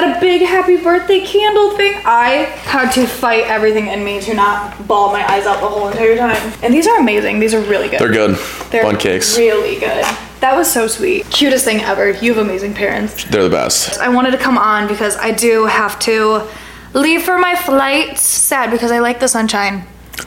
had 0.00 0.16
a 0.16 0.20
big 0.20 0.42
happy 0.42 0.76
birthday 0.76 1.24
candle 1.24 1.76
thing. 1.76 1.94
I 2.04 2.46
had 2.64 2.90
to 2.92 3.06
fight 3.06 3.44
everything 3.44 3.88
in 3.88 4.04
me 4.04 4.20
to 4.22 4.34
not 4.34 4.86
bawl 4.86 5.12
my 5.12 5.26
eyes 5.30 5.46
out 5.46 5.60
the 5.60 5.68
whole 5.68 5.88
entire 5.88 6.16
time. 6.16 6.52
And 6.62 6.72
these 6.72 6.86
are 6.86 6.98
amazing. 6.98 7.40
These 7.40 7.54
are 7.54 7.60
really 7.62 7.88
good. 7.88 8.00
They're 8.00 8.12
good. 8.12 8.36
They're 8.70 8.82
Fun 8.84 8.96
cakes. 8.96 9.36
Really 9.36 9.78
good. 9.78 10.04
That 10.40 10.54
was 10.56 10.70
so 10.70 10.86
sweet. 10.86 11.26
Cutest 11.30 11.64
thing 11.64 11.80
ever. 11.80 12.10
You 12.10 12.32
have 12.34 12.44
amazing 12.44 12.74
parents. 12.74 13.24
They're 13.24 13.42
the 13.42 13.50
best. 13.50 13.98
I 13.98 14.08
wanted 14.08 14.30
to 14.32 14.38
come 14.38 14.56
on 14.56 14.86
because 14.86 15.16
I 15.16 15.32
do 15.32 15.66
have 15.66 15.98
to 16.00 16.42
leave 16.94 17.22
for 17.22 17.38
my 17.38 17.56
flight. 17.56 18.18
Sad 18.18 18.70
because 18.70 18.92
I 18.92 19.00
like 19.00 19.18
the 19.20 19.28
sunshine 19.28 19.84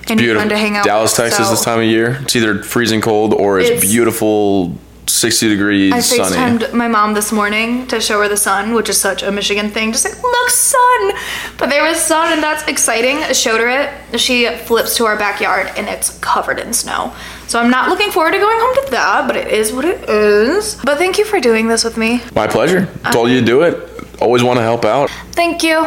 and 0.09 0.17
Beautiful. 0.17 0.41
fun 0.41 0.49
to 0.49 0.57
hang 0.57 0.75
out. 0.75 0.83
Dallas, 0.85 1.15
Texas 1.15 1.45
so 1.47 1.51
this 1.51 1.63
time 1.63 1.79
of 1.79 1.85
year. 1.85 2.17
It's 2.23 2.35
either 2.35 2.61
freezing 2.63 2.99
cold 3.01 3.33
or 3.33 3.59
it's, 3.59 3.69
It's- 3.69 3.89
beautiful 3.89 4.75
60 5.07 5.49
degrees 5.49 6.05
sunny. 6.05 6.21
I 6.21 6.29
sunny. 6.29 6.57
FaceTimed 6.65 6.73
my 6.73 6.87
mom 6.87 7.13
this 7.13 7.31
morning 7.31 7.85
to 7.87 7.99
show 7.99 8.21
her 8.21 8.27
the 8.27 8.37
sun, 8.37 8.73
which 8.73 8.89
is 8.89 8.99
such 8.99 9.23
a 9.23 9.31
Michigan 9.31 9.69
thing. 9.69 9.91
Just 9.91 10.05
like, 10.05 10.21
look, 10.21 10.49
sun! 10.49 11.11
But 11.57 11.69
there 11.69 11.83
was 11.83 11.97
sun, 11.97 12.31
and 12.33 12.41
that's 12.41 12.63
exciting. 12.67 13.17
I 13.17 13.33
showed 13.33 13.59
her 13.59 13.67
it. 13.67 14.19
She 14.19 14.47
flips 14.47 14.95
to 14.97 15.05
our 15.05 15.17
backyard, 15.17 15.71
and 15.75 15.87
it's 15.87 16.17
covered 16.19 16.59
in 16.59 16.73
snow. 16.73 17.13
So 17.47 17.59
I'm 17.59 17.69
not 17.69 17.89
looking 17.89 18.11
forward 18.11 18.31
to 18.31 18.39
going 18.39 18.59
home 18.59 18.85
to 18.85 18.91
that, 18.91 19.27
but 19.27 19.35
it 19.35 19.47
is 19.49 19.73
what 19.73 19.85
it 19.85 20.07
is. 20.09 20.75
But 20.83 20.97
thank 20.97 21.17
you 21.17 21.25
for 21.25 21.39
doing 21.39 21.67
this 21.67 21.83
with 21.83 21.97
me. 21.97 22.21
My 22.33 22.47
pleasure. 22.47 22.87
Told 23.11 23.29
you 23.29 23.39
to 23.41 23.45
do 23.45 23.61
it. 23.63 24.21
Always 24.21 24.43
want 24.43 24.57
to 24.57 24.63
help 24.63 24.85
out. 24.85 25.09
Thank 25.31 25.63
you. 25.63 25.85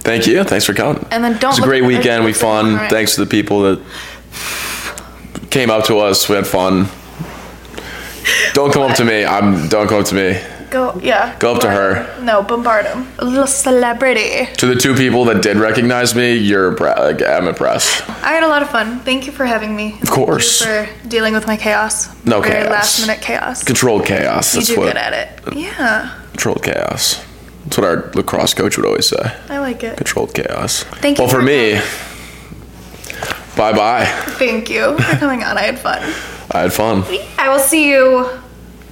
Thank 0.00 0.26
you. 0.26 0.42
Thanks 0.44 0.64
for 0.64 0.74
coming. 0.74 1.04
And 1.10 1.22
then 1.22 1.32
don't 1.38 1.44
It 1.44 1.46
was 1.46 1.58
a 1.58 1.62
great 1.62 1.84
weekend. 1.84 2.24
We 2.24 2.32
fun. 2.32 2.66
anymore. 2.66 2.88
Thanks 2.88 3.14
to 3.16 3.24
the 3.24 3.30
people 3.30 3.62
that 3.62 3.80
came 5.50 5.70
up 5.70 5.84
to 5.86 5.98
us. 5.98 6.28
We 6.28 6.36
had 6.36 6.46
fun. 6.46 6.88
Don't 8.54 8.72
come 8.72 8.82
up 8.82 8.96
to 8.96 9.04
me. 9.04 9.24
I'm. 9.24 9.68
Don't 9.68 9.88
come 9.88 10.00
up 10.00 10.06
to 10.06 10.14
me. 10.14 10.40
Go, 10.70 10.98
yeah. 11.02 11.36
Go 11.38 11.54
up 11.54 11.60
to 11.60 11.70
her. 11.70 12.18
No, 12.22 12.42
bombard 12.42 12.86
him. 12.86 13.06
A 13.18 13.24
little 13.26 13.46
celebrity. 13.46 14.46
To 14.56 14.64
the 14.66 14.74
two 14.74 14.94
people 14.94 15.26
that 15.26 15.42
did 15.42 15.58
recognize 15.58 16.14
me, 16.14 16.32
you're 16.34 16.74
impre- 16.74 16.96
like, 16.98 17.22
I'm 17.22 17.46
impressed. 17.46 18.08
I 18.08 18.32
had 18.32 18.42
a 18.42 18.48
lot 18.48 18.62
of 18.62 18.70
fun. 18.70 19.00
Thank 19.00 19.26
you 19.26 19.32
for 19.32 19.44
having 19.44 19.76
me. 19.76 19.98
Of 20.00 20.10
course. 20.10 20.62
for 20.62 20.88
dealing 21.06 21.34
with 21.34 21.46
my 21.46 21.58
chaos. 21.58 22.08
No 22.24 22.40
Very 22.40 22.54
chaos. 22.62 22.70
last 22.70 23.00
minute 23.06 23.20
chaos. 23.22 23.62
Controlled 23.64 24.06
chaos. 24.06 24.54
You 24.54 24.60
That's 24.60 24.68
do 24.70 24.76
what 24.80 24.86
good 24.86 24.96
at 24.96 25.12
it. 25.12 25.54
Yeah, 25.56 26.18
controlled 26.30 26.62
chaos. 26.62 27.22
That's 27.64 27.76
what 27.76 27.86
our 27.86 28.10
lacrosse 28.14 28.54
coach 28.54 28.78
would 28.78 28.86
always 28.86 29.06
say. 29.08 29.36
I 29.50 29.58
like 29.58 29.84
it. 29.84 29.98
Controlled 29.98 30.32
chaos. 30.34 30.84
Thank 30.84 31.18
you 31.18 31.24
Well, 31.24 31.30
for 31.30 31.40
for 31.40 31.42
me, 31.42 31.74
bye 33.56 33.72
bye. 33.72 34.06
Thank 34.38 34.70
you 34.70 34.96
for 34.98 35.16
coming 35.18 35.42
on. 35.44 35.58
I 35.58 35.62
had 35.62 35.78
fun. 35.78 36.00
I 36.54 36.60
had 36.62 36.72
fun. 36.72 37.04
I 37.38 37.48
will 37.48 37.58
see 37.58 37.90
you 37.90 38.28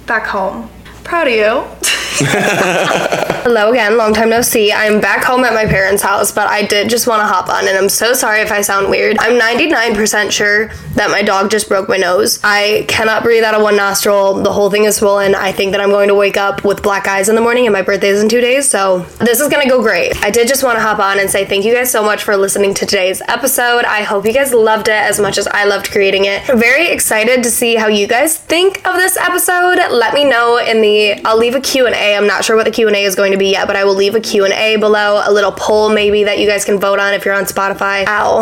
back 0.07 0.25
home. 0.27 0.69
Proud 1.03 1.27
of 1.27 1.33
you. 1.33 3.27
Hello 3.43 3.71
again, 3.71 3.97
long 3.97 4.13
time 4.13 4.29
no 4.29 4.43
see. 4.43 4.71
I'm 4.71 5.01
back 5.01 5.23
home 5.23 5.43
at 5.45 5.53
my 5.55 5.65
parents' 5.65 6.03
house, 6.03 6.31
but 6.31 6.47
I 6.47 6.63
did 6.63 6.91
just 6.91 7.07
want 7.07 7.21
to 7.21 7.25
hop 7.25 7.49
on, 7.49 7.67
and 7.67 7.75
I'm 7.75 7.89
so 7.89 8.13
sorry 8.13 8.41
if 8.41 8.51
I 8.51 8.61
sound 8.61 8.87
weird. 8.87 9.17
I'm 9.19 9.39
99% 9.39 10.31
sure 10.31 10.67
that 10.93 11.09
my 11.09 11.23
dog 11.23 11.49
just 11.49 11.67
broke 11.67 11.89
my 11.89 11.97
nose. 11.97 12.39
I 12.43 12.85
cannot 12.87 13.23
breathe 13.23 13.43
out 13.43 13.55
of 13.55 13.63
one 13.63 13.75
nostril. 13.75 14.35
The 14.43 14.53
whole 14.53 14.69
thing 14.69 14.83
is 14.83 14.97
swollen. 14.97 15.33
I 15.33 15.51
think 15.51 15.71
that 15.71 15.81
I'm 15.81 15.89
going 15.89 16.09
to 16.09 16.13
wake 16.13 16.37
up 16.37 16.63
with 16.63 16.83
black 16.83 17.07
eyes 17.07 17.29
in 17.29 17.35
the 17.35 17.41
morning, 17.41 17.65
and 17.65 17.73
my 17.73 17.81
birthday 17.81 18.09
is 18.09 18.21
in 18.21 18.29
two 18.29 18.41
days, 18.41 18.69
so 18.69 18.99
this 19.17 19.39
is 19.39 19.47
gonna 19.47 19.67
go 19.67 19.81
great. 19.81 20.23
I 20.23 20.29
did 20.29 20.47
just 20.47 20.63
want 20.63 20.77
to 20.77 20.81
hop 20.81 20.99
on 20.99 21.19
and 21.19 21.27
say 21.27 21.43
thank 21.43 21.65
you 21.65 21.73
guys 21.73 21.89
so 21.89 22.03
much 22.03 22.23
for 22.23 22.37
listening 22.37 22.75
to 22.75 22.85
today's 22.85 23.23
episode. 23.27 23.85
I 23.85 24.03
hope 24.03 24.23
you 24.23 24.33
guys 24.33 24.53
loved 24.53 24.87
it 24.87 24.93
as 24.93 25.19
much 25.19 25.39
as 25.39 25.47
I 25.47 25.65
loved 25.65 25.89
creating 25.89 26.25
it. 26.25 26.47
I'm 26.47 26.59
very 26.59 26.89
excited 26.89 27.41
to 27.41 27.49
see 27.49 27.73
how 27.75 27.87
you 27.87 28.05
guys 28.05 28.37
think 28.37 28.85
of 28.87 28.97
this 28.97 29.17
episode. 29.17 29.79
Let 29.89 30.13
me 30.13 30.25
know 30.25 30.57
in 30.57 30.81
the 30.81 31.25
I'll 31.25 31.39
leave 31.39 31.55
a 31.55 31.61
Q&A. 31.61 32.15
I'm 32.15 32.27
not 32.27 32.45
sure 32.45 32.55
what 32.55 32.65
the 32.65 32.71
Q&A 32.71 33.03
is 33.03 33.15
going 33.15 33.30
to 33.31 33.37
be 33.37 33.49
yet, 33.51 33.67
but 33.67 33.75
I 33.75 33.83
will 33.83 33.95
leave 33.95 34.15
a 34.15 34.19
Q&A 34.19 34.75
below, 34.77 35.21
a 35.25 35.31
little 35.31 35.51
poll 35.51 35.89
maybe 35.89 36.23
that 36.23 36.39
you 36.39 36.47
guys 36.47 36.65
can 36.65 36.79
vote 36.79 36.99
on 36.99 37.13
if 37.13 37.25
you're 37.25 37.33
on 37.33 37.45
Spotify. 37.45 38.05
Ow. 38.07 38.41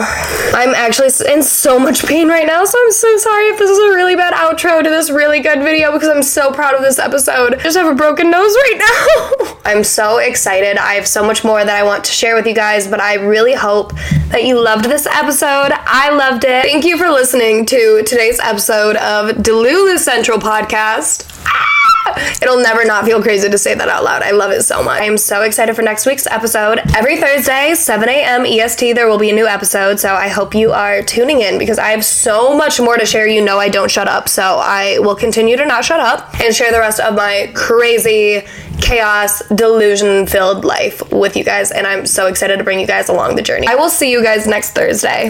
I'm 0.53 0.73
actually 0.75 1.09
in 1.31 1.43
so 1.43 1.79
much 1.79 2.05
pain 2.05 2.27
right 2.27 2.45
now, 2.45 2.65
so 2.65 2.77
I'm 2.79 2.91
so 2.91 3.17
sorry 3.17 3.45
if 3.45 3.59
this 3.59 3.69
is 3.69 3.77
a 3.77 3.95
really 3.95 4.15
bad 4.15 4.33
outro 4.33 4.83
to 4.83 4.89
this 4.89 5.09
really 5.09 5.39
good 5.39 5.59
video 5.59 5.91
because 5.91 6.09
I'm 6.09 6.23
so 6.23 6.51
proud 6.51 6.75
of 6.75 6.81
this 6.81 6.99
episode. 6.99 7.55
I 7.55 7.63
just 7.63 7.77
have 7.77 7.91
a 7.91 7.95
broken 7.95 8.29
nose 8.29 8.53
right 8.53 9.37
now. 9.47 9.57
I'm 9.65 9.83
so 9.83 10.17
excited. 10.17 10.77
I 10.77 10.93
have 10.95 11.07
so 11.07 11.25
much 11.25 11.43
more 11.43 11.63
that 11.63 11.75
I 11.75 11.83
want 11.83 12.03
to 12.05 12.11
share 12.11 12.35
with 12.35 12.47
you 12.47 12.55
guys, 12.55 12.87
but 12.87 12.99
I 12.99 13.15
really 13.15 13.53
hope 13.53 13.93
that 14.29 14.43
you 14.43 14.61
loved 14.61 14.85
this 14.85 15.05
episode. 15.05 15.71
I 15.71 16.09
loved 16.11 16.43
it. 16.43 16.63
Thank 16.63 16.85
you 16.85 16.97
for 16.97 17.09
listening 17.09 17.65
to 17.67 18.03
today's 18.05 18.39
episode 18.39 18.95
of 18.97 19.35
Delulu 19.37 19.97
Central 19.97 20.39
Podcast. 20.39 21.25
Ah! 21.45 21.78
It'll 22.41 22.61
never 22.61 22.85
not 22.85 23.05
feel 23.05 23.21
crazy 23.21 23.49
to 23.49 23.57
say 23.57 23.75
that 23.75 23.89
out 23.89 24.03
loud. 24.03 24.21
I 24.21 24.31
love 24.31 24.51
it 24.51 24.63
so 24.63 24.83
much. 24.83 25.01
I 25.01 25.05
am 25.05 25.17
so 25.17 25.41
excited 25.43 25.75
for 25.75 25.81
next 25.81 26.05
week's 26.05 26.27
episode. 26.27 26.79
Every 26.95 27.17
Thursday, 27.17 27.73
7 27.75 28.09
a.m. 28.09 28.45
EST, 28.45 28.93
there 28.93 29.07
will 29.07 29.19
be 29.19 29.29
a 29.29 29.35
new 29.35 29.47
episode. 29.47 29.99
So 29.99 30.13
I 30.13 30.27
hope 30.27 30.55
you 30.55 30.71
are 30.71 31.01
tuning 31.01 31.41
in 31.41 31.57
because 31.59 31.79
I 31.79 31.89
have 31.89 32.05
so 32.05 32.55
much 32.55 32.79
more 32.79 32.97
to 32.97 33.05
share. 33.05 33.27
You 33.27 33.43
know, 33.43 33.59
I 33.59 33.69
don't 33.69 33.91
shut 33.91 34.07
up. 34.07 34.29
So 34.29 34.43
I 34.43 34.99
will 34.99 35.15
continue 35.15 35.57
to 35.57 35.65
not 35.65 35.85
shut 35.85 35.99
up 35.99 36.39
and 36.41 36.53
share 36.55 36.71
the 36.71 36.79
rest 36.79 36.99
of 36.99 37.15
my 37.15 37.51
crazy 37.55 38.43
chaos, 38.81 39.41
delusion 39.49 40.25
filled 40.25 40.63
life 40.65 41.01
with 41.11 41.35
you 41.35 41.43
guys. 41.43 41.71
And 41.71 41.85
I'm 41.85 42.05
so 42.05 42.27
excited 42.27 42.57
to 42.57 42.63
bring 42.63 42.79
you 42.79 42.87
guys 42.87 43.09
along 43.09 43.35
the 43.35 43.41
journey. 43.41 43.67
I 43.67 43.75
will 43.75 43.89
see 43.89 44.11
you 44.11 44.23
guys 44.23 44.47
next 44.47 44.71
Thursday. 44.71 45.27